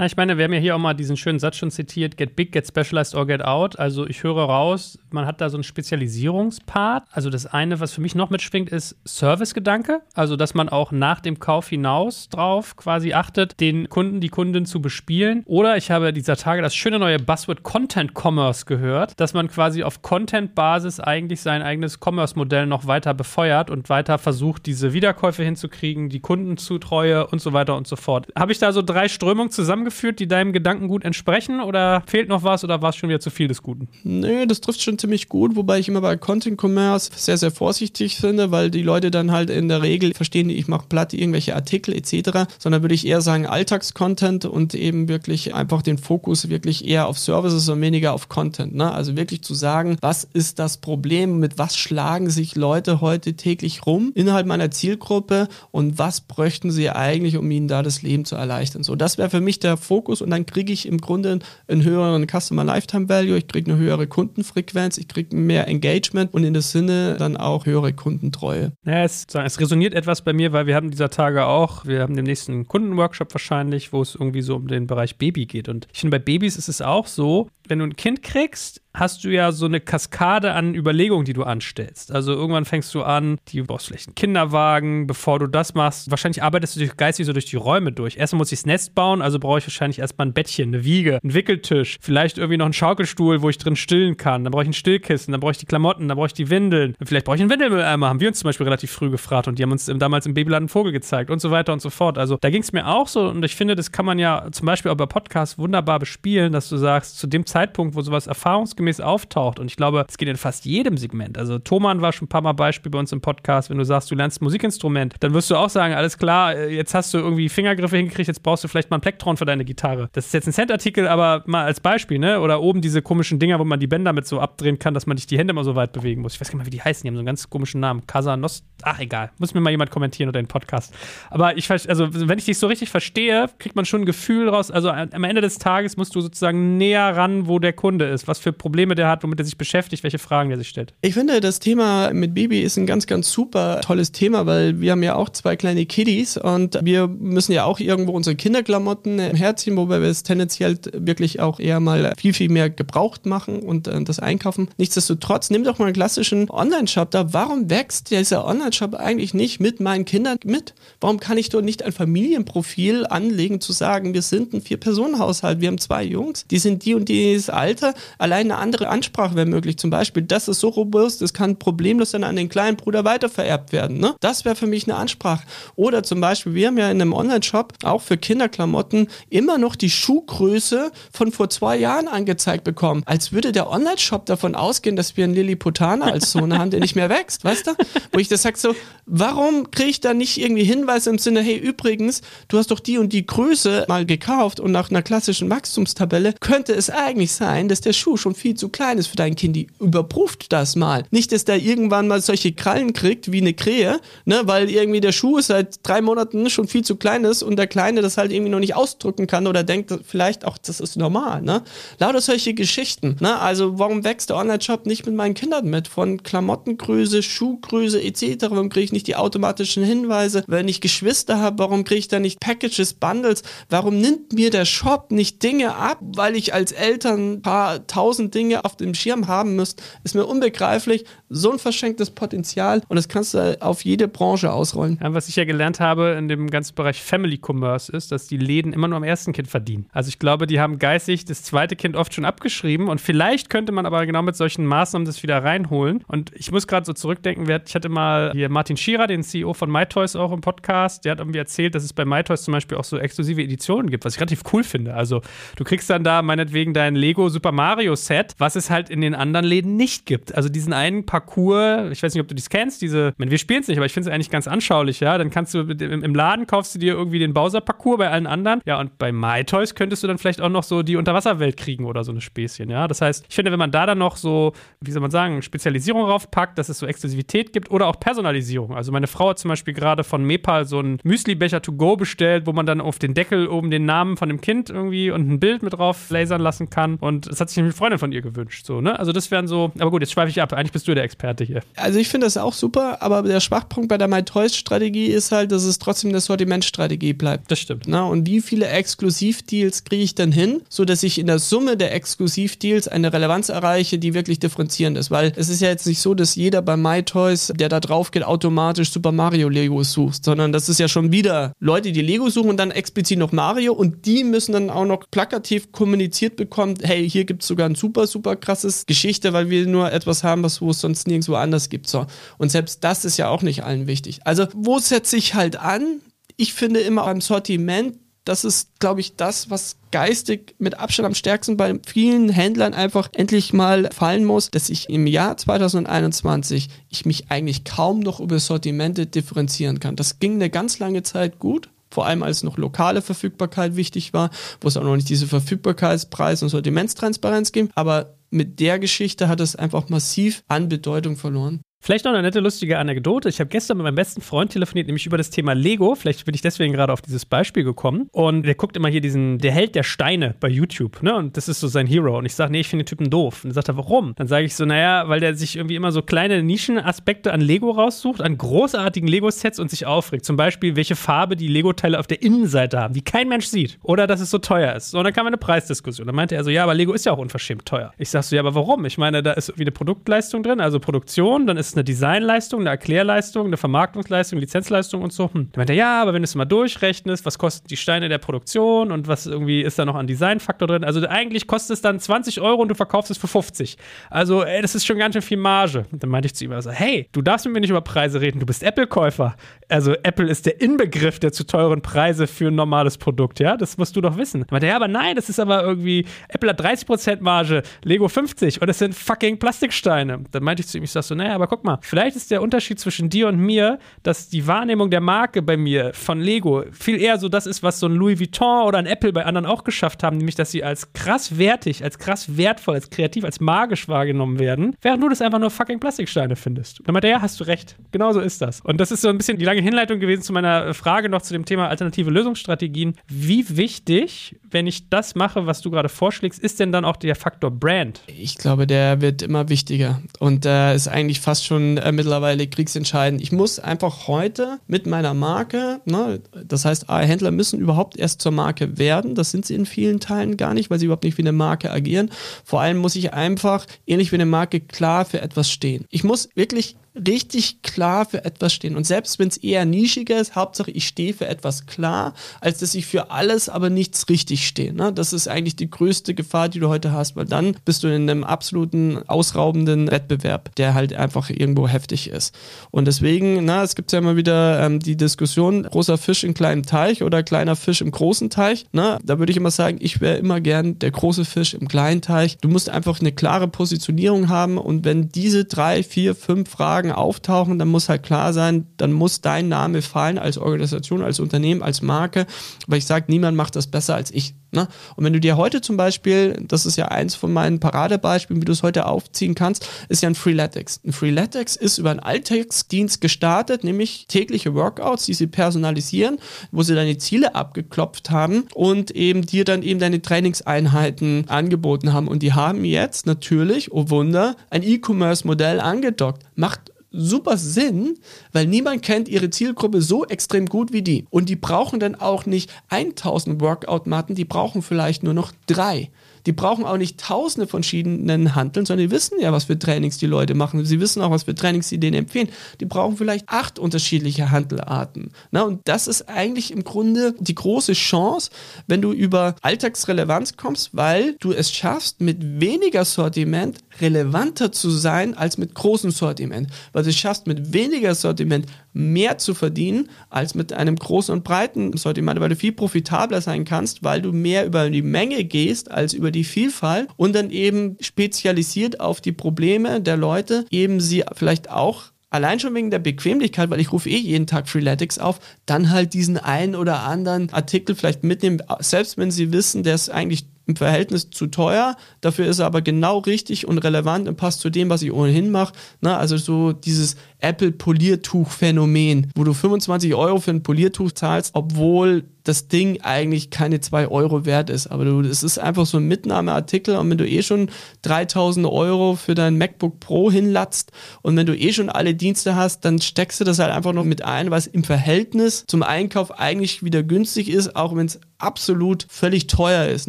Na, 0.00 0.06
ich 0.06 0.16
meine, 0.16 0.38
wir 0.38 0.44
haben 0.44 0.52
ja 0.52 0.60
hier 0.60 0.76
auch 0.76 0.78
mal 0.78 0.94
diesen 0.94 1.16
schönen 1.16 1.40
Satz 1.40 1.56
schon 1.56 1.72
zitiert: 1.72 2.16
Get 2.16 2.36
big, 2.36 2.52
get 2.52 2.68
specialized 2.68 3.16
or 3.16 3.26
get 3.26 3.44
out. 3.44 3.76
Also, 3.80 4.06
ich 4.06 4.22
höre 4.22 4.44
raus, 4.44 4.96
man 5.10 5.26
hat 5.26 5.40
da 5.40 5.50
so 5.50 5.56
einen 5.56 5.64
Spezialisierungspart. 5.64 7.08
Also, 7.10 7.30
das 7.30 7.46
eine, 7.46 7.80
was 7.80 7.94
für 7.94 8.00
mich 8.00 8.14
noch 8.14 8.30
mitschwingt, 8.30 8.70
ist 8.70 8.96
Servicegedanke. 9.04 10.02
Also, 10.14 10.36
dass 10.36 10.54
man 10.54 10.68
auch 10.68 10.92
nach 10.92 11.18
dem 11.18 11.40
Kauf 11.40 11.70
hinaus 11.70 12.28
drauf 12.28 12.76
quasi 12.76 13.12
achtet, 13.12 13.58
den 13.58 13.88
Kunden, 13.88 14.20
die 14.20 14.28
Kundin 14.28 14.66
zu 14.66 14.80
bespielen. 14.80 15.42
Oder 15.46 15.76
ich 15.76 15.90
habe 15.90 16.12
dieser 16.12 16.36
Tage 16.36 16.62
das 16.62 16.76
schöne 16.76 17.00
neue 17.00 17.18
Buzzword 17.18 17.64
Content 17.64 18.12
Commerce 18.14 18.66
gehört, 18.66 19.18
dass 19.18 19.34
man 19.34 19.48
quasi 19.48 19.82
auf 19.82 20.02
Content-Basis 20.02 21.00
eigentlich 21.00 21.40
sein 21.40 21.60
eigenes 21.60 21.98
Commerce-Modell 22.00 22.66
noch 22.66 22.86
weiter 22.86 23.14
befeuert 23.14 23.68
und 23.68 23.88
weiter 23.88 24.18
versucht, 24.18 24.66
diese 24.66 24.92
Wiederkäufe 24.92 25.42
hinzukriegen, 25.42 26.08
die 26.08 26.20
Kundenzutreue 26.20 27.26
und 27.26 27.40
so 27.40 27.52
weiter 27.52 27.74
und 27.74 27.88
so 27.88 27.96
fort. 27.96 28.28
Habe 28.38 28.52
ich 28.52 28.60
da 28.60 28.70
so 28.70 28.80
drei 28.80 29.08
Strömungen 29.08 29.50
zusammen 29.50 29.87
zusammengeführt, 29.88 30.20
die 30.20 30.28
deinem 30.28 30.52
Gedankengut 30.52 31.04
entsprechen? 31.04 31.60
Oder 31.60 32.02
fehlt 32.06 32.28
noch 32.28 32.42
was 32.42 32.64
oder 32.64 32.82
war 32.82 32.90
es 32.90 32.96
schon 32.96 33.08
wieder 33.08 33.20
zu 33.20 33.30
viel 33.30 33.48
des 33.48 33.62
Guten? 33.62 33.88
Nö, 34.04 34.46
das 34.46 34.60
trifft 34.60 34.82
schon 34.82 34.98
ziemlich 34.98 35.28
gut, 35.28 35.56
wobei 35.56 35.78
ich 35.78 35.88
immer 35.88 36.00
bei 36.00 36.16
Content 36.16 36.60
Commerce 36.60 37.10
sehr, 37.14 37.38
sehr 37.38 37.50
vorsichtig 37.50 38.16
finde, 38.16 38.50
weil 38.50 38.70
die 38.70 38.82
Leute 38.82 39.10
dann 39.10 39.32
halt 39.32 39.50
in 39.50 39.68
der 39.68 39.82
Regel 39.82 40.14
verstehen, 40.14 40.50
ich 40.50 40.68
mache 40.68 40.86
platt 40.88 41.14
irgendwelche 41.14 41.54
Artikel 41.54 41.94
etc., 41.94 42.50
sondern 42.58 42.82
würde 42.82 42.94
ich 42.94 43.06
eher 43.06 43.20
sagen 43.20 43.46
Alltagscontent 43.46 44.44
und 44.44 44.74
eben 44.74 45.08
wirklich 45.08 45.54
einfach 45.54 45.82
den 45.82 45.98
Fokus 45.98 46.48
wirklich 46.48 46.86
eher 46.86 47.06
auf 47.06 47.18
Services 47.18 47.68
und 47.68 47.80
weniger 47.80 48.12
auf 48.12 48.28
Content. 48.28 48.74
Ne? 48.74 48.92
Also 48.92 49.16
wirklich 49.16 49.42
zu 49.42 49.54
sagen, 49.54 49.96
was 50.00 50.24
ist 50.24 50.58
das 50.58 50.78
Problem, 50.78 51.38
mit 51.38 51.58
was 51.58 51.76
schlagen 51.76 52.30
sich 52.30 52.54
Leute 52.54 53.00
heute 53.00 53.34
täglich 53.34 53.86
rum 53.86 54.12
innerhalb 54.14 54.46
meiner 54.46 54.70
Zielgruppe 54.70 55.48
und 55.70 55.98
was 55.98 56.20
bräuchten 56.20 56.70
sie 56.70 56.90
eigentlich, 56.90 57.36
um 57.36 57.50
ihnen 57.50 57.68
da 57.68 57.82
das 57.82 58.02
Leben 58.02 58.24
zu 58.24 58.36
erleichtern. 58.36 58.82
So, 58.82 58.96
das 58.96 59.18
wäre 59.18 59.30
für 59.30 59.40
mich 59.40 59.60
der 59.68 59.76
Fokus 59.76 60.22
und 60.22 60.30
dann 60.30 60.46
kriege 60.46 60.72
ich 60.72 60.86
im 60.86 60.98
Grunde 60.98 61.38
einen 61.68 61.84
höheren 61.84 62.26
Customer 62.26 62.64
Lifetime 62.64 63.08
Value, 63.08 63.38
ich 63.38 63.46
kriege 63.46 63.70
eine 63.70 63.80
höhere 63.80 64.06
Kundenfrequenz, 64.06 64.98
ich 64.98 65.08
kriege 65.08 65.36
mehr 65.36 65.68
Engagement 65.68 66.34
und 66.34 66.44
in 66.44 66.54
dem 66.54 66.62
Sinne 66.62 67.16
dann 67.18 67.36
auch 67.36 67.66
höhere 67.66 67.92
Kundentreue. 67.92 68.72
Ja, 68.84 69.04
es, 69.04 69.26
es 69.32 69.60
resoniert 69.60 69.94
etwas 69.94 70.22
bei 70.22 70.32
mir, 70.32 70.52
weil 70.52 70.66
wir 70.66 70.74
haben 70.74 70.90
dieser 70.90 71.10
Tage 71.10 71.46
auch, 71.46 71.84
wir 71.86 72.00
haben 72.00 72.16
den 72.16 72.24
nächsten 72.24 72.66
Kundenworkshop 72.66 73.32
wahrscheinlich, 73.34 73.92
wo 73.92 74.02
es 74.02 74.14
irgendwie 74.14 74.42
so 74.42 74.56
um 74.56 74.68
den 74.68 74.86
Bereich 74.86 75.16
Baby 75.16 75.46
geht. 75.46 75.68
Und 75.68 75.86
ich 75.92 76.00
finde, 76.00 76.18
bei 76.18 76.24
Babys 76.24 76.56
ist 76.56 76.68
es 76.68 76.82
auch 76.82 77.06
so, 77.06 77.48
wenn 77.68 77.78
du 77.78 77.84
ein 77.84 77.96
Kind 77.96 78.22
kriegst, 78.22 78.82
hast 78.98 79.24
du 79.24 79.28
ja 79.28 79.52
so 79.52 79.66
eine 79.66 79.80
Kaskade 79.80 80.52
an 80.52 80.74
Überlegungen, 80.74 81.24
die 81.24 81.32
du 81.32 81.44
anstellst. 81.44 82.12
Also 82.12 82.32
irgendwann 82.32 82.64
fängst 82.64 82.94
du 82.94 83.02
an, 83.02 83.38
du 83.52 83.64
brauchst 83.64 83.86
vielleicht 83.86 84.08
einen 84.08 84.14
Kinderwagen, 84.14 85.06
bevor 85.06 85.38
du 85.38 85.46
das 85.46 85.74
machst. 85.74 86.10
Wahrscheinlich 86.10 86.42
arbeitest 86.42 86.76
du 86.76 86.80
dich 86.80 86.96
geistig 86.96 87.26
so 87.26 87.32
durch 87.32 87.46
die 87.46 87.56
Räume 87.56 87.92
durch. 87.92 88.16
Erstmal 88.16 88.38
muss 88.38 88.52
ich 88.52 88.58
das 88.60 88.66
Nest 88.66 88.94
bauen, 88.94 89.22
also 89.22 89.38
brauche 89.38 89.58
ich 89.58 89.66
wahrscheinlich 89.66 89.98
erstmal 89.98 90.26
ein 90.26 90.32
Bettchen, 90.32 90.68
eine 90.68 90.84
Wiege, 90.84 91.20
einen 91.22 91.34
Wickeltisch, 91.34 91.98
vielleicht 92.00 92.38
irgendwie 92.38 92.56
noch 92.56 92.66
einen 92.66 92.72
Schaukelstuhl, 92.72 93.42
wo 93.42 93.48
ich 93.48 93.58
drin 93.58 93.76
stillen 93.76 94.16
kann. 94.16 94.44
Dann 94.44 94.50
brauche 94.50 94.62
ich 94.62 94.68
ein 94.68 94.74
Stillkissen, 94.74 95.32
dann 95.32 95.40
brauche 95.40 95.52
ich 95.52 95.58
die 95.58 95.66
Klamotten, 95.66 96.08
dann 96.08 96.16
brauche 96.16 96.28
ich 96.28 96.34
die 96.34 96.50
Windeln. 96.50 96.94
Vielleicht 97.02 97.26
brauche 97.26 97.36
ich 97.36 97.42
einen 97.42 97.50
Windelmülleimer, 97.50 98.08
haben 98.08 98.20
wir 98.20 98.28
uns 98.28 98.40
zum 98.40 98.48
Beispiel 98.48 98.64
relativ 98.64 98.90
früh 98.90 99.10
gefragt 99.10 99.48
und 99.48 99.58
die 99.58 99.62
haben 99.62 99.72
uns 99.72 99.86
damals 99.86 100.26
im 100.26 100.34
Babyladen 100.34 100.64
einen 100.64 100.68
Vogel 100.68 100.92
gezeigt 100.92 101.30
und 101.30 101.40
so 101.40 101.50
weiter 101.50 101.72
und 101.72 101.80
so 101.80 101.90
fort. 101.90 102.18
Also 102.18 102.36
da 102.40 102.50
ging 102.50 102.62
es 102.62 102.72
mir 102.72 102.86
auch 102.86 103.06
so 103.08 103.28
und 103.28 103.44
ich 103.44 103.54
finde, 103.54 103.76
das 103.76 103.92
kann 103.92 104.04
man 104.04 104.18
ja 104.18 104.46
zum 104.50 104.66
Beispiel 104.66 104.90
auch 104.90 104.96
bei 104.96 105.06
Podcasts 105.06 105.58
wunderbar 105.58 105.98
bespielen, 105.98 106.52
dass 106.52 106.68
du 106.68 106.76
sagst, 106.76 107.18
zu 107.18 107.26
dem 107.26 107.46
Zeitpunkt, 107.46 107.94
wo 107.94 108.00
sowas 108.00 108.26
erfahrungsgemäß 108.26 108.87
auftaucht 108.96 109.58
und 109.58 109.66
ich 109.66 109.76
glaube, 109.76 110.04
es 110.08 110.16
geht 110.16 110.28
in 110.28 110.36
fast 110.36 110.64
jedem 110.64 110.96
Segment. 110.96 111.38
Also 111.38 111.58
Thoman 111.58 112.00
war 112.00 112.12
schon 112.12 112.26
ein 112.26 112.28
paar 112.28 112.42
Mal 112.42 112.52
Beispiel 112.52 112.90
bei 112.90 112.98
uns 112.98 113.12
im 113.12 113.20
Podcast, 113.20 113.70
wenn 113.70 113.78
du 113.78 113.84
sagst, 113.84 114.10
du 114.10 114.14
lernst 114.14 114.40
Musikinstrument, 114.42 115.14
dann 115.20 115.34
wirst 115.34 115.50
du 115.50 115.56
auch 115.56 115.70
sagen, 115.70 115.94
alles 115.94 116.18
klar, 116.18 116.54
äh, 116.54 116.74
jetzt 116.74 116.94
hast 116.94 117.14
du 117.14 117.18
irgendwie 117.18 117.48
Fingergriffe 117.48 117.96
hingekriegt, 117.96 118.28
jetzt 118.28 118.42
brauchst 118.42 118.64
du 118.64 118.68
vielleicht 118.68 118.90
mal 118.90 118.98
ein 118.98 119.00
Plektron 119.00 119.36
für 119.36 119.44
deine 119.44 119.64
Gitarre. 119.64 120.08
Das 120.12 120.26
ist 120.26 120.34
jetzt 120.34 120.46
ein 120.46 120.52
Cent-Artikel, 120.52 121.06
aber 121.06 121.42
mal 121.46 121.64
als 121.64 121.80
Beispiel, 121.80 122.18
ne? 122.18 122.40
Oder 122.40 122.60
oben 122.60 122.80
diese 122.80 123.02
komischen 123.02 123.38
Dinger, 123.38 123.58
wo 123.58 123.64
man 123.64 123.80
die 123.80 123.86
Bänder 123.86 124.12
mit 124.12 124.26
so 124.26 124.40
abdrehen 124.40 124.78
kann, 124.78 124.94
dass 124.94 125.06
man 125.06 125.16
nicht 125.16 125.30
die 125.30 125.38
Hände 125.38 125.52
mal 125.52 125.64
so 125.64 125.74
weit 125.74 125.92
bewegen 125.92 126.22
muss. 126.22 126.34
Ich 126.34 126.40
weiß 126.40 126.48
gar 126.48 126.56
nicht 126.56 126.64
mehr, 126.64 126.66
wie 126.66 126.76
die 126.76 126.82
heißen, 126.82 127.02
die 127.02 127.08
haben 127.08 127.16
so 127.16 127.20
einen 127.20 127.26
ganz 127.26 127.50
komischen 127.50 127.80
Namen. 127.80 128.06
Kasanos, 128.06 128.64
ach 128.82 128.98
egal, 129.00 129.30
muss 129.38 129.54
mir 129.54 129.60
mal 129.60 129.70
jemand 129.70 129.90
kommentieren 129.90 130.28
oder 130.28 130.40
den 130.40 130.48
Podcast. 130.48 130.94
Aber 131.30 131.56
ich, 131.56 131.70
also 131.70 132.08
wenn 132.12 132.38
ich 132.38 132.44
dich 132.44 132.58
so 132.58 132.66
richtig 132.66 132.90
verstehe, 132.90 133.46
kriegt 133.58 133.76
man 133.76 133.84
schon 133.84 134.02
ein 134.02 134.06
Gefühl 134.06 134.48
raus, 134.48 134.70
also 134.70 134.90
am 134.90 135.24
Ende 135.24 135.40
des 135.40 135.58
Tages 135.58 135.96
musst 135.96 136.14
du 136.14 136.20
sozusagen 136.20 136.76
näher 136.76 137.16
ran, 137.16 137.46
wo 137.46 137.58
der 137.58 137.72
Kunde 137.72 138.06
ist, 138.06 138.28
was 138.28 138.38
für 138.38 138.52
Probleme 138.52 138.77
der 138.86 139.08
hat, 139.08 139.22
womit 139.22 139.38
er 139.40 139.44
sich 139.44 139.58
beschäftigt, 139.58 140.02
welche 140.02 140.18
Fragen 140.18 140.48
der 140.50 140.58
sich 140.58 140.68
stellt. 140.68 140.94
Ich 141.02 141.14
finde, 141.14 141.40
das 141.40 141.58
Thema 141.58 142.12
mit 142.12 142.34
Baby 142.34 142.62
ist 142.62 142.76
ein 142.76 142.86
ganz, 142.86 143.06
ganz 143.06 143.30
super 143.30 143.80
tolles 143.80 144.12
Thema, 144.12 144.46
weil 144.46 144.80
wir 144.80 144.92
haben 144.92 145.02
ja 145.02 145.14
auch 145.14 145.30
zwei 145.30 145.56
kleine 145.56 145.86
Kiddies 145.86 146.36
und 146.36 146.78
wir 146.82 147.08
müssen 147.08 147.52
ja 147.52 147.64
auch 147.64 147.80
irgendwo 147.80 148.12
unsere 148.12 148.36
Kinderklamotten 148.36 149.18
herziehen, 149.18 149.76
wobei 149.76 150.00
wir 150.00 150.08
es 150.08 150.22
tendenziell 150.22 150.78
wirklich 150.92 151.40
auch 151.40 151.60
eher 151.60 151.80
mal 151.80 152.12
viel, 152.18 152.32
viel 152.32 152.48
mehr 152.48 152.70
gebraucht 152.70 153.26
machen 153.26 153.60
und 153.60 153.88
äh, 153.88 154.02
das 154.04 154.18
einkaufen. 154.18 154.68
Nichtsdestotrotz, 154.78 155.50
nimm 155.50 155.64
doch 155.64 155.78
mal 155.78 155.86
einen 155.86 155.94
klassischen 155.94 156.50
Online-Shop 156.50 157.10
da. 157.10 157.32
Warum 157.32 157.70
wächst 157.70 158.10
dieser 158.10 158.44
Online-Shop 158.44 158.94
eigentlich 158.94 159.34
nicht 159.34 159.60
mit 159.60 159.80
meinen 159.80 160.04
Kindern 160.04 160.38
mit? 160.44 160.74
Warum 161.00 161.20
kann 161.20 161.38
ich 161.38 161.48
dort 161.48 161.64
nicht 161.64 161.82
ein 161.82 161.92
Familienprofil 161.92 163.06
anlegen, 163.06 163.60
zu 163.60 163.72
sagen, 163.72 164.14
wir 164.14 164.22
sind 164.22 164.52
ein 164.52 164.62
Vier-Personen-Haushalt, 164.62 165.60
wir 165.60 165.68
haben 165.68 165.78
zwei 165.78 166.04
Jungs, 166.04 166.46
die 166.46 166.58
sind 166.58 166.84
die 166.84 166.94
und 166.94 167.08
dieses 167.08 167.50
Alter, 167.50 167.94
allein 168.18 168.48
andere 168.58 168.88
Ansprache 168.88 169.34
wäre 169.34 169.46
möglich. 169.46 169.78
Zum 169.78 169.90
Beispiel, 169.90 170.22
das 170.22 170.48
ist 170.48 170.60
so 170.60 170.68
robust, 170.68 171.22
es 171.22 171.32
kann 171.32 171.58
problemlos 171.58 172.12
dann 172.12 172.24
an 172.24 172.36
den 172.36 172.48
kleinen 172.48 172.76
Bruder 172.76 173.04
weitervererbt 173.04 173.72
werden. 173.72 173.98
Ne? 173.98 174.14
Das 174.20 174.44
wäre 174.44 174.56
für 174.56 174.66
mich 174.66 174.86
eine 174.86 174.96
Ansprache. 174.96 175.44
Oder 175.76 176.02
zum 176.02 176.20
Beispiel, 176.20 176.54
wir 176.54 176.68
haben 176.68 176.78
ja 176.78 176.90
in 176.90 177.00
einem 177.00 177.12
Online-Shop 177.12 177.74
auch 177.84 178.02
für 178.02 178.16
Kinderklamotten 178.16 179.08
immer 179.30 179.58
noch 179.58 179.76
die 179.76 179.90
Schuhgröße 179.90 180.90
von 181.12 181.32
vor 181.32 181.50
zwei 181.50 181.76
Jahren 181.76 182.08
angezeigt 182.08 182.64
bekommen. 182.64 183.02
Als 183.06 183.32
würde 183.32 183.52
der 183.52 183.70
Online-Shop 183.70 184.26
davon 184.26 184.54
ausgehen, 184.54 184.96
dass 184.96 185.16
wir 185.16 185.24
einen 185.24 185.34
Lilliputaner 185.34 186.06
als 186.06 186.32
Sohn 186.32 186.56
haben, 186.56 186.70
der 186.70 186.80
nicht 186.80 186.96
mehr 186.96 187.08
wächst, 187.08 187.44
weißt 187.44 187.68
du? 187.68 187.72
Wo 188.12 188.18
ich 188.18 188.28
das 188.28 188.42
sage 188.42 188.58
so, 188.58 188.74
warum 189.06 189.70
kriege 189.70 189.90
ich 189.90 190.00
da 190.00 190.14
nicht 190.14 190.38
irgendwie 190.38 190.64
Hinweise 190.64 191.10
im 191.10 191.18
Sinne, 191.18 191.40
hey, 191.40 191.56
übrigens, 191.56 192.22
du 192.48 192.58
hast 192.58 192.70
doch 192.70 192.80
die 192.80 192.98
und 192.98 193.12
die 193.12 193.26
Größe 193.26 193.86
mal 193.88 194.06
gekauft 194.06 194.60
und 194.60 194.72
nach 194.72 194.90
einer 194.90 195.02
klassischen 195.02 195.50
Wachstumstabelle 195.50 196.34
könnte 196.40 196.72
es 196.72 196.90
eigentlich 196.90 197.32
sein, 197.32 197.68
dass 197.68 197.80
der 197.80 197.92
Schuh 197.92 198.16
schon 198.16 198.34
viel 198.34 198.47
zu 198.54 198.68
klein 198.68 198.98
ist 198.98 199.08
für 199.08 199.16
dein 199.16 199.36
Kind. 199.36 199.56
Die 199.56 199.68
überprüft 199.80 200.52
das 200.52 200.76
mal. 200.76 201.04
Nicht, 201.10 201.32
dass 201.32 201.44
der 201.44 201.58
irgendwann 201.58 202.08
mal 202.08 202.20
solche 202.20 202.52
Krallen 202.52 202.92
kriegt 202.92 203.32
wie 203.32 203.40
eine 203.40 203.54
Krähe, 203.54 204.00
ne, 204.24 204.42
weil 204.44 204.70
irgendwie 204.70 205.00
der 205.00 205.12
Schuh 205.12 205.40
seit 205.40 205.86
drei 205.86 206.00
Monaten 206.00 206.48
schon 206.50 206.68
viel 206.68 206.82
zu 206.82 206.96
klein 206.96 207.24
ist 207.24 207.42
und 207.42 207.56
der 207.56 207.66
Kleine 207.66 208.02
das 208.02 208.16
halt 208.16 208.32
irgendwie 208.32 208.50
noch 208.50 208.60
nicht 208.60 208.74
ausdrücken 208.74 209.26
kann 209.26 209.46
oder 209.46 209.62
denkt 209.62 209.92
vielleicht 210.06 210.44
auch, 210.44 210.58
das 210.58 210.80
ist 210.80 210.96
normal, 210.96 211.42
ne? 211.42 211.62
Lauter 211.98 212.20
solche 212.20 212.54
Geschichten, 212.54 213.16
ne? 213.20 213.38
Also 213.38 213.78
warum 213.78 214.04
wächst 214.04 214.30
der 214.30 214.36
Online-Shop 214.36 214.86
nicht 214.86 215.06
mit 215.06 215.14
meinen 215.14 215.34
Kindern 215.34 215.68
mit? 215.68 215.88
Von 215.88 216.22
Klamottengröße, 216.22 217.22
Schuhgröße 217.22 218.02
etc. 218.02 218.46
Warum 218.50 218.68
kriege 218.68 218.84
ich 218.84 218.92
nicht 218.92 219.06
die 219.06 219.16
automatischen 219.16 219.84
Hinweise? 219.84 220.44
Wenn 220.46 220.68
ich 220.68 220.80
Geschwister 220.80 221.38
habe, 221.38 221.58
warum 221.58 221.84
kriege 221.84 221.98
ich 221.98 222.08
da 222.08 222.18
nicht 222.18 222.40
Packages, 222.40 222.94
Bundles? 222.94 223.42
Warum 223.68 224.00
nimmt 224.00 224.32
mir 224.32 224.50
der 224.50 224.64
Shop 224.64 225.10
nicht 225.10 225.42
Dinge 225.42 225.74
ab, 225.74 225.98
weil 226.02 226.36
ich 226.36 226.54
als 226.54 226.72
Eltern 226.72 227.34
ein 227.34 227.42
paar 227.42 227.86
tausend 227.86 228.34
Dinge 228.38 228.64
auf 228.64 228.76
dem 228.76 228.94
Schirm 228.94 229.26
haben 229.26 229.56
müsste? 229.56 229.82
Ist 230.04 230.14
mir 230.14 230.24
unbegreiflich. 230.24 231.04
So 231.28 231.50
ein 231.50 231.58
verschenktes 231.58 232.10
Potenzial 232.12 232.82
und 232.88 232.96
das 232.96 233.08
kannst 233.08 233.34
du 233.34 233.60
auf 233.60 233.84
jede 233.84 234.06
Branche 234.06 234.52
ausrollen. 234.52 234.98
Ja, 235.02 235.12
was 235.12 235.28
ich 235.28 235.36
ja 235.36 235.44
gelernt 235.44 235.80
habe 235.80 236.10
in 236.18 236.28
dem 236.28 236.48
ganzen 236.48 236.74
Bereich 236.74 237.02
Family 237.02 237.40
Commerce 237.44 237.90
ist, 237.90 238.12
dass 238.12 238.28
die 238.28 238.36
Läden 238.36 238.72
immer 238.72 238.86
nur 238.86 238.96
am 238.96 239.02
ersten 239.02 239.32
Kind 239.32 239.48
verdienen. 239.48 239.86
Also 239.92 240.08
ich 240.08 240.18
glaube, 240.18 240.46
die 240.46 240.60
haben 240.60 240.78
geistig 240.78 241.24
das 241.24 241.42
zweite 241.42 241.74
Kind 241.74 241.96
oft 241.96 242.14
schon 242.14 242.24
abgeschrieben 242.24 242.88
und 242.88 243.00
vielleicht 243.00 243.50
könnte 243.50 243.72
man 243.72 243.86
aber 243.86 244.06
genau 244.06 244.22
mit 244.22 244.36
solchen 244.36 244.64
Maßnahmen 244.64 245.04
das 245.04 245.22
wieder 245.22 245.42
reinholen. 245.42 246.04
Und 246.06 246.32
ich 246.34 246.52
muss 246.52 246.66
gerade 246.66 246.86
so 246.86 246.92
zurückdenken, 246.92 247.48
ich 247.66 247.74
hatte 247.74 247.88
mal 247.88 248.30
hier 248.32 248.48
Martin 248.48 248.76
Schierer, 248.76 249.08
den 249.08 249.24
CEO 249.24 249.52
von 249.54 249.70
MyToys 249.70 250.14
auch 250.14 250.32
im 250.32 250.40
Podcast, 250.40 251.04
der 251.04 251.12
hat 251.12 251.18
irgendwie 251.18 251.38
erzählt, 251.38 251.74
dass 251.74 251.82
es 251.82 251.92
bei 251.92 252.04
MyToys 252.04 252.44
zum 252.44 252.52
Beispiel 252.52 252.78
auch 252.78 252.84
so 252.84 252.98
exklusive 252.98 253.42
Editionen 253.42 253.90
gibt, 253.90 254.04
was 254.04 254.14
ich 254.14 254.20
relativ 254.20 254.42
cool 254.52 254.62
finde. 254.62 254.94
Also 254.94 255.22
du 255.56 255.64
kriegst 255.64 255.90
dann 255.90 256.04
da 256.04 256.22
meinetwegen 256.22 256.74
dein 256.74 256.94
Lego 256.94 257.28
Super 257.28 257.52
Mario 257.52 257.96
Set, 257.96 258.27
was 258.38 258.56
es 258.56 258.70
halt 258.70 258.90
in 258.90 259.00
den 259.00 259.14
anderen 259.14 259.46
Läden 259.46 259.76
nicht 259.76 260.06
gibt. 260.06 260.34
Also 260.34 260.48
diesen 260.48 260.72
einen 260.72 261.06
Parcours, 261.06 261.90
ich 261.90 262.02
weiß 262.02 262.14
nicht, 262.14 262.20
ob 262.20 262.28
du 262.28 262.34
dies 262.34 262.48
kennst, 262.48 262.82
diese, 262.82 263.08
ich 263.08 263.18
meine, 263.18 263.30
wir 263.30 263.38
spielen 263.38 263.60
es 263.62 263.68
nicht, 263.68 263.78
aber 263.78 263.86
ich 263.86 263.92
finde 263.92 264.08
es 264.08 264.14
eigentlich 264.14 264.30
ganz 264.30 264.48
anschaulich, 264.48 265.00
ja. 265.00 265.18
Dann 265.18 265.30
kannst 265.30 265.54
du 265.54 265.60
im 265.60 266.14
Laden 266.14 266.46
kaufst 266.46 266.74
du 266.74 266.78
dir 266.78 266.94
irgendwie 266.94 267.18
den 267.18 267.34
Bowser-Parcours 267.34 267.98
bei 267.98 268.10
allen 268.10 268.26
anderen. 268.26 268.60
Ja, 268.66 268.80
und 268.80 268.98
bei 268.98 269.12
MyToys 269.12 269.74
könntest 269.74 270.02
du 270.02 270.06
dann 270.06 270.18
vielleicht 270.18 270.40
auch 270.40 270.48
noch 270.48 270.62
so 270.62 270.82
die 270.82 270.96
Unterwasserwelt 270.96 271.56
kriegen 271.56 271.84
oder 271.84 272.04
so 272.04 272.12
eine 272.12 272.20
Späßchen, 272.20 272.70
ja. 272.70 272.88
Das 272.88 273.00
heißt, 273.00 273.26
ich 273.28 273.34
finde, 273.34 273.52
wenn 273.52 273.58
man 273.58 273.70
da 273.70 273.86
dann 273.86 273.98
noch 273.98 274.16
so, 274.16 274.52
wie 274.80 274.90
soll 274.90 275.02
man 275.02 275.10
sagen, 275.10 275.42
Spezialisierung 275.42 276.02
draufpackt, 276.02 276.58
dass 276.58 276.68
es 276.68 276.78
so 276.78 276.86
Exklusivität 276.86 277.52
gibt 277.52 277.70
oder 277.70 277.86
auch 277.86 278.00
Personalisierung. 278.00 278.74
Also 278.74 278.92
meine 278.92 279.06
Frau 279.06 279.30
hat 279.30 279.38
zum 279.38 279.48
Beispiel 279.48 279.74
gerade 279.74 280.04
von 280.04 280.24
Mepal 280.24 280.64
so 280.64 280.78
einen 280.78 280.98
Müsli-Becher 281.02 281.62
to 281.62 281.72
go 281.72 281.96
bestellt, 281.96 282.46
wo 282.46 282.52
man 282.52 282.66
dann 282.66 282.80
auf 282.80 282.98
den 282.98 283.14
Deckel 283.14 283.48
oben 283.48 283.70
den 283.70 283.84
Namen 283.84 284.16
von 284.16 284.28
dem 284.28 284.40
Kind 284.40 284.70
irgendwie 284.70 285.10
und 285.10 285.28
ein 285.28 285.40
Bild 285.40 285.62
mit 285.62 285.74
drauf 285.74 286.10
lasern 286.10 286.40
lassen 286.40 286.70
kann. 286.70 286.96
Und 286.96 287.26
das 287.26 287.40
hat 287.40 287.50
sich 287.50 287.58
eine 287.58 287.72
Freundin 287.72 287.98
von 287.98 288.12
ihr 288.12 288.17
gewünscht, 288.22 288.66
so, 288.66 288.80
ne? 288.80 288.98
Also 288.98 289.12
das 289.12 289.30
wären 289.30 289.48
so, 289.48 289.72
aber 289.78 289.90
gut, 289.90 290.02
jetzt 290.02 290.12
schweife 290.12 290.30
ich 290.30 290.40
ab. 290.40 290.52
Eigentlich 290.52 290.72
bist 290.72 290.88
du 290.88 290.94
der 290.94 291.04
Experte 291.04 291.44
hier. 291.44 291.62
Also 291.76 291.98
ich 291.98 292.08
finde 292.08 292.26
das 292.26 292.36
auch 292.36 292.52
super, 292.52 293.02
aber 293.02 293.22
der 293.22 293.40
Schwachpunkt 293.40 293.88
bei 293.88 293.98
der 293.98 294.08
MyToys-Strategie 294.08 295.06
ist 295.06 295.32
halt, 295.32 295.52
dass 295.52 295.64
es 295.64 295.78
trotzdem 295.78 296.10
eine 296.10 296.20
Sortimentstrategie 296.20 297.12
bleibt. 297.12 297.50
Das 297.50 297.58
stimmt. 297.58 297.84
Na, 297.86 298.04
und 298.04 298.26
wie 298.26 298.40
viele 298.40 298.66
Exklusivdeals 298.66 299.84
kriege 299.84 300.02
ich 300.02 300.14
denn 300.14 300.32
hin, 300.32 300.62
sodass 300.68 301.02
ich 301.02 301.18
in 301.18 301.26
der 301.26 301.38
Summe 301.38 301.76
der 301.76 301.94
Exklusivdeals 301.94 302.88
eine 302.88 303.12
Relevanz 303.12 303.48
erreiche, 303.48 303.98
die 303.98 304.14
wirklich 304.14 304.38
differenzierend 304.38 304.98
ist? 304.98 305.10
Weil 305.10 305.32
es 305.36 305.48
ist 305.48 305.60
ja 305.60 305.68
jetzt 305.68 305.86
nicht 305.86 306.00
so, 306.00 306.14
dass 306.14 306.34
jeder 306.34 306.62
bei 306.62 306.76
MyToys, 306.76 307.52
der 307.56 307.68
da 307.68 307.80
drauf 307.80 308.10
geht, 308.10 308.24
automatisch 308.24 308.90
Super 308.90 309.12
Mario 309.12 309.48
Lego 309.48 309.82
sucht, 309.82 310.24
sondern 310.24 310.52
das 310.52 310.68
ist 310.68 310.80
ja 310.80 310.88
schon 310.88 311.12
wieder 311.12 311.52
Leute, 311.60 311.92
die 311.92 312.02
Lego 312.02 312.28
suchen 312.30 312.50
und 312.50 312.56
dann 312.56 312.70
explizit 312.70 313.18
noch 313.18 313.32
Mario 313.32 313.72
und 313.72 314.06
die 314.06 314.24
müssen 314.24 314.52
dann 314.52 314.70
auch 314.70 314.84
noch 314.84 315.04
plakativ 315.10 315.72
kommuniziert 315.72 316.36
bekommen, 316.36 316.74
hey, 316.82 317.08
hier 317.08 317.24
gibt 317.24 317.42
es 317.42 317.48
sogar 317.48 317.68
ein 317.68 317.74
super, 317.74 318.06
super 318.10 318.36
krasses 318.36 318.86
Geschichte, 318.86 319.32
weil 319.32 319.50
wir 319.50 319.66
nur 319.66 319.92
etwas 319.92 320.24
haben, 320.24 320.42
was 320.42 320.60
wo 320.60 320.70
es 320.70 320.80
sonst 320.80 321.06
nirgendwo 321.06 321.34
anders 321.34 321.68
gibt. 321.68 321.88
So. 321.88 322.06
Und 322.38 322.50
selbst 322.50 322.82
das 322.84 323.04
ist 323.04 323.16
ja 323.16 323.28
auch 323.28 323.42
nicht 323.42 323.64
allen 323.64 323.86
wichtig. 323.86 324.20
Also, 324.24 324.46
wo 324.54 324.78
setze 324.78 325.16
ich 325.16 325.34
halt 325.34 325.56
an? 325.56 326.00
Ich 326.36 326.54
finde 326.54 326.80
immer 326.80 327.04
beim 327.04 327.20
Sortiment, 327.20 327.96
das 328.24 328.44
ist, 328.44 328.78
glaube 328.78 329.00
ich, 329.00 329.16
das, 329.16 329.48
was 329.48 329.76
geistig 329.90 330.54
mit 330.58 330.78
Abstand 330.78 331.06
am 331.06 331.14
stärksten 331.14 331.56
bei 331.56 331.80
vielen 331.86 332.28
Händlern 332.28 332.74
einfach 332.74 333.08
endlich 333.14 333.54
mal 333.54 333.88
fallen 333.90 334.24
muss, 334.26 334.50
dass 334.50 334.68
ich 334.68 334.90
im 334.90 335.06
Jahr 335.06 335.38
2021 335.38 336.68
ich 336.90 337.06
mich 337.06 337.30
eigentlich 337.30 337.64
kaum 337.64 338.00
noch 338.00 338.20
über 338.20 338.38
Sortimente 338.38 339.06
differenzieren 339.06 339.80
kann. 339.80 339.96
Das 339.96 340.18
ging 340.18 340.34
eine 340.34 340.50
ganz 340.50 340.78
lange 340.78 341.02
Zeit 341.02 341.38
gut 341.38 341.70
vor 341.90 342.06
allem 342.06 342.22
als 342.22 342.42
noch 342.42 342.58
lokale 342.58 343.02
Verfügbarkeit 343.02 343.76
wichtig 343.76 344.12
war, 344.12 344.30
wo 344.60 344.68
es 344.68 344.76
auch 344.76 344.84
noch 344.84 344.96
nicht 344.96 345.08
diese 345.08 345.26
Verfügbarkeitspreis- 345.26 346.42
und 346.42 346.48
Sortimentstransparenz 346.48 347.52
gibt. 347.52 347.76
Aber 347.76 348.14
mit 348.30 348.60
der 348.60 348.78
Geschichte 348.78 349.28
hat 349.28 349.40
es 349.40 349.56
einfach 349.56 349.88
massiv 349.88 350.42
an 350.48 350.68
Bedeutung 350.68 351.16
verloren. 351.16 351.60
Vielleicht 351.80 352.04
noch 352.04 352.12
eine 352.12 352.22
nette, 352.22 352.40
lustige 352.40 352.78
Anekdote. 352.78 353.28
Ich 353.28 353.40
habe 353.40 353.48
gestern 353.48 353.76
mit 353.76 353.84
meinem 353.84 353.94
besten 353.94 354.20
Freund 354.20 354.52
telefoniert, 354.52 354.88
nämlich 354.88 355.06
über 355.06 355.16
das 355.16 355.30
Thema 355.30 355.54
Lego. 355.54 355.94
Vielleicht 355.94 356.24
bin 356.24 356.34
ich 356.34 356.42
deswegen 356.42 356.72
gerade 356.72 356.92
auf 356.92 357.00
dieses 357.00 357.24
Beispiel 357.24 357.64
gekommen. 357.64 358.08
Und 358.12 358.42
der 358.42 358.56
guckt 358.56 358.76
immer 358.76 358.88
hier 358.88 359.00
diesen, 359.00 359.38
der 359.38 359.52
Held 359.52 359.74
der 359.74 359.84
Steine 359.84 360.34
bei 360.40 360.48
YouTube, 360.48 361.02
ne? 361.02 361.14
Und 361.14 361.36
das 361.36 361.48
ist 361.48 361.60
so 361.60 361.68
sein 361.68 361.86
Hero. 361.86 362.18
Und 362.18 362.26
ich 362.26 362.34
sage, 362.34 362.50
nee, 362.50 362.60
ich 362.60 362.68
finde 362.68 362.84
den 362.84 362.88
Typen 362.88 363.10
doof. 363.10 363.44
Und 363.44 363.50
dann 363.50 363.54
sagt 363.54 363.68
er, 363.68 363.76
warum? 363.76 364.14
Dann 364.16 364.26
sage 364.26 364.44
ich 364.44 364.56
so, 364.56 364.64
naja, 364.64 365.08
weil 365.08 365.20
der 365.20 365.34
sich 365.34 365.56
irgendwie 365.56 365.76
immer 365.76 365.92
so 365.92 366.02
kleine 366.02 366.42
Nischenaspekte 366.42 367.32
an 367.32 367.40
Lego 367.40 367.70
raussucht, 367.70 368.20
an 368.20 368.36
großartigen 368.36 369.08
Lego-Sets 369.08 369.60
und 369.60 369.70
sich 369.70 369.86
aufregt. 369.86 370.24
Zum 370.24 370.36
Beispiel, 370.36 370.74
welche 370.76 370.96
Farbe 370.96 371.36
die 371.36 371.48
Lego-Teile 371.48 371.98
auf 371.98 372.06
der 372.06 372.22
Innenseite 372.22 372.80
haben, 372.80 372.94
die 372.94 373.02
kein 373.02 373.28
Mensch 373.28 373.46
sieht. 373.46 373.78
Oder 373.82 374.06
dass 374.06 374.20
es 374.20 374.30
so 374.30 374.38
teuer 374.38 374.74
ist. 374.74 374.90
So, 374.90 374.98
und 374.98 375.04
dann 375.04 375.14
kam 375.14 375.26
eine 375.26 375.38
Preisdiskussion. 375.38 376.06
Dann 376.06 376.16
meinte 376.16 376.34
er 376.34 376.42
so, 376.42 376.50
ja, 376.50 376.64
aber 376.64 376.74
Lego 376.74 376.92
ist 376.92 377.06
ja 377.06 377.12
auch 377.12 377.18
unverschämt 377.18 377.64
teuer. 377.64 377.92
Ich 377.98 378.10
sag 378.10 378.24
so, 378.24 378.34
ja, 378.34 378.42
aber 378.42 378.54
warum? 378.54 378.84
Ich 378.84 378.98
meine, 378.98 379.22
da 379.22 379.32
ist 379.32 379.48
irgendwie 379.48 379.64
eine 379.64 379.72
Produktleistung 379.72 380.42
drin, 380.42 380.60
also 380.60 380.80
Produktion, 380.80 381.46
dann 381.46 381.56
ist 381.56 381.67
eine 381.76 381.84
Designleistung, 381.84 382.60
eine 382.60 382.70
Erklärleistung, 382.70 383.46
eine 383.46 383.56
Vermarktungsleistung, 383.56 384.38
Lizenzleistung 384.38 385.02
und 385.02 385.12
so. 385.12 385.32
Hm. 385.32 385.48
Dann 385.52 385.60
meinte 385.60 385.72
er, 385.72 385.76
ja, 385.76 386.02
aber 386.02 386.14
wenn 386.14 386.22
du 386.22 386.24
es 386.24 386.34
mal 386.34 386.44
durchrechnest, 386.44 387.26
was 387.26 387.38
kosten 387.38 387.68
die 387.68 387.76
Steine 387.76 388.08
der 388.08 388.18
Produktion 388.18 388.92
und 388.92 389.08
was 389.08 389.26
irgendwie 389.26 389.62
ist 389.62 389.78
da 389.78 389.84
noch 389.84 389.94
an 389.94 390.06
Designfaktor 390.06 390.68
drin? 390.68 390.84
Also 390.84 391.06
eigentlich 391.06 391.46
kostet 391.46 391.74
es 391.74 391.82
dann 391.82 391.98
20 391.98 392.40
Euro 392.40 392.62
und 392.62 392.68
du 392.68 392.74
verkaufst 392.74 393.10
es 393.10 393.18
für 393.18 393.28
50. 393.28 393.76
Also, 394.10 394.42
ey, 394.42 394.62
das 394.62 394.74
ist 394.74 394.86
schon 394.86 394.98
ganz 394.98 395.14
schön 395.14 395.22
viel 395.22 395.38
Marge. 395.38 395.86
Und 395.92 396.02
dann 396.02 396.10
meinte 396.10 396.26
ich 396.26 396.34
zu 396.34 396.44
ihm 396.44 396.52
also, 396.52 396.70
hey, 396.70 397.08
du 397.12 397.22
darfst 397.22 397.46
mit 397.46 397.54
mir 397.54 397.60
nicht 397.60 397.70
über 397.70 397.80
Preise 397.80 398.20
reden, 398.20 398.40
du 398.40 398.46
bist 398.46 398.62
Apple-Käufer. 398.62 399.36
Also 399.68 399.92
Apple 400.02 400.28
ist 400.28 400.46
der 400.46 400.60
Inbegriff 400.60 401.18
der 401.18 401.32
zu 401.32 401.44
teuren 401.44 401.82
Preise 401.82 402.26
für 402.26 402.48
ein 402.48 402.54
normales 402.54 402.96
Produkt, 402.96 403.38
ja? 403.40 403.56
Das 403.56 403.76
musst 403.76 403.96
du 403.96 404.00
doch 404.00 404.16
wissen. 404.16 404.44
Meinte 404.50 404.66
er, 404.66 404.70
ja, 404.70 404.76
aber 404.76 404.88
nein, 404.88 405.16
das 405.16 405.28
ist 405.28 405.38
aber 405.38 405.62
irgendwie, 405.62 406.06
Apple 406.28 406.50
hat 406.50 406.60
30% 406.60 407.20
Marge, 407.20 407.62
Lego 407.84 408.08
50 408.08 408.62
und 408.62 408.68
es 408.68 408.78
sind 408.78 408.94
fucking 408.94 409.38
Plastiksteine. 409.38 410.24
Dann 410.30 410.42
meinte 410.42 410.62
ich 410.62 410.68
zu 410.68 410.78
ihm, 410.78 410.84
ich 410.84 410.90
sag 410.90 411.02
so, 411.02 411.14
naja, 411.14 411.34
aber 411.34 411.46
guck 411.46 411.64
mal, 411.64 411.78
vielleicht 411.82 412.16
ist 412.16 412.30
der 412.30 412.40
Unterschied 412.40 412.80
zwischen 412.80 413.10
dir 413.10 413.28
und 413.28 413.38
mir, 413.38 413.78
dass 414.02 414.28
die 414.28 414.46
Wahrnehmung 414.46 414.90
der 414.90 415.00
Marke 415.00 415.42
bei 415.42 415.56
mir 415.56 415.92
von 415.92 416.20
Lego 416.20 416.64
viel 416.72 417.00
eher 417.00 417.18
so 417.18 417.28
das 417.28 417.46
ist, 417.46 417.62
was 417.62 417.78
so 417.78 417.86
ein 417.86 417.94
Louis 417.94 418.18
Vuitton 418.18 418.66
oder 418.66 418.78
ein 418.78 418.86
Apple 418.86 419.12
bei 419.12 419.24
anderen 419.24 419.46
auch 419.46 419.64
geschafft 419.64 420.02
haben, 420.02 420.16
nämlich, 420.16 420.34
dass 420.34 420.50
sie 420.50 420.64
als 420.64 420.92
krass 420.92 421.36
wertig, 421.36 421.84
als 421.84 421.98
krass 421.98 422.36
wertvoll, 422.36 422.74
als 422.74 422.90
kreativ, 422.90 423.24
als 423.24 423.40
magisch 423.40 423.88
wahrgenommen 423.88 424.38
werden, 424.38 424.76
während 424.80 425.02
du 425.02 425.08
das 425.08 425.20
einfach 425.20 425.38
nur 425.38 425.50
fucking 425.50 425.78
Plastiksteine 425.78 426.36
findest. 426.36 426.80
Dann 426.84 426.94
meinte 426.94 427.08
er, 427.08 427.16
ja, 427.16 427.22
hast 427.22 427.38
du 427.40 427.44
recht. 427.44 427.76
Genau 427.90 428.12
so 428.12 428.20
ist 428.20 428.40
das. 428.40 428.60
Und 428.62 428.78
das 428.80 428.90
ist 428.90 429.02
so 429.02 429.08
ein 429.08 429.18
bisschen 429.18 429.38
die 429.38 429.44
lange 429.44 429.57
Hinleitung 429.62 430.00
gewesen 430.00 430.22
zu 430.22 430.32
meiner 430.32 430.74
Frage 430.74 431.08
noch 431.08 431.22
zu 431.22 431.32
dem 431.32 431.44
Thema 431.44 431.68
alternative 431.68 432.10
Lösungsstrategien. 432.10 432.94
Wie 433.08 433.56
wichtig, 433.56 434.36
wenn 434.50 434.66
ich 434.66 434.88
das 434.88 435.14
mache, 435.14 435.46
was 435.46 435.60
du 435.60 435.70
gerade 435.70 435.88
vorschlägst, 435.88 436.38
ist 436.38 436.60
denn 436.60 436.72
dann 436.72 436.84
auch 436.84 436.96
der 436.96 437.14
Faktor 437.14 437.50
Brand? 437.50 438.00
Ich 438.06 438.36
glaube, 438.36 438.66
der 438.66 439.00
wird 439.00 439.22
immer 439.22 439.48
wichtiger 439.48 440.02
und 440.18 440.44
der 440.44 440.74
ist 440.74 440.88
eigentlich 440.88 441.20
fast 441.20 441.44
schon 441.44 441.78
äh, 441.78 441.92
mittlerweile 441.92 442.46
kriegsentscheidend. 442.46 443.20
Ich 443.20 443.32
muss 443.32 443.58
einfach 443.58 444.08
heute 444.08 444.58
mit 444.66 444.86
meiner 444.86 445.14
Marke, 445.14 445.80
ne, 445.84 446.20
das 446.44 446.64
heißt, 446.64 446.86
Händler 446.88 447.30
müssen 447.30 447.58
überhaupt 447.58 447.96
erst 447.96 448.22
zur 448.22 448.32
Marke 448.32 448.78
werden. 448.78 449.14
Das 449.14 449.30
sind 449.30 449.46
sie 449.46 449.54
in 449.54 449.66
vielen 449.66 450.00
Teilen 450.00 450.36
gar 450.36 450.54
nicht, 450.54 450.70
weil 450.70 450.78
sie 450.78 450.86
überhaupt 450.86 451.04
nicht 451.04 451.18
wie 451.18 451.22
eine 451.22 451.32
Marke 451.32 451.70
agieren. 451.70 452.10
Vor 452.44 452.60
allem 452.60 452.78
muss 452.78 452.96
ich 452.96 453.12
einfach, 453.12 453.66
ähnlich 453.86 454.12
wie 454.12 454.16
eine 454.16 454.26
Marke, 454.26 454.60
klar 454.60 455.04
für 455.04 455.20
etwas 455.20 455.50
stehen. 455.50 455.84
Ich 455.90 456.04
muss 456.04 456.28
wirklich 456.34 456.76
richtig 457.06 457.62
klar 457.62 458.06
für 458.06 458.24
etwas 458.24 458.52
stehen. 458.52 458.76
Und 458.76 458.84
selbst 458.84 459.18
wenn 459.18 459.28
es 459.28 459.36
eher 459.48 459.64
nischiger 459.64 460.20
ist, 460.20 460.36
Hauptsache 460.36 460.70
ich 460.70 460.86
stehe 460.86 461.14
für 461.14 461.26
etwas 461.26 461.66
klar, 461.66 462.14
als 462.40 462.58
dass 462.58 462.74
ich 462.74 462.86
für 462.86 463.10
alles 463.10 463.48
aber 463.48 463.70
nichts 463.70 464.08
richtig 464.08 464.46
stehe. 464.46 464.72
Ne? 464.72 464.92
Das 464.92 465.12
ist 465.12 465.28
eigentlich 465.28 465.56
die 465.56 465.70
größte 465.70 466.14
Gefahr, 466.14 466.48
die 466.48 466.60
du 466.60 466.68
heute 466.68 466.92
hast, 466.92 467.16
weil 467.16 467.24
dann 467.24 467.56
bist 467.64 467.82
du 467.82 467.88
in 467.88 468.08
einem 468.08 468.24
absoluten 468.24 468.98
ausraubenden 469.08 469.90
Wettbewerb, 469.90 470.54
der 470.56 470.74
halt 470.74 470.92
einfach 470.94 471.30
irgendwo 471.30 471.68
heftig 471.68 472.10
ist. 472.10 472.34
Und 472.70 472.86
deswegen, 472.86 473.44
na, 473.44 473.62
es 473.62 473.74
gibt 473.74 473.92
ja 473.92 473.98
immer 473.98 474.16
wieder 474.16 474.64
ähm, 474.64 474.80
die 474.80 474.96
Diskussion, 474.96 475.62
großer 475.62 475.98
Fisch 475.98 476.24
in 476.24 476.34
kleinem 476.34 476.64
Teich 476.64 477.02
oder 477.02 477.22
kleiner 477.22 477.56
Fisch 477.56 477.80
im 477.80 477.90
großen 477.90 478.30
Teich. 478.30 478.66
Ne? 478.72 478.98
Da 479.04 479.18
würde 479.18 479.30
ich 479.30 479.36
immer 479.36 479.50
sagen, 479.50 479.78
ich 479.80 480.00
wäre 480.00 480.16
immer 480.18 480.40
gern 480.40 480.78
der 480.78 480.90
große 480.90 481.24
Fisch 481.24 481.54
im 481.54 481.68
kleinen 481.68 482.02
Teich. 482.02 482.38
Du 482.40 482.48
musst 482.48 482.68
einfach 482.68 483.00
eine 483.00 483.12
klare 483.12 483.48
Positionierung 483.48 484.28
haben 484.28 484.58
und 484.58 484.84
wenn 484.84 485.08
diese 485.08 485.44
drei, 485.44 485.82
vier, 485.82 486.14
fünf 486.14 486.50
Fragen 486.50 486.92
auftauchen, 486.92 487.58
dann 487.58 487.68
muss 487.68 487.88
halt 487.88 488.02
klar 488.02 488.32
sein, 488.32 488.66
dann 488.76 488.92
muss 488.92 489.20
dein 489.20 489.37
Name 489.46 489.82
fallen 489.82 490.18
als 490.18 490.38
Organisation, 490.38 491.02
als 491.02 491.20
Unternehmen, 491.20 491.62
als 491.62 491.82
Marke, 491.82 492.26
weil 492.66 492.78
ich 492.78 492.86
sage, 492.86 493.04
niemand 493.08 493.36
macht 493.36 493.54
das 493.54 493.68
besser 493.68 493.94
als 493.94 494.10
ich. 494.10 494.34
Ne? 494.50 494.66
Und 494.96 495.04
wenn 495.04 495.12
du 495.12 495.20
dir 495.20 495.36
heute 495.36 495.60
zum 495.60 495.76
Beispiel, 495.76 496.42
das 496.48 496.64
ist 496.64 496.76
ja 496.76 496.86
eins 496.86 497.14
von 497.14 497.32
meinen 497.32 497.60
Paradebeispielen, 497.60 498.40
wie 498.40 498.46
du 498.46 498.52
es 498.52 498.62
heute 498.62 498.86
aufziehen 498.86 499.34
kannst, 499.34 499.68
ist 499.90 500.02
ja 500.02 500.08
ein 500.08 500.14
Freeletics. 500.14 500.80
Ein 500.84 500.92
Freeletics 500.92 501.54
ist 501.54 501.76
über 501.76 501.90
einen 501.90 502.00
Alltagsdienst 502.00 503.02
gestartet, 503.02 503.62
nämlich 503.62 504.06
tägliche 504.08 504.54
Workouts, 504.54 505.04
die 505.04 505.12
sie 505.12 505.26
personalisieren, 505.26 506.18
wo 506.50 506.62
sie 506.62 506.74
deine 506.74 506.96
Ziele 506.96 507.34
abgeklopft 507.34 508.10
haben 508.10 508.44
und 508.54 508.90
eben 508.92 509.26
dir 509.26 509.44
dann 509.44 509.62
eben 509.62 509.80
deine 509.80 510.00
Trainingseinheiten 510.00 511.28
angeboten 511.28 511.92
haben. 511.92 512.08
Und 512.08 512.22
die 512.22 512.32
haben 512.32 512.64
jetzt 512.64 513.04
natürlich, 513.04 513.70
oh 513.72 513.90
Wunder, 513.90 514.34
ein 514.48 514.62
E-Commerce-Modell 514.62 515.60
angedockt. 515.60 516.22
Macht 516.36 516.72
super 516.90 517.36
Sinn, 517.36 517.98
weil 518.32 518.46
niemand 518.46 518.82
kennt 518.82 519.08
ihre 519.08 519.30
Zielgruppe 519.30 519.82
so 519.82 520.04
extrem 520.06 520.46
gut 520.46 520.72
wie 520.72 520.82
die. 520.82 521.06
Und 521.10 521.28
die 521.28 521.36
brauchen 521.36 521.80
dann 521.80 521.94
auch 521.94 522.26
nicht 522.26 522.50
1000 522.70 523.40
Workout-Matten, 523.40 524.14
die 524.14 524.24
brauchen 524.24 524.62
vielleicht 524.62 525.02
nur 525.02 525.14
noch 525.14 525.32
drei. 525.46 525.90
Die 526.28 526.32
brauchen 526.32 526.66
auch 526.66 526.76
nicht 526.76 527.00
tausende 527.00 527.46
verschiedenen 527.46 528.34
Handeln, 528.34 528.66
sondern 528.66 528.86
die 528.86 528.90
wissen 528.90 529.18
ja, 529.18 529.32
was 529.32 529.44
für 529.44 529.58
Trainings 529.58 529.96
die 529.96 530.04
Leute 530.04 530.34
machen. 530.34 530.62
Sie 530.66 530.78
wissen 530.78 531.00
auch, 531.00 531.10
was 531.10 531.22
für 531.22 531.34
Trainings 531.34 531.70
sie 531.70 531.80
denen 531.80 531.96
empfehlen. 531.96 532.28
Die 532.60 532.66
brauchen 532.66 532.98
vielleicht 532.98 533.30
acht 533.30 533.58
unterschiedliche 533.58 534.30
Handelarten. 534.30 535.12
Na, 535.30 535.44
und 535.44 535.66
das 535.66 535.88
ist 535.88 536.10
eigentlich 536.10 536.50
im 536.50 536.64
Grunde 536.64 537.14
die 537.18 537.34
große 537.34 537.72
Chance, 537.72 538.28
wenn 538.66 538.82
du 538.82 538.92
über 538.92 539.36
Alltagsrelevanz 539.40 540.36
kommst, 540.36 540.76
weil 540.76 541.16
du 541.18 541.32
es 541.32 541.50
schaffst, 541.50 542.02
mit 542.02 542.42
weniger 542.42 542.84
Sortiment 542.84 543.60
relevanter 543.80 544.52
zu 544.52 544.68
sein 544.68 545.14
als 545.14 545.38
mit 545.38 545.54
großem 545.54 545.92
Sortiment. 545.92 546.50
Weil 546.74 546.82
du 546.82 546.90
es 546.90 546.96
schaffst, 546.96 547.26
mit 547.26 547.54
weniger 547.54 547.94
Sortiment 547.94 548.44
mehr 548.78 549.18
zu 549.18 549.34
verdienen 549.34 549.90
als 550.08 550.34
mit 550.34 550.52
einem 550.52 550.76
großen 550.76 551.12
und 551.12 551.24
breiten 551.24 551.76
Sortiment, 551.76 552.20
weil 552.20 552.28
du 552.28 552.36
viel 552.36 552.52
profitabler 552.52 553.20
sein 553.20 553.44
kannst, 553.44 553.82
weil 553.82 554.00
du 554.00 554.12
mehr 554.12 554.46
über 554.46 554.70
die 554.70 554.82
Menge 554.82 555.24
gehst 555.24 555.70
als 555.70 555.92
über 555.92 556.12
die 556.12 556.24
Vielfalt 556.24 556.88
und 556.96 557.14
dann 557.14 557.30
eben 557.30 557.76
spezialisiert 557.80 558.78
auf 558.78 559.00
die 559.00 559.12
Probleme 559.12 559.80
der 559.80 559.96
Leute 559.96 560.44
eben 560.50 560.80
sie 560.80 561.04
vielleicht 561.14 561.50
auch 561.50 561.86
allein 562.10 562.38
schon 562.40 562.54
wegen 562.54 562.70
der 562.70 562.78
Bequemlichkeit, 562.78 563.50
weil 563.50 563.60
ich 563.60 563.72
rufe 563.72 563.90
eh 563.90 563.96
jeden 563.96 564.26
Tag 564.26 564.48
Freeletics 564.48 564.98
auf, 564.98 565.18
dann 565.44 565.70
halt 565.70 565.92
diesen 565.92 566.16
einen 566.16 566.54
oder 566.54 566.84
anderen 566.84 567.30
Artikel 567.32 567.74
vielleicht 567.74 568.04
mitnehmen, 568.04 568.42
selbst 568.60 568.96
wenn 568.96 569.10
sie 569.10 569.32
wissen, 569.32 569.62
der 569.62 569.74
ist 569.74 569.90
eigentlich 569.90 570.26
im 570.48 570.56
Verhältnis 570.56 571.10
zu 571.10 571.26
teuer. 571.28 571.76
Dafür 572.00 572.26
ist 572.26 572.40
er 572.40 572.46
aber 572.46 572.62
genau 572.62 572.98
richtig 572.98 573.46
und 573.46 573.58
relevant 573.58 574.08
und 574.08 574.16
passt 574.16 574.40
zu 574.40 574.50
dem, 574.50 574.70
was 574.70 574.82
ich 574.82 574.92
ohnehin 574.92 575.30
mache. 575.30 575.52
Na, 575.80 575.98
also 575.98 576.16
so 576.16 576.52
dieses 576.52 576.96
Apple-Poliertuch-Phänomen, 577.20 579.12
wo 579.14 579.24
du 579.24 579.34
25 579.34 579.94
Euro 579.94 580.18
für 580.18 580.30
ein 580.30 580.42
Poliertuch 580.42 580.92
zahlst, 580.92 581.34
obwohl 581.34 582.04
das 582.28 582.48
Ding 582.48 582.80
eigentlich 582.82 583.30
keine 583.30 583.60
2 583.60 583.88
Euro 583.88 584.26
wert 584.26 584.50
ist. 584.50 584.66
Aber 584.66 584.84
es 584.84 585.22
ist 585.22 585.38
einfach 585.38 585.66
so 585.66 585.78
ein 585.78 585.88
Mitnahmeartikel 585.88 586.76
und 586.76 586.90
wenn 586.90 586.98
du 586.98 587.08
eh 587.08 587.22
schon 587.22 587.50
3000 587.82 588.46
Euro 588.46 588.96
für 588.96 589.14
dein 589.14 589.38
MacBook 589.38 589.80
Pro 589.80 590.10
hinlatzt 590.10 590.72
und 591.02 591.16
wenn 591.16 591.26
du 591.26 591.36
eh 591.36 591.52
schon 591.52 591.70
alle 591.70 591.94
Dienste 591.94 592.36
hast, 592.36 592.64
dann 592.64 592.80
steckst 592.80 593.20
du 593.20 593.24
das 593.24 593.38
halt 593.38 593.52
einfach 593.52 593.72
noch 593.72 593.84
mit 593.84 594.04
ein, 594.04 594.30
was 594.30 594.46
im 594.46 594.64
Verhältnis 594.64 595.44
zum 595.46 595.62
Einkauf 595.62 596.18
eigentlich 596.18 596.62
wieder 596.62 596.82
günstig 596.82 597.30
ist, 597.30 597.56
auch 597.56 597.74
wenn 597.74 597.86
es 597.86 597.98
absolut 598.18 598.86
völlig 598.88 599.26
teuer 599.26 599.66
ist. 599.66 599.88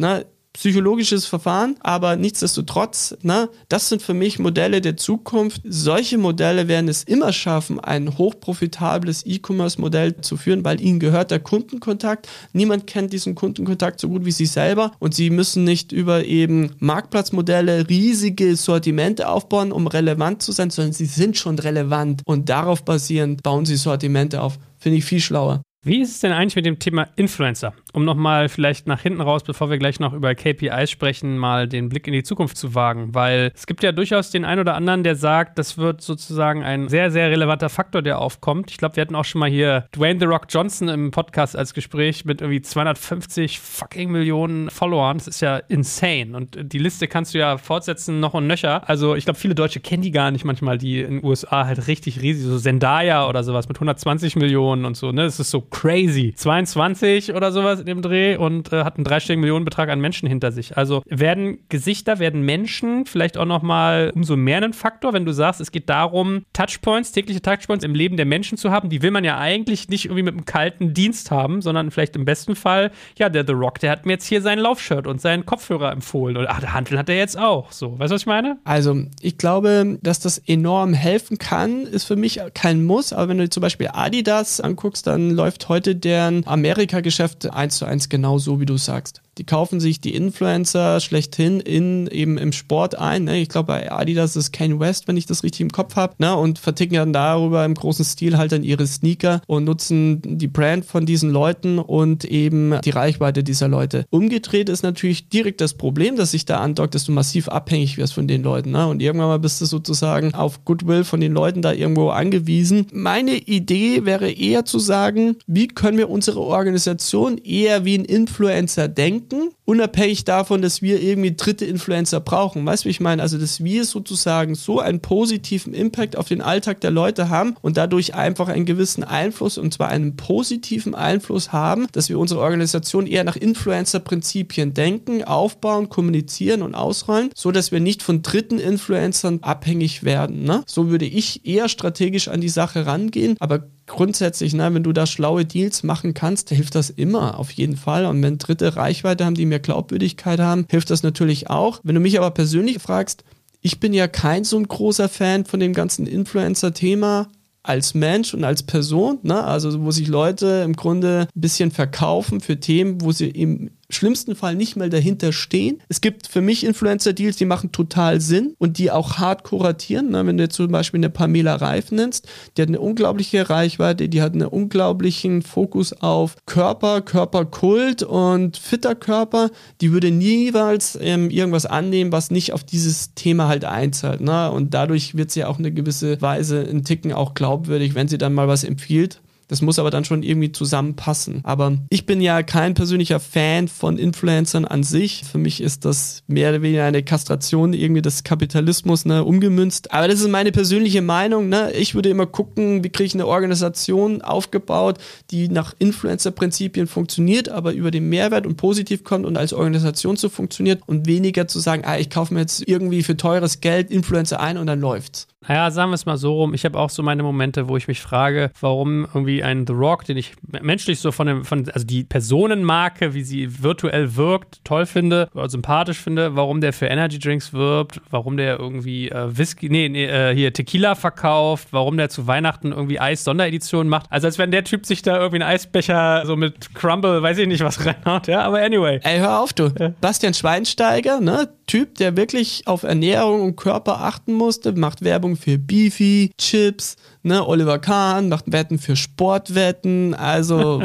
Ne? 0.00 0.24
psychologisches 0.52 1.26
Verfahren, 1.26 1.76
aber 1.80 2.16
nichtsdestotrotz, 2.16 3.16
ne, 3.22 3.48
das 3.68 3.88
sind 3.88 4.02
für 4.02 4.14
mich 4.14 4.38
Modelle 4.38 4.80
der 4.80 4.96
Zukunft. 4.96 5.62
Solche 5.64 6.18
Modelle 6.18 6.66
werden 6.66 6.88
es 6.88 7.04
immer 7.04 7.32
schaffen, 7.32 7.78
ein 7.78 8.18
hochprofitables 8.18 9.24
E-Commerce-Modell 9.26 10.20
zu 10.20 10.36
führen, 10.36 10.64
weil 10.64 10.80
ihnen 10.80 10.98
gehört 10.98 11.30
der 11.30 11.40
Kundenkontakt. 11.40 12.28
Niemand 12.52 12.86
kennt 12.86 13.12
diesen 13.12 13.34
Kundenkontakt 13.34 14.00
so 14.00 14.08
gut 14.08 14.24
wie 14.24 14.32
sie 14.32 14.46
selber 14.46 14.92
und 14.98 15.14
sie 15.14 15.30
müssen 15.30 15.64
nicht 15.64 15.92
über 15.92 16.24
eben 16.24 16.72
Marktplatzmodelle 16.78 17.88
riesige 17.88 18.56
Sortimente 18.56 19.28
aufbauen, 19.28 19.72
um 19.72 19.86
relevant 19.86 20.42
zu 20.42 20.52
sein, 20.52 20.70
sondern 20.70 20.92
sie 20.92 21.06
sind 21.06 21.36
schon 21.36 21.58
relevant 21.58 22.22
und 22.24 22.48
darauf 22.48 22.84
basierend 22.84 23.42
bauen 23.42 23.66
sie 23.66 23.76
Sortimente 23.76 24.42
auf. 24.42 24.58
Finde 24.78 24.98
ich 24.98 25.04
viel 25.04 25.20
schlauer. 25.20 25.62
Wie 25.82 26.02
ist 26.02 26.10
es 26.10 26.20
denn 26.20 26.32
eigentlich 26.32 26.56
mit 26.56 26.66
dem 26.66 26.78
Thema 26.78 27.08
Influencer? 27.16 27.72
Um 27.92 28.04
nochmal 28.04 28.48
vielleicht 28.48 28.86
nach 28.86 29.00
hinten 29.00 29.20
raus, 29.20 29.42
bevor 29.42 29.70
wir 29.70 29.78
gleich 29.78 30.00
noch 30.00 30.12
über 30.12 30.34
KPIs 30.34 30.90
sprechen, 30.90 31.38
mal 31.38 31.68
den 31.68 31.88
Blick 31.88 32.06
in 32.06 32.12
die 32.12 32.22
Zukunft 32.22 32.56
zu 32.56 32.74
wagen. 32.74 33.14
Weil 33.14 33.52
es 33.54 33.66
gibt 33.66 33.82
ja 33.82 33.92
durchaus 33.92 34.30
den 34.30 34.44
einen 34.44 34.60
oder 34.60 34.74
anderen, 34.74 35.04
der 35.04 35.16
sagt, 35.16 35.58
das 35.58 35.78
wird 35.78 36.00
sozusagen 36.00 36.62
ein 36.62 36.88
sehr, 36.88 37.10
sehr 37.10 37.30
relevanter 37.30 37.68
Faktor, 37.68 38.02
der 38.02 38.18
aufkommt. 38.18 38.70
Ich 38.70 38.78
glaube, 38.78 38.96
wir 38.96 39.02
hatten 39.02 39.14
auch 39.14 39.24
schon 39.24 39.40
mal 39.40 39.50
hier 39.50 39.86
Dwayne 39.94 40.20
The 40.20 40.26
Rock 40.26 40.46
Johnson 40.48 40.88
im 40.88 41.10
Podcast 41.10 41.56
als 41.56 41.74
Gespräch 41.74 42.24
mit 42.24 42.40
irgendwie 42.40 42.62
250 42.62 43.60
fucking 43.60 44.10
Millionen 44.10 44.70
Followern. 44.70 45.18
Das 45.18 45.28
ist 45.28 45.40
ja 45.40 45.56
insane. 45.56 46.36
Und 46.36 46.58
die 46.60 46.78
Liste 46.78 47.08
kannst 47.08 47.34
du 47.34 47.38
ja 47.38 47.58
fortsetzen, 47.58 48.20
noch 48.20 48.34
und 48.34 48.46
nöcher. 48.46 48.88
Also 48.88 49.14
ich 49.14 49.24
glaube, 49.24 49.38
viele 49.38 49.54
Deutsche 49.54 49.80
kennen 49.80 50.02
die 50.02 50.10
gar 50.10 50.30
nicht 50.30 50.44
manchmal, 50.44 50.78
die 50.78 51.00
in 51.00 51.20
den 51.20 51.24
USA 51.24 51.66
halt 51.66 51.86
richtig 51.86 52.20
riesig, 52.22 52.44
so 52.44 52.58
Zendaya 52.58 53.28
oder 53.28 53.42
sowas 53.44 53.68
mit 53.68 53.76
120 53.76 54.36
Millionen 54.36 54.84
und 54.84 54.96
so, 54.96 55.12
ne? 55.12 55.24
Das 55.24 55.40
ist 55.40 55.50
so 55.50 55.60
crazy. 55.60 56.32
22 56.34 57.34
oder 57.34 57.52
sowas 57.52 57.79
in 57.80 57.86
dem 57.86 58.02
Dreh 58.02 58.36
und 58.36 58.72
äh, 58.72 58.84
hat 58.84 58.96
einen 58.96 59.04
dreistelligen 59.04 59.40
Millionenbetrag 59.40 59.88
an 59.88 60.00
Menschen 60.00 60.28
hinter 60.28 60.52
sich. 60.52 60.76
Also 60.76 61.02
werden 61.06 61.58
Gesichter, 61.68 62.18
werden 62.18 62.42
Menschen 62.42 63.06
vielleicht 63.06 63.36
auch 63.36 63.44
nochmal 63.44 64.12
umso 64.14 64.36
mehr 64.36 64.62
ein 64.62 64.72
Faktor, 64.72 65.12
wenn 65.12 65.24
du 65.24 65.32
sagst, 65.32 65.60
es 65.60 65.72
geht 65.72 65.88
darum, 65.88 66.44
Touchpoints, 66.52 67.12
tägliche 67.12 67.40
Touchpoints 67.40 67.84
im 67.84 67.94
Leben 67.94 68.16
der 68.16 68.26
Menschen 68.26 68.58
zu 68.58 68.70
haben. 68.70 68.90
Die 68.90 69.02
will 69.02 69.10
man 69.10 69.24
ja 69.24 69.38
eigentlich 69.38 69.88
nicht 69.88 70.04
irgendwie 70.04 70.22
mit 70.22 70.34
einem 70.34 70.44
kalten 70.44 70.94
Dienst 70.94 71.30
haben, 71.30 71.62
sondern 71.62 71.90
vielleicht 71.90 72.16
im 72.16 72.24
besten 72.24 72.56
Fall, 72.56 72.90
ja, 73.16 73.28
der 73.28 73.46
The 73.46 73.52
Rock, 73.52 73.78
der 73.80 73.90
hat 73.90 74.06
mir 74.06 74.12
jetzt 74.12 74.26
hier 74.26 74.42
sein 74.42 74.58
Laufshirt 74.58 75.06
und 75.06 75.20
seinen 75.20 75.46
Kopfhörer 75.46 75.92
empfohlen. 75.92 76.36
Und 76.36 76.46
ach, 76.46 76.60
der 76.60 76.74
Handel 76.74 76.98
hat 76.98 77.08
er 77.08 77.16
jetzt 77.16 77.38
auch. 77.38 77.72
So, 77.72 77.98
weißt 77.98 78.10
du, 78.10 78.14
was 78.14 78.22
ich 78.22 78.26
meine? 78.26 78.58
Also, 78.64 79.02
ich 79.20 79.38
glaube, 79.38 79.98
dass 80.02 80.20
das 80.20 80.38
enorm 80.38 80.94
helfen 80.94 81.38
kann, 81.38 81.82
ist 81.82 82.04
für 82.04 82.16
mich 82.16 82.40
kein 82.54 82.84
Muss. 82.84 83.12
Aber 83.12 83.28
wenn 83.28 83.38
du 83.38 83.48
zum 83.48 83.60
Beispiel 83.60 83.88
Adidas 83.92 84.60
anguckst, 84.60 85.06
dann 85.06 85.30
läuft 85.30 85.68
heute 85.68 85.96
deren 85.96 86.46
Amerika-Geschäft 86.46 87.50
eins 87.70 87.78
zu 87.78 87.84
eins 87.84 88.08
genau 88.08 88.38
so, 88.38 88.60
wie 88.60 88.66
du 88.66 88.76
sagst. 88.76 89.22
Die 89.40 89.46
kaufen 89.46 89.80
sich 89.80 90.02
die 90.02 90.14
Influencer 90.14 91.00
schlechthin 91.00 91.60
in 91.60 92.08
eben 92.08 92.36
im 92.36 92.52
Sport 92.52 92.98
ein. 92.98 93.24
Ne? 93.24 93.40
Ich 93.40 93.48
glaube, 93.48 93.68
bei 93.68 93.90
Adidas 93.90 94.36
ist 94.36 94.52
Kane 94.52 94.78
West, 94.80 95.08
wenn 95.08 95.16
ich 95.16 95.24
das 95.24 95.42
richtig 95.42 95.62
im 95.62 95.72
Kopf 95.72 95.96
habe, 95.96 96.12
ne? 96.18 96.36
und 96.36 96.58
verticken 96.58 96.96
dann 96.96 97.14
darüber 97.14 97.64
im 97.64 97.72
großen 97.72 98.04
Stil 98.04 98.36
halt 98.36 98.52
dann 98.52 98.62
ihre 98.62 98.86
Sneaker 98.86 99.40
und 99.46 99.64
nutzen 99.64 100.20
die 100.22 100.46
Brand 100.46 100.84
von 100.84 101.06
diesen 101.06 101.30
Leuten 101.30 101.78
und 101.78 102.26
eben 102.26 102.78
die 102.84 102.90
Reichweite 102.90 103.42
dieser 103.42 103.66
Leute. 103.66 104.04
Umgedreht 104.10 104.68
ist 104.68 104.82
natürlich 104.82 105.30
direkt 105.30 105.62
das 105.62 105.72
Problem, 105.72 106.16
dass 106.16 106.32
sich 106.32 106.44
da 106.44 106.58
andockt, 106.58 106.94
dass 106.94 107.04
du 107.04 107.12
massiv 107.12 107.48
abhängig 107.48 107.96
wirst 107.96 108.12
von 108.12 108.28
den 108.28 108.42
Leuten. 108.42 108.72
Ne? 108.72 108.86
Und 108.88 109.00
irgendwann 109.00 109.28
mal 109.28 109.38
bist 109.38 109.58
du 109.62 109.64
sozusagen 109.64 110.34
auf 110.34 110.66
Goodwill 110.66 111.04
von 111.04 111.22
den 111.22 111.32
Leuten 111.32 111.62
da 111.62 111.72
irgendwo 111.72 112.10
angewiesen. 112.10 112.88
Meine 112.92 113.36
Idee 113.36 114.04
wäre 114.04 114.30
eher 114.30 114.66
zu 114.66 114.78
sagen, 114.78 115.36
wie 115.46 115.66
können 115.66 115.96
wir 115.96 116.10
unsere 116.10 116.40
Organisation 116.40 117.38
eher 117.38 117.86
wie 117.86 117.96
ein 117.96 118.04
Influencer 118.04 118.86
denken? 118.86 119.29
Denken, 119.30 119.54
unabhängig 119.70 120.24
davon, 120.24 120.62
dass 120.62 120.82
wir 120.82 121.00
irgendwie 121.00 121.36
dritte 121.36 121.64
Influencer 121.64 122.18
brauchen. 122.18 122.66
Weißt 122.66 122.82
du, 122.82 122.86
wie 122.86 122.90
ich 122.90 122.98
meine? 122.98 123.22
Also, 123.22 123.38
dass 123.38 123.62
wir 123.62 123.84
sozusagen 123.84 124.56
so 124.56 124.80
einen 124.80 124.98
positiven 124.98 125.74
Impact 125.74 126.18
auf 126.18 126.26
den 126.26 126.40
Alltag 126.40 126.80
der 126.80 126.90
Leute 126.90 127.28
haben 127.28 127.54
und 127.62 127.76
dadurch 127.76 128.16
einfach 128.16 128.48
einen 128.48 128.66
gewissen 128.66 129.04
Einfluss, 129.04 129.58
und 129.58 129.72
zwar 129.72 129.88
einen 129.88 130.16
positiven 130.16 130.96
Einfluss 130.96 131.52
haben, 131.52 131.86
dass 131.92 132.08
wir 132.08 132.18
unsere 132.18 132.40
Organisation 132.40 133.06
eher 133.06 133.22
nach 133.22 133.36
Influencer-Prinzipien 133.36 134.74
denken, 134.74 135.22
aufbauen, 135.22 135.88
kommunizieren 135.88 136.62
und 136.62 136.74
ausrollen, 136.74 137.30
so 137.36 137.52
dass 137.52 137.70
wir 137.70 137.78
nicht 137.78 138.02
von 138.02 138.22
dritten 138.22 138.58
Influencern 138.58 139.38
abhängig 139.42 140.02
werden. 140.02 140.42
Ne? 140.42 140.64
So 140.66 140.90
würde 140.90 141.04
ich 141.06 141.46
eher 141.46 141.68
strategisch 141.68 142.26
an 142.26 142.40
die 142.40 142.48
Sache 142.48 142.86
rangehen, 142.86 143.36
aber 143.38 143.68
grundsätzlich, 143.90 144.54
ne, 144.54 144.72
wenn 144.72 144.82
du 144.82 144.92
da 144.92 145.04
schlaue 145.04 145.44
Deals 145.44 145.82
machen 145.82 146.14
kannst, 146.14 146.48
hilft 146.50 146.74
das 146.74 146.90
immer, 146.90 147.38
auf 147.38 147.50
jeden 147.50 147.76
Fall. 147.76 148.06
Und 148.06 148.22
wenn 148.22 148.38
Dritte 148.38 148.76
Reichweite 148.76 149.24
haben, 149.24 149.34
die 149.34 149.46
mehr 149.46 149.59
Glaubwürdigkeit 149.60 150.40
haben, 150.40 150.66
hilft 150.68 150.90
das 150.90 151.02
natürlich 151.02 151.50
auch. 151.50 151.80
Wenn 151.82 151.94
du 151.94 152.00
mich 152.00 152.18
aber 152.18 152.30
persönlich 152.30 152.80
fragst, 152.80 153.24
ich 153.60 153.80
bin 153.80 153.92
ja 153.92 154.08
kein 154.08 154.44
so 154.44 154.56
ein 154.56 154.66
großer 154.66 155.08
Fan 155.08 155.44
von 155.44 155.60
dem 155.60 155.72
ganzen 155.72 156.06
Influencer-Thema 156.06 157.28
als 157.62 157.94
Mensch 157.94 158.32
und 158.32 158.44
als 158.44 158.62
Person, 158.62 159.18
ne? 159.22 159.44
also 159.44 159.82
wo 159.82 159.90
sich 159.90 160.08
Leute 160.08 160.62
im 160.64 160.74
Grunde 160.74 161.28
ein 161.34 161.40
bisschen 161.40 161.70
verkaufen 161.70 162.40
für 162.40 162.58
Themen, 162.58 163.02
wo 163.02 163.12
sie 163.12 163.28
im 163.28 163.70
schlimmsten 163.92 164.34
Fall 164.34 164.54
nicht 164.54 164.76
mal 164.76 164.90
dahinter 164.90 165.32
stehen. 165.32 165.82
Es 165.88 166.00
gibt 166.00 166.26
für 166.26 166.40
mich 166.40 166.64
Influencer-Deals, 166.64 167.36
die 167.36 167.44
machen 167.44 167.72
total 167.72 168.20
Sinn 168.20 168.54
und 168.58 168.78
die 168.78 168.90
auch 168.90 169.18
hart 169.18 169.44
kuratieren. 169.44 170.10
Ne? 170.10 170.26
Wenn 170.26 170.36
du 170.36 170.44
jetzt 170.44 170.56
zum 170.56 170.70
Beispiel 170.70 170.98
eine 170.98 171.10
Pamela 171.10 171.56
Reif 171.56 171.90
nennst, 171.90 172.28
die 172.56 172.62
hat 172.62 172.68
eine 172.68 172.80
unglaubliche 172.80 173.48
Reichweite, 173.48 174.08
die 174.08 174.22
hat 174.22 174.34
einen 174.34 174.46
unglaublichen 174.46 175.42
Fokus 175.42 175.92
auf 175.92 176.36
Körper, 176.46 177.00
Körperkult 177.00 178.02
und 178.02 178.56
fitter 178.56 178.94
Körper. 178.94 179.50
Die 179.80 179.92
würde 179.92 180.10
niemals 180.10 180.98
ähm, 181.00 181.30
irgendwas 181.30 181.66
annehmen, 181.66 182.12
was 182.12 182.30
nicht 182.30 182.52
auf 182.52 182.64
dieses 182.64 183.14
Thema 183.14 183.48
halt 183.48 183.64
einzahlt. 183.64 184.20
Ne? 184.20 184.50
Und 184.50 184.74
dadurch 184.74 185.16
wird 185.16 185.30
sie 185.30 185.44
auch 185.44 185.58
eine 185.58 185.72
gewisse 185.72 186.20
Weise 186.20 186.62
in 186.62 186.84
Ticken 186.84 187.12
auch 187.12 187.34
glaubwürdig, 187.34 187.94
wenn 187.94 188.08
sie 188.08 188.18
dann 188.18 188.34
mal 188.34 188.48
was 188.48 188.64
empfiehlt. 188.64 189.20
Das 189.50 189.62
muss 189.62 189.80
aber 189.80 189.90
dann 189.90 190.04
schon 190.04 190.22
irgendwie 190.22 190.52
zusammenpassen. 190.52 191.40
Aber 191.42 191.76
ich 191.88 192.06
bin 192.06 192.20
ja 192.20 192.44
kein 192.44 192.74
persönlicher 192.74 193.18
Fan 193.18 193.66
von 193.66 193.98
Influencern 193.98 194.64
an 194.64 194.84
sich. 194.84 195.24
Für 195.24 195.38
mich 195.38 195.60
ist 195.60 195.84
das 195.84 196.22
mehr 196.28 196.50
oder 196.50 196.62
weniger 196.62 196.84
eine 196.84 197.02
Kastration 197.02 197.72
irgendwie 197.72 198.00
des 198.00 198.22
Kapitalismus 198.22 199.06
ne, 199.06 199.24
umgemünzt. 199.24 199.92
Aber 199.92 200.06
das 200.06 200.20
ist 200.20 200.28
meine 200.28 200.52
persönliche 200.52 201.02
Meinung. 201.02 201.48
Ne? 201.48 201.72
Ich 201.72 201.96
würde 201.96 202.10
immer 202.10 202.26
gucken, 202.26 202.84
wie 202.84 202.90
kriege 202.90 203.08
ich 203.08 203.14
eine 203.14 203.26
Organisation 203.26 204.22
aufgebaut, 204.22 204.98
die 205.32 205.48
nach 205.48 205.74
Influencer-Prinzipien 205.80 206.86
funktioniert, 206.86 207.48
aber 207.48 207.72
über 207.72 207.90
den 207.90 208.08
Mehrwert 208.08 208.46
und 208.46 208.56
positiv 208.56 209.02
kommt 209.02 209.26
und 209.26 209.36
als 209.36 209.52
Organisation 209.52 210.14
so 210.14 210.28
funktioniert 210.28 210.80
und 210.86 211.08
weniger 211.08 211.48
zu 211.48 211.58
sagen, 211.58 211.82
ah, 211.84 211.98
ich 211.98 212.08
kaufe 212.08 212.34
mir 212.34 212.40
jetzt 212.40 212.68
irgendwie 212.68 213.02
für 213.02 213.16
teures 213.16 213.60
Geld 213.60 213.90
Influencer 213.90 214.38
ein 214.38 214.58
und 214.58 214.68
dann 214.68 214.80
läuft's. 214.80 215.26
Naja, 215.48 215.70
sagen 215.70 215.90
wir 215.90 215.94
es 215.94 216.04
mal 216.04 216.18
so 216.18 216.34
rum. 216.34 216.52
Ich 216.52 216.66
habe 216.66 216.78
auch 216.78 216.90
so 216.90 217.02
meine 217.02 217.22
Momente, 217.22 217.66
wo 217.68 217.76
ich 217.78 217.88
mich 217.88 218.02
frage, 218.02 218.50
warum 218.60 219.06
irgendwie 219.14 219.42
ein 219.42 219.66
The 219.66 219.72
Rock, 219.72 220.04
den 220.04 220.18
ich 220.18 220.34
menschlich 220.60 221.00
so 221.00 221.12
von 221.12 221.26
dem, 221.26 221.44
von, 221.46 221.68
also 221.70 221.86
die 221.86 222.04
Personenmarke, 222.04 223.14
wie 223.14 223.22
sie 223.22 223.62
virtuell 223.62 224.16
wirkt, 224.16 224.62
toll 224.64 224.84
finde 224.84 225.30
oder 225.34 225.48
sympathisch 225.48 225.98
finde, 225.98 226.36
warum 226.36 226.60
der 226.60 226.74
für 226.74 226.86
Energy 226.86 227.18
Drinks 227.18 227.54
wirbt, 227.54 228.02
warum 228.10 228.36
der 228.36 228.58
irgendwie 228.58 229.08
äh, 229.08 229.36
Whisky, 229.36 229.70
nee, 229.70 229.88
nee, 229.88 230.04
äh, 230.04 230.34
hier 230.34 230.52
Tequila 230.52 230.94
verkauft, 230.94 231.68
warum 231.70 231.96
der 231.96 232.10
zu 232.10 232.26
Weihnachten 232.26 232.72
irgendwie 232.72 233.00
Eis-Sonderedition 233.00 233.88
macht. 233.88 234.06
Also 234.10 234.26
als 234.26 234.36
wenn 234.36 234.50
der 234.50 234.64
Typ 234.64 234.84
sich 234.84 235.00
da 235.00 235.16
irgendwie 235.16 235.42
einen 235.42 235.50
Eisbecher 235.50 236.24
so 236.26 236.36
mit 236.36 236.74
Crumble, 236.74 237.22
weiß 237.22 237.38
ich 237.38 237.48
nicht 237.48 237.64
was 237.64 237.86
reinhaut, 237.86 238.26
ja, 238.26 238.42
aber 238.42 238.60
anyway. 238.60 239.00
Ey, 239.04 239.18
hör 239.20 239.40
auf, 239.40 239.54
du. 239.54 239.72
Ja. 239.78 239.94
Bastian 240.02 240.34
Schweinsteiger, 240.34 241.20
ne? 241.20 241.48
Typ, 241.66 241.94
der 241.94 242.16
wirklich 242.16 242.66
auf 242.66 242.82
Ernährung 242.82 243.42
und 243.42 243.56
Körper 243.56 244.00
achten 244.00 244.32
musste, 244.32 244.72
macht 244.72 245.02
Werbung 245.02 245.29
für 245.36 245.58
Beefy, 245.58 246.32
Chips, 246.38 246.96
ne? 247.22 247.46
Oliver 247.46 247.78
Kahn 247.78 248.28
macht 248.28 248.50
Wetten 248.52 248.78
für 248.78 248.96
Sportwetten, 248.96 250.14
also 250.14 250.82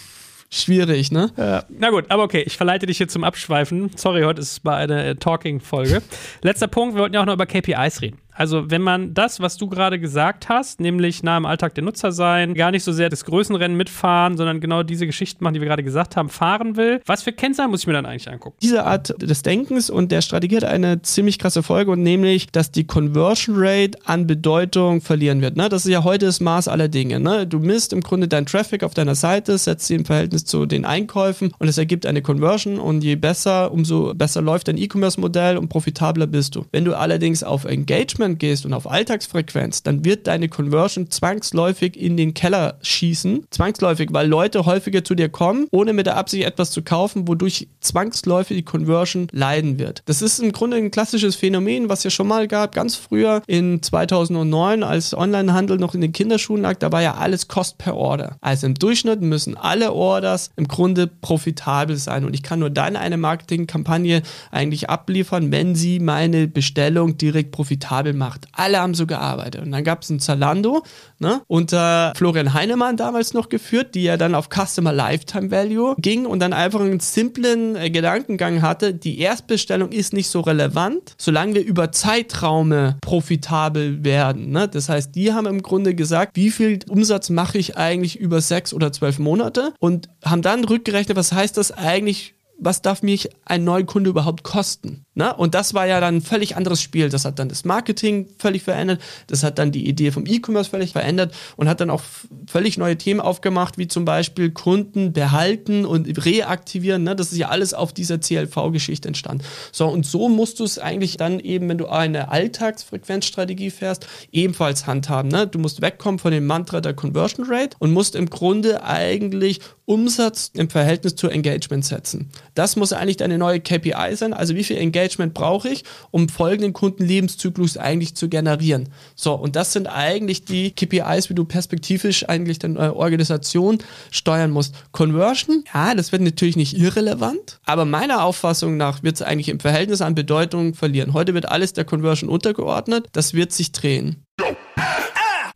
schwierig, 0.50 1.10
ne? 1.10 1.30
Ja. 1.36 1.64
Na 1.68 1.90
gut, 1.90 2.04
aber 2.10 2.24
okay, 2.24 2.42
ich 2.46 2.56
verleite 2.56 2.86
dich 2.86 2.98
hier 2.98 3.08
zum 3.08 3.24
Abschweifen. 3.24 3.90
Sorry, 3.96 4.22
heute 4.22 4.40
ist 4.40 4.52
es 4.52 4.64
mal 4.64 4.76
eine 4.76 5.18
Talking-Folge. 5.18 6.02
Letzter 6.42 6.68
Punkt, 6.68 6.94
wir 6.94 7.02
wollten 7.02 7.14
ja 7.14 7.22
auch 7.22 7.26
noch 7.26 7.34
über 7.34 7.46
KPIs 7.46 8.02
reden. 8.02 8.18
Also, 8.36 8.70
wenn 8.70 8.82
man 8.82 9.14
das, 9.14 9.40
was 9.40 9.56
du 9.56 9.66
gerade 9.68 9.98
gesagt 9.98 10.48
hast, 10.48 10.80
nämlich 10.80 11.22
nah 11.22 11.38
im 11.38 11.46
Alltag 11.46 11.74
der 11.74 11.84
Nutzer 11.84 12.12
sein, 12.12 12.54
gar 12.54 12.70
nicht 12.70 12.84
so 12.84 12.92
sehr 12.92 13.08
das 13.08 13.24
Größenrennen 13.24 13.76
mitfahren, 13.76 14.36
sondern 14.36 14.60
genau 14.60 14.82
diese 14.82 15.06
Geschichten 15.06 15.42
machen, 15.42 15.54
die 15.54 15.60
wir 15.60 15.68
gerade 15.68 15.82
gesagt 15.82 16.16
haben, 16.16 16.28
fahren 16.28 16.76
will, 16.76 17.00
was 17.06 17.22
für 17.22 17.32
Kennzahlen 17.32 17.70
muss 17.70 17.80
ich 17.80 17.86
mir 17.86 17.94
dann 17.94 18.04
eigentlich 18.04 18.30
angucken? 18.30 18.56
Diese 18.60 18.84
Art 18.84 19.14
des 19.22 19.42
Denkens 19.42 19.88
und 19.88 20.12
der 20.12 20.20
Strategie 20.20 20.56
hat 20.56 20.64
eine 20.64 21.00
ziemlich 21.02 21.38
krasse 21.38 21.62
Folge 21.62 21.90
und 21.90 22.02
nämlich, 22.02 22.48
dass 22.48 22.70
die 22.70 22.86
Conversion 22.86 23.56
Rate 23.58 23.98
an 24.04 24.26
Bedeutung 24.26 25.00
verlieren 25.00 25.40
wird. 25.40 25.56
Ne? 25.56 25.68
Das 25.68 25.86
ist 25.86 25.90
ja 25.90 26.04
heute 26.04 26.26
das 26.26 26.40
Maß 26.40 26.68
aller 26.68 26.88
Dinge. 26.88 27.20
Ne? 27.20 27.46
Du 27.46 27.58
misst 27.58 27.92
im 27.92 28.02
Grunde 28.02 28.28
deinen 28.28 28.46
Traffic 28.46 28.82
auf 28.82 28.92
deiner 28.92 29.14
Seite, 29.14 29.56
setzt 29.56 29.86
sie 29.86 29.94
im 29.94 30.04
Verhältnis 30.04 30.44
zu 30.44 30.66
den 30.66 30.84
Einkäufen 30.84 31.52
und 31.58 31.68
es 31.68 31.78
ergibt 31.78 32.04
eine 32.04 32.20
Conversion 32.20 32.78
und 32.78 33.02
je 33.02 33.16
besser, 33.16 33.72
umso 33.72 34.12
besser 34.14 34.42
läuft 34.42 34.68
dein 34.68 34.76
E-Commerce-Modell 34.76 35.56
und 35.56 35.68
profitabler 35.68 36.26
bist 36.26 36.54
du. 36.54 36.66
Wenn 36.72 36.84
du 36.84 36.94
allerdings 36.94 37.42
auf 37.42 37.64
Engagement 37.64 38.25
Engagement 38.26 38.38
gehst 38.38 38.66
und 38.66 38.72
auf 38.72 38.90
Alltagsfrequenz, 38.90 39.82
dann 39.82 40.04
wird 40.04 40.26
deine 40.26 40.48
Conversion 40.48 41.10
zwangsläufig 41.10 41.96
in 41.96 42.16
den 42.16 42.34
Keller 42.34 42.78
schießen. 42.82 43.46
Zwangsläufig, 43.50 44.08
weil 44.12 44.28
Leute 44.28 44.66
häufiger 44.66 45.04
zu 45.04 45.14
dir 45.14 45.28
kommen, 45.28 45.66
ohne 45.70 45.92
mit 45.92 46.06
der 46.06 46.16
Absicht 46.16 46.44
etwas 46.44 46.70
zu 46.70 46.82
kaufen, 46.82 47.28
wodurch 47.28 47.68
zwangsläufig 47.80 48.56
die 48.56 48.64
Conversion 48.64 49.28
leiden 49.32 49.78
wird. 49.78 50.02
Das 50.06 50.22
ist 50.22 50.38
im 50.40 50.52
Grunde 50.52 50.76
ein 50.76 50.90
klassisches 50.90 51.36
Phänomen, 51.36 51.88
was 51.88 52.04
ja 52.04 52.10
schon 52.10 52.28
mal 52.28 52.48
gab, 52.48 52.74
ganz 52.74 52.96
früher 52.96 53.42
in 53.46 53.82
2009, 53.82 54.82
als 54.82 55.14
Onlinehandel 55.14 55.78
noch 55.78 55.94
in 55.94 56.00
den 56.00 56.12
Kinderschuhen 56.12 56.62
lag, 56.62 56.76
da 56.78 56.92
war 56.92 57.02
ja 57.02 57.14
alles 57.14 57.48
Kost 57.48 57.78
per 57.78 57.96
Order. 57.96 58.36
Also 58.40 58.66
im 58.66 58.74
Durchschnitt 58.74 59.20
müssen 59.20 59.56
alle 59.56 59.92
Orders 59.92 60.50
im 60.56 60.68
Grunde 60.68 61.06
profitabel 61.06 61.96
sein 61.96 62.24
und 62.24 62.34
ich 62.34 62.42
kann 62.42 62.60
nur 62.60 62.70
dann 62.70 62.96
eine 62.96 63.16
Marketingkampagne 63.16 64.22
eigentlich 64.50 64.90
abliefern, 64.90 65.52
wenn 65.52 65.74
sie 65.74 66.00
meine 66.00 66.48
Bestellung 66.48 67.16
direkt 67.16 67.52
profitabel 67.52 68.15
gemacht. 68.16 68.46
Alle 68.52 68.80
haben 68.80 68.94
so 68.94 69.06
gearbeitet. 69.06 69.62
Und 69.62 69.72
dann 69.72 69.84
gab 69.84 70.02
es 70.02 70.08
ein 70.08 70.20
Zalando, 70.20 70.82
ne, 71.18 71.42
unter 71.48 72.14
Florian 72.16 72.54
Heinemann 72.54 72.96
damals 72.96 73.34
noch 73.34 73.50
geführt, 73.50 73.94
die 73.94 74.04
ja 74.04 74.16
dann 74.16 74.34
auf 74.34 74.48
Customer 74.48 74.92
Lifetime 74.92 75.50
Value 75.50 75.94
ging 75.98 76.24
und 76.24 76.40
dann 76.40 76.54
einfach 76.54 76.80
einen 76.80 77.00
simplen 77.00 77.76
äh, 77.76 77.90
Gedankengang 77.90 78.62
hatte, 78.62 78.94
die 78.94 79.18
Erstbestellung 79.18 79.92
ist 79.92 80.14
nicht 80.14 80.28
so 80.28 80.40
relevant, 80.40 81.14
solange 81.18 81.56
wir 81.56 81.64
über 81.64 81.92
Zeitraume 81.92 82.96
profitabel 83.02 84.02
werden. 84.02 84.50
Ne? 84.50 84.66
Das 84.66 84.88
heißt, 84.88 85.14
die 85.14 85.34
haben 85.34 85.46
im 85.46 85.62
Grunde 85.62 85.94
gesagt, 85.94 86.36
wie 86.36 86.50
viel 86.50 86.78
Umsatz 86.88 87.28
mache 87.28 87.58
ich 87.58 87.76
eigentlich 87.76 88.18
über 88.18 88.40
sechs 88.40 88.72
oder 88.72 88.92
zwölf 88.92 89.18
Monate 89.18 89.74
und 89.78 90.08
haben 90.24 90.40
dann 90.40 90.64
rückgerechnet, 90.64 91.16
was 91.16 91.32
heißt 91.32 91.58
das 91.58 91.70
eigentlich 91.70 92.36
was 92.58 92.82
darf 92.82 93.02
mich 93.02 93.28
ein 93.44 93.64
neuer 93.64 93.84
Kunde 93.84 94.10
überhaupt 94.10 94.42
kosten? 94.42 95.05
Na? 95.18 95.30
Und 95.30 95.54
das 95.54 95.72
war 95.72 95.86
ja 95.86 95.98
dann 95.98 96.16
ein 96.16 96.20
völlig 96.20 96.56
anderes 96.56 96.82
Spiel. 96.82 97.08
Das 97.08 97.24
hat 97.24 97.38
dann 97.38 97.48
das 97.48 97.64
Marketing 97.64 98.28
völlig 98.38 98.62
verändert, 98.62 99.00
das 99.28 99.42
hat 99.42 99.58
dann 99.58 99.72
die 99.72 99.88
Idee 99.88 100.10
vom 100.10 100.26
E-Commerce 100.26 100.68
völlig 100.68 100.92
verändert 100.92 101.34
und 101.56 101.70
hat 101.70 101.80
dann 101.80 101.88
auch 101.88 102.02
völlig 102.46 102.76
neue 102.76 102.98
Themen 102.98 103.20
aufgemacht, 103.20 103.78
wie 103.78 103.88
zum 103.88 104.04
Beispiel 104.04 104.50
Kunden 104.50 105.14
behalten 105.14 105.86
und 105.86 106.22
reaktivieren. 106.26 107.02
Ne? 107.02 107.16
Das 107.16 107.32
ist 107.32 107.38
ja 107.38 107.48
alles 107.48 107.72
auf 107.72 107.94
dieser 107.94 108.20
CLV-Geschichte 108.20 109.08
entstanden. 109.08 109.42
So, 109.72 109.86
und 109.88 110.04
so 110.04 110.28
musst 110.28 110.60
du 110.60 110.64
es 110.64 110.78
eigentlich 110.78 111.16
dann 111.16 111.40
eben, 111.40 111.66
wenn 111.70 111.78
du 111.78 111.86
eine 111.86 112.30
Alltagsfrequenzstrategie 112.30 113.70
fährst, 113.70 114.06
ebenfalls 114.32 114.86
handhaben. 114.86 115.30
Ne? 115.30 115.46
Du 115.46 115.58
musst 115.58 115.80
wegkommen 115.80 116.18
von 116.18 116.30
dem 116.30 116.44
Mantra 116.44 116.82
der 116.82 116.92
Conversion 116.92 117.46
Rate 117.48 117.74
und 117.78 117.90
musst 117.90 118.16
im 118.16 118.28
Grunde 118.28 118.84
eigentlich 118.84 119.60
Umsatz 119.86 120.50
im 120.52 120.68
Verhältnis 120.68 121.14
zu 121.14 121.28
Engagement 121.28 121.86
setzen. 121.86 122.28
Das 122.54 122.76
muss 122.76 122.92
eigentlich 122.92 123.16
deine 123.16 123.38
neue 123.38 123.60
KPI 123.60 124.14
sein. 124.14 124.34
Also 124.34 124.54
wie 124.56 124.64
viel 124.64 124.76
Engagement 124.76 125.05
brauche 125.34 125.68
ich, 125.68 125.84
um 126.10 126.28
folgenden 126.28 126.72
Kundenlebenszyklus 126.72 127.76
eigentlich 127.76 128.14
zu 128.14 128.28
generieren. 128.28 128.88
So, 129.14 129.34
und 129.34 129.56
das 129.56 129.72
sind 129.72 129.86
eigentlich 129.86 130.44
die 130.44 130.70
KPIs, 130.72 131.30
wie 131.30 131.34
du 131.34 131.44
perspektivisch 131.44 132.28
eigentlich 132.28 132.58
deine 132.58 132.94
Organisation 132.96 133.78
steuern 134.10 134.50
musst. 134.50 134.74
Conversion, 134.92 135.64
ja, 135.72 135.94
das 135.94 136.12
wird 136.12 136.22
natürlich 136.22 136.56
nicht 136.56 136.76
irrelevant, 136.76 137.60
aber 137.64 137.84
meiner 137.84 138.24
Auffassung 138.24 138.76
nach 138.76 139.02
wird 139.02 139.16
es 139.16 139.22
eigentlich 139.22 139.48
im 139.48 139.60
Verhältnis 139.60 140.00
an 140.00 140.14
Bedeutung 140.14 140.74
verlieren. 140.74 141.12
Heute 141.12 141.34
wird 141.34 141.48
alles 141.48 141.72
der 141.72 141.84
Conversion 141.84 142.30
untergeordnet. 142.30 143.08
Das 143.12 143.34
wird 143.34 143.52
sich 143.52 143.72
drehen. 143.72 144.22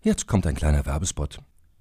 Jetzt 0.03 0.27
kommt 0.27 0.47
ein 0.47 0.55
kleiner 0.55 0.87
Werbespot. 0.87 1.39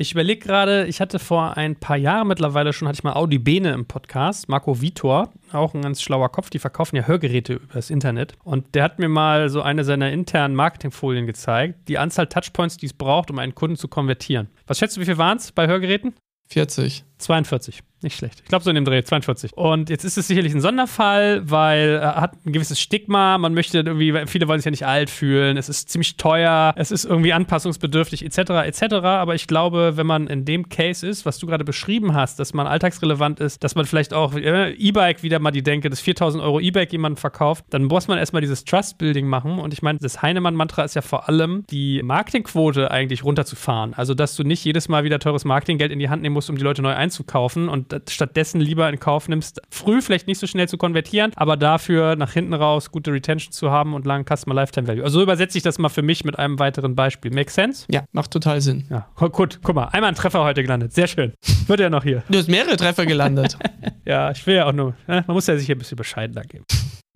Ich 0.00 0.12
überlege 0.12 0.46
gerade, 0.46 0.86
ich 0.86 1.00
hatte 1.00 1.18
vor 1.18 1.56
ein 1.56 1.74
paar 1.74 1.96
Jahren 1.96 2.28
mittlerweile 2.28 2.72
schon, 2.72 2.86
hatte 2.86 2.98
ich 2.98 3.02
mal 3.02 3.14
Audi 3.14 3.38
Bene 3.38 3.72
im 3.72 3.84
Podcast, 3.84 4.48
Marco 4.48 4.80
Vitor, 4.80 5.32
auch 5.50 5.74
ein 5.74 5.82
ganz 5.82 6.02
schlauer 6.02 6.28
Kopf, 6.28 6.50
die 6.50 6.60
verkaufen 6.60 6.94
ja 6.94 7.02
Hörgeräte 7.02 7.54
übers 7.54 7.90
Internet. 7.90 8.34
Und 8.44 8.76
der 8.76 8.84
hat 8.84 9.00
mir 9.00 9.08
mal 9.08 9.48
so 9.48 9.60
eine 9.60 9.82
seiner 9.82 10.12
internen 10.12 10.54
Marketingfolien 10.54 11.26
gezeigt, 11.26 11.88
die 11.88 11.98
Anzahl 11.98 12.28
Touchpoints, 12.28 12.76
die 12.76 12.86
es 12.86 12.92
braucht, 12.92 13.28
um 13.32 13.40
einen 13.40 13.56
Kunden 13.56 13.76
zu 13.76 13.88
konvertieren. 13.88 14.46
Was 14.68 14.78
schätzt 14.78 14.96
du, 14.96 15.00
wie 15.00 15.04
viel 15.04 15.18
waren 15.18 15.38
es 15.38 15.50
bei 15.50 15.66
Hörgeräten? 15.66 16.14
40. 16.46 17.02
42. 17.18 17.82
Nicht 18.00 18.16
schlecht. 18.16 18.40
Ich 18.44 18.48
glaube, 18.48 18.62
so 18.62 18.70
in 18.70 18.76
dem 18.76 18.84
Dreh, 18.84 19.02
42. 19.02 19.56
Und 19.56 19.90
jetzt 19.90 20.04
ist 20.04 20.16
es 20.16 20.28
sicherlich 20.28 20.54
ein 20.54 20.60
Sonderfall, 20.60 21.42
weil 21.50 21.98
er 22.00 22.20
hat 22.20 22.36
ein 22.46 22.52
gewisses 22.52 22.78
Stigma. 22.78 23.38
Man 23.38 23.54
möchte 23.54 23.78
irgendwie, 23.78 24.14
viele 24.26 24.46
wollen 24.46 24.60
sich 24.60 24.66
ja 24.66 24.70
nicht 24.70 24.86
alt 24.86 25.10
fühlen. 25.10 25.56
Es 25.56 25.68
ist 25.68 25.88
ziemlich 25.88 26.16
teuer. 26.16 26.74
Es 26.76 26.92
ist 26.92 27.04
irgendwie 27.04 27.32
anpassungsbedürftig, 27.32 28.24
etc., 28.24 28.38
etc. 28.66 28.94
Aber 29.02 29.34
ich 29.34 29.48
glaube, 29.48 29.96
wenn 29.96 30.06
man 30.06 30.28
in 30.28 30.44
dem 30.44 30.68
Case 30.68 31.04
ist, 31.04 31.26
was 31.26 31.38
du 31.38 31.48
gerade 31.48 31.64
beschrieben 31.64 32.14
hast, 32.14 32.38
dass 32.38 32.54
man 32.54 32.68
alltagsrelevant 32.68 33.40
ist, 33.40 33.64
dass 33.64 33.74
man 33.74 33.84
vielleicht 33.84 34.14
auch 34.14 34.34
äh, 34.34 34.70
E-Bike 34.74 35.24
wieder 35.24 35.40
mal 35.40 35.50
die 35.50 35.64
Denke, 35.64 35.90
das 35.90 36.00
4000 36.00 36.40
Euro 36.40 36.60
E-Bike 36.60 36.92
jemand 36.92 37.18
verkauft, 37.18 37.64
dann 37.70 37.82
muss 37.82 38.06
man 38.06 38.18
erstmal 38.18 38.42
dieses 38.42 38.64
Trust-Building 38.64 39.26
machen. 39.26 39.58
Und 39.58 39.72
ich 39.72 39.82
meine, 39.82 39.98
das 39.98 40.22
Heinemann-Mantra 40.22 40.84
ist 40.84 40.94
ja 40.94 41.02
vor 41.02 41.28
allem, 41.28 41.64
die 41.68 42.00
Marketingquote 42.04 42.92
eigentlich 42.92 43.24
runterzufahren. 43.24 43.94
Also, 43.94 44.14
dass 44.14 44.36
du 44.36 44.44
nicht 44.44 44.64
jedes 44.64 44.88
Mal 44.88 45.02
wieder 45.02 45.18
teures 45.18 45.44
Marketinggeld 45.44 45.90
in 45.90 45.98
die 45.98 46.08
Hand 46.08 46.22
nehmen 46.22 46.34
musst, 46.34 46.48
um 46.48 46.56
die 46.56 46.62
Leute 46.62 46.80
neu 46.80 46.94
einzukaufen 46.94 47.68
und 47.68 47.87
stattdessen 48.08 48.60
lieber 48.60 48.88
in 48.88 48.98
Kauf 48.98 49.28
nimmst, 49.28 49.60
früh 49.70 50.02
vielleicht 50.02 50.26
nicht 50.26 50.38
so 50.38 50.46
schnell 50.46 50.68
zu 50.68 50.78
konvertieren, 50.78 51.32
aber 51.36 51.56
dafür 51.56 52.16
nach 52.16 52.32
hinten 52.32 52.54
raus 52.54 52.90
gute 52.90 53.12
Retention 53.12 53.52
zu 53.52 53.70
haben 53.70 53.94
und 53.94 54.06
langen 54.06 54.24
Customer 54.24 54.54
Lifetime 54.54 54.88
Value. 54.88 55.04
Also 55.04 55.18
so 55.18 55.22
übersetze 55.22 55.58
ich 55.58 55.64
das 55.64 55.78
mal 55.78 55.88
für 55.88 56.02
mich 56.02 56.24
mit 56.24 56.38
einem 56.38 56.58
weiteren 56.58 56.94
Beispiel. 56.94 57.30
Make 57.30 57.50
sense? 57.50 57.86
Ja, 57.90 58.04
macht 58.12 58.30
total 58.30 58.60
Sinn. 58.60 58.86
Ja, 58.90 59.08
gut, 59.16 59.60
guck 59.62 59.74
mal, 59.74 59.86
einmal 59.86 60.10
ein 60.10 60.14
Treffer 60.14 60.44
heute 60.44 60.62
gelandet. 60.62 60.92
Sehr 60.92 61.06
schön. 61.06 61.32
Wird 61.66 61.80
ja 61.80 61.90
noch 61.90 62.04
hier. 62.04 62.22
Du 62.28 62.38
hast 62.38 62.48
mehrere 62.48 62.76
Treffer 62.76 63.06
gelandet. 63.06 63.58
ja, 64.04 64.30
ich 64.30 64.46
will 64.46 64.56
ja 64.56 64.66
auch 64.66 64.72
nur, 64.72 64.94
ne? 65.06 65.24
man 65.26 65.34
muss 65.34 65.46
ja 65.46 65.56
sich 65.56 65.66
hier 65.66 65.76
ein 65.76 65.78
bisschen 65.78 65.96
bescheidener 65.96 66.42
geben. 66.42 66.64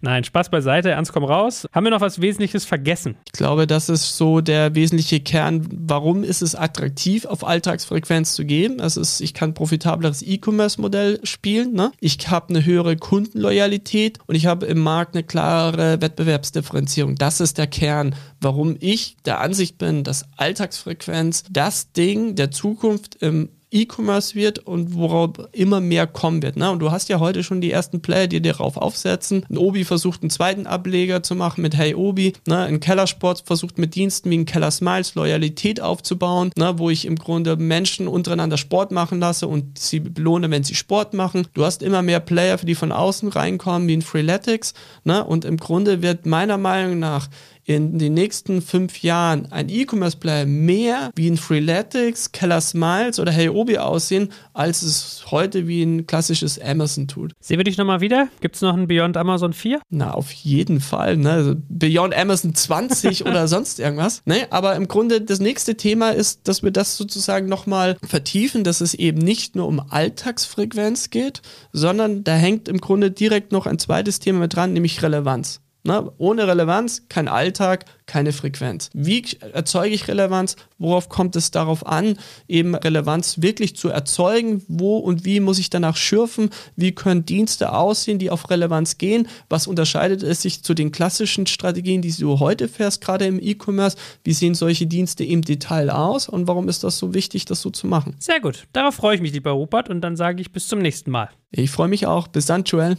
Nein, 0.05 0.25
Spaß 0.25 0.51
beiseite, 0.51 0.91
ernst 0.91 1.13
komm 1.13 1.23
raus. 1.23 1.69
Haben 1.73 1.87
wir 1.87 1.91
noch 1.91 2.01
was 2.01 2.21
Wesentliches 2.21 2.65
vergessen? 2.65 3.17
Ich 3.25 3.33
glaube, 3.33 3.69
das 3.69 3.89
ist 3.89 4.17
so 4.17 4.41
der 4.41 4.75
wesentliche 4.75 5.21
Kern. 5.21 5.69
Warum 5.73 6.25
ist 6.25 6.43
es 6.43 6.57
attraktiv, 6.57 7.25
auf 7.25 7.47
Alltagsfrequenz 7.47 8.35
zu 8.35 8.45
gehen? 8.45 8.79
Das 8.79 8.97
ist, 8.97 9.21
ich 9.21 9.33
kann 9.33 9.55
profitableres 9.55 10.23
E-Commerce-Modell 10.23 11.21
spielen. 11.23 11.75
Ne? 11.75 11.93
Ich 12.01 12.29
habe 12.29 12.49
eine 12.49 12.65
höhere 12.65 12.97
Kundenloyalität 12.97 14.19
und 14.27 14.35
ich 14.35 14.47
habe 14.47 14.67
im 14.67 14.81
Markt 14.81 15.15
eine 15.15 15.23
klare 15.23 16.03
Wettbewerbsdifferenzierung. 16.03 17.15
Das 17.15 17.41
ist 17.41 17.59
der 17.59 17.69
Kern, 17.69 18.17
warum 18.41 18.77
ich 18.81 19.17
der 19.25 19.41
Ansicht 19.41 19.79
bin, 19.79 20.03
dass 20.03 20.27
Alltagsfrequenz 20.37 21.45
das 21.49 21.93
Ding 21.93 22.35
der 22.35 22.51
Zukunft 22.51 23.23
im 23.23 23.51
E-Commerce 23.73 24.35
wird 24.35 24.61
und 24.61 24.95
worauf 24.95 25.31
immer 25.53 25.81
mehr 25.81 26.07
kommen 26.07 26.43
wird. 26.43 26.57
Ne? 26.57 26.71
Und 26.71 26.81
du 26.81 26.91
hast 26.91 27.09
ja 27.09 27.19
heute 27.19 27.43
schon 27.43 27.61
die 27.61 27.71
ersten 27.71 28.03
Player, 28.03 28.27
die 28.27 28.43
darauf 28.43 28.77
aufsetzen. 28.77 29.45
Ein 29.49 29.59
Obi 29.59 29.85
versucht 29.85 30.23
einen 30.23 30.31
zweiten 30.31 30.67
Ableger 30.67 31.23
zu 31.23 31.35
machen 31.35 31.63
mit 31.63 31.77
Hey 31.77 31.95
Obi. 31.95 32.35
Ne? 32.47 32.59
Ein 32.59 32.81
Kellersport 32.81 33.43
versucht 33.47 33.79
mit 33.79 33.95
Diensten 33.95 34.31
wie 34.31 34.39
ein 34.39 34.45
Keller 34.45 34.71
Smiles 34.71 35.15
Loyalität 35.15 35.81
aufzubauen, 35.81 36.51
ne? 36.57 36.75
wo 36.77 36.91
ich 36.91 37.07
im 37.07 37.17
Grunde 37.17 37.57
Menschen 37.57 38.09
untereinander 38.09 38.59
Sport 38.59 38.93
machen 38.93 39.21
lasse 39.21 39.49
und 39.49 39.79
sie 39.79 40.01
belohne, 40.01 40.51
wenn 40.51 40.65
sie 40.65 40.75
Sport 40.75 41.15
machen. 41.15 41.47
Du 41.55 41.65
hast 41.65 41.83
immer 41.83 42.03
mehr 42.03 42.21
Player, 42.21 42.59
die 42.59 42.75
von 42.75 42.93
außen 42.93 43.29
reinkommen, 43.31 43.89
wie 43.89 43.97
ein 43.97 44.03
Freeletics. 44.03 44.75
Ne? 45.05 45.25
Und 45.25 45.45
im 45.45 45.57
Grunde 45.57 46.03
wird 46.03 46.27
meiner 46.27 46.59
Meinung 46.59 46.99
nach 46.99 47.29
in 47.65 47.99
den 47.99 48.15
nächsten 48.15 48.61
fünf 48.61 49.03
Jahren 49.03 49.51
ein 49.53 49.69
E-Commerce-Player 49.69 50.47
mehr 50.47 51.11
wie 51.15 51.31
ein 51.31 51.37
Freeletics, 51.37 52.33
Keller 52.33 52.61
Smiles 52.61 53.21
oder 53.21 53.33
Heyobi 53.33 53.79
aussehen, 53.79 54.31
als 54.53 54.83
es 54.83 55.25
heute 55.31 55.69
wie 55.69 55.83
ein 55.83 56.07
klassisches 56.07 56.61
Amazon 56.61 57.07
tut. 57.09 57.33
Sehen 57.41 57.59
wir 57.59 57.65
dich 57.65 57.79
nochmal 57.79 58.01
wieder? 58.01 58.29
Gibt 58.41 58.57
es 58.57 58.63
noch 58.63 58.75
ein 58.75 58.89
Beyond 58.89 59.17
Amazon 59.17 59.53
4? 59.53 59.81
Na, 59.91 60.13
auf 60.13 60.33
jeden 60.33 60.81
Fall. 60.81 61.17
Ne? 61.17 61.31
Also 61.31 61.55
Beyond 61.69 62.17
Amazon 62.17 62.55
20 62.55 63.27
oder 63.27 63.47
sonst 63.47 63.79
irgendwas. 63.79 64.23
Ne? 64.25 64.47
Aber 64.51 64.75
im 64.75 64.89
Grunde 64.89 65.21
das 65.21 65.41
nächste 65.41 65.77
Thema 65.77 66.11
ist, 66.11 66.49
dass 66.49 66.63
wir 66.63 66.71
das 66.71 66.97
sozusagen 66.97 67.49
nochmal 67.49 67.97
vertiefen, 68.05 68.65
dass 68.65 68.81
es 68.81 68.95
eben 68.95 69.19
nicht 69.19 69.55
nur 69.55 69.69
um 69.69 69.81
Alltagsfrequenz 69.81 71.11
geht, 71.11 71.43
sondern 71.73 72.25
da 72.25 72.35
hängt 72.35 72.69
im 72.69 72.79
Grunde 72.79 73.11
direkt 73.11 73.53
noch 73.53 73.67
ein 73.67 73.79
zweites 73.79 74.19
Thema 74.19 74.41
mit 74.41 74.57
dran, 74.57 74.73
nämlich 74.73 75.03
Relevanz. 75.03 75.61
Na, 75.85 76.13
ohne 76.19 76.47
Relevanz 76.47 77.09
kein 77.09 77.27
Alltag, 77.27 77.87
keine 78.07 78.33
Frequenz. 78.33 78.91
Wie 78.93 79.25
erzeuge 79.53 79.95
ich 79.95 80.07
Relevanz? 80.07 80.55
Worauf 80.79 81.09
kommt 81.09 81.35
es 81.35 81.51
darauf 81.51 81.87
an, 81.87 82.19
eben 82.47 82.77
Relevanz 82.77 83.43
wirklich 83.43 83.75
zu 83.75 83.89
erzeugen? 83.89 84.63
Wo 84.69 84.99
und 84.99 85.25
wie 85.25 85.41
muss 85.41 85.59
ich 85.59 85.71
danach 85.71 85.97
schürfen? 85.97 86.51
Wie 86.77 86.93
können 86.93 87.25
Dienste 87.25 87.73
aussehen, 87.73 88.21
die 88.21 88.31
auf 88.31 88.49
Relevanz 88.49 88.99
gehen? 88.99 89.27
Was 89.49 89.67
unterscheidet 89.67 90.23
es 90.23 90.43
sich 90.43 90.63
zu 90.63 90.75
den 90.75 90.93
klassischen 90.93 91.47
Strategien, 91.47 92.01
die 92.01 92.13
du 92.13 92.39
heute 92.39 92.69
fährst, 92.69 93.01
gerade 93.01 93.27
im 93.27 93.41
E-Commerce? 93.43 93.97
Wie 94.23 94.35
sehen 94.35 94.55
solche 94.55 94.87
Dienste 94.87 95.25
im 95.25 95.43
Detail 95.43 95.91
aus 95.91 96.29
und 96.29 96.47
warum 96.47 96.69
ist 96.69 96.85
das 96.85 96.99
so 96.99 97.13
wichtig, 97.13 97.45
das 97.45 97.61
so 97.61 97.71
zu 97.71 97.89
machen? 97.89 98.15
Sehr 98.21 98.41
gut. 98.41 98.69
Darauf 98.73 98.95
freue 98.95 99.17
ich 99.17 99.21
mich, 99.21 99.33
lieber 99.33 99.51
Rupert, 99.51 99.89
und 99.89 100.01
dann 100.01 100.15
sage 100.15 100.41
ich 100.41 100.53
bis 100.53 100.69
zum 100.69 100.79
nächsten 100.79 101.11
Mal. 101.11 101.31
Ich 101.51 101.71
freue 101.71 101.89
mich 101.89 102.07
auch. 102.07 102.29
Bis 102.29 102.47
dann, 102.47 102.63
Joel. 102.63 102.99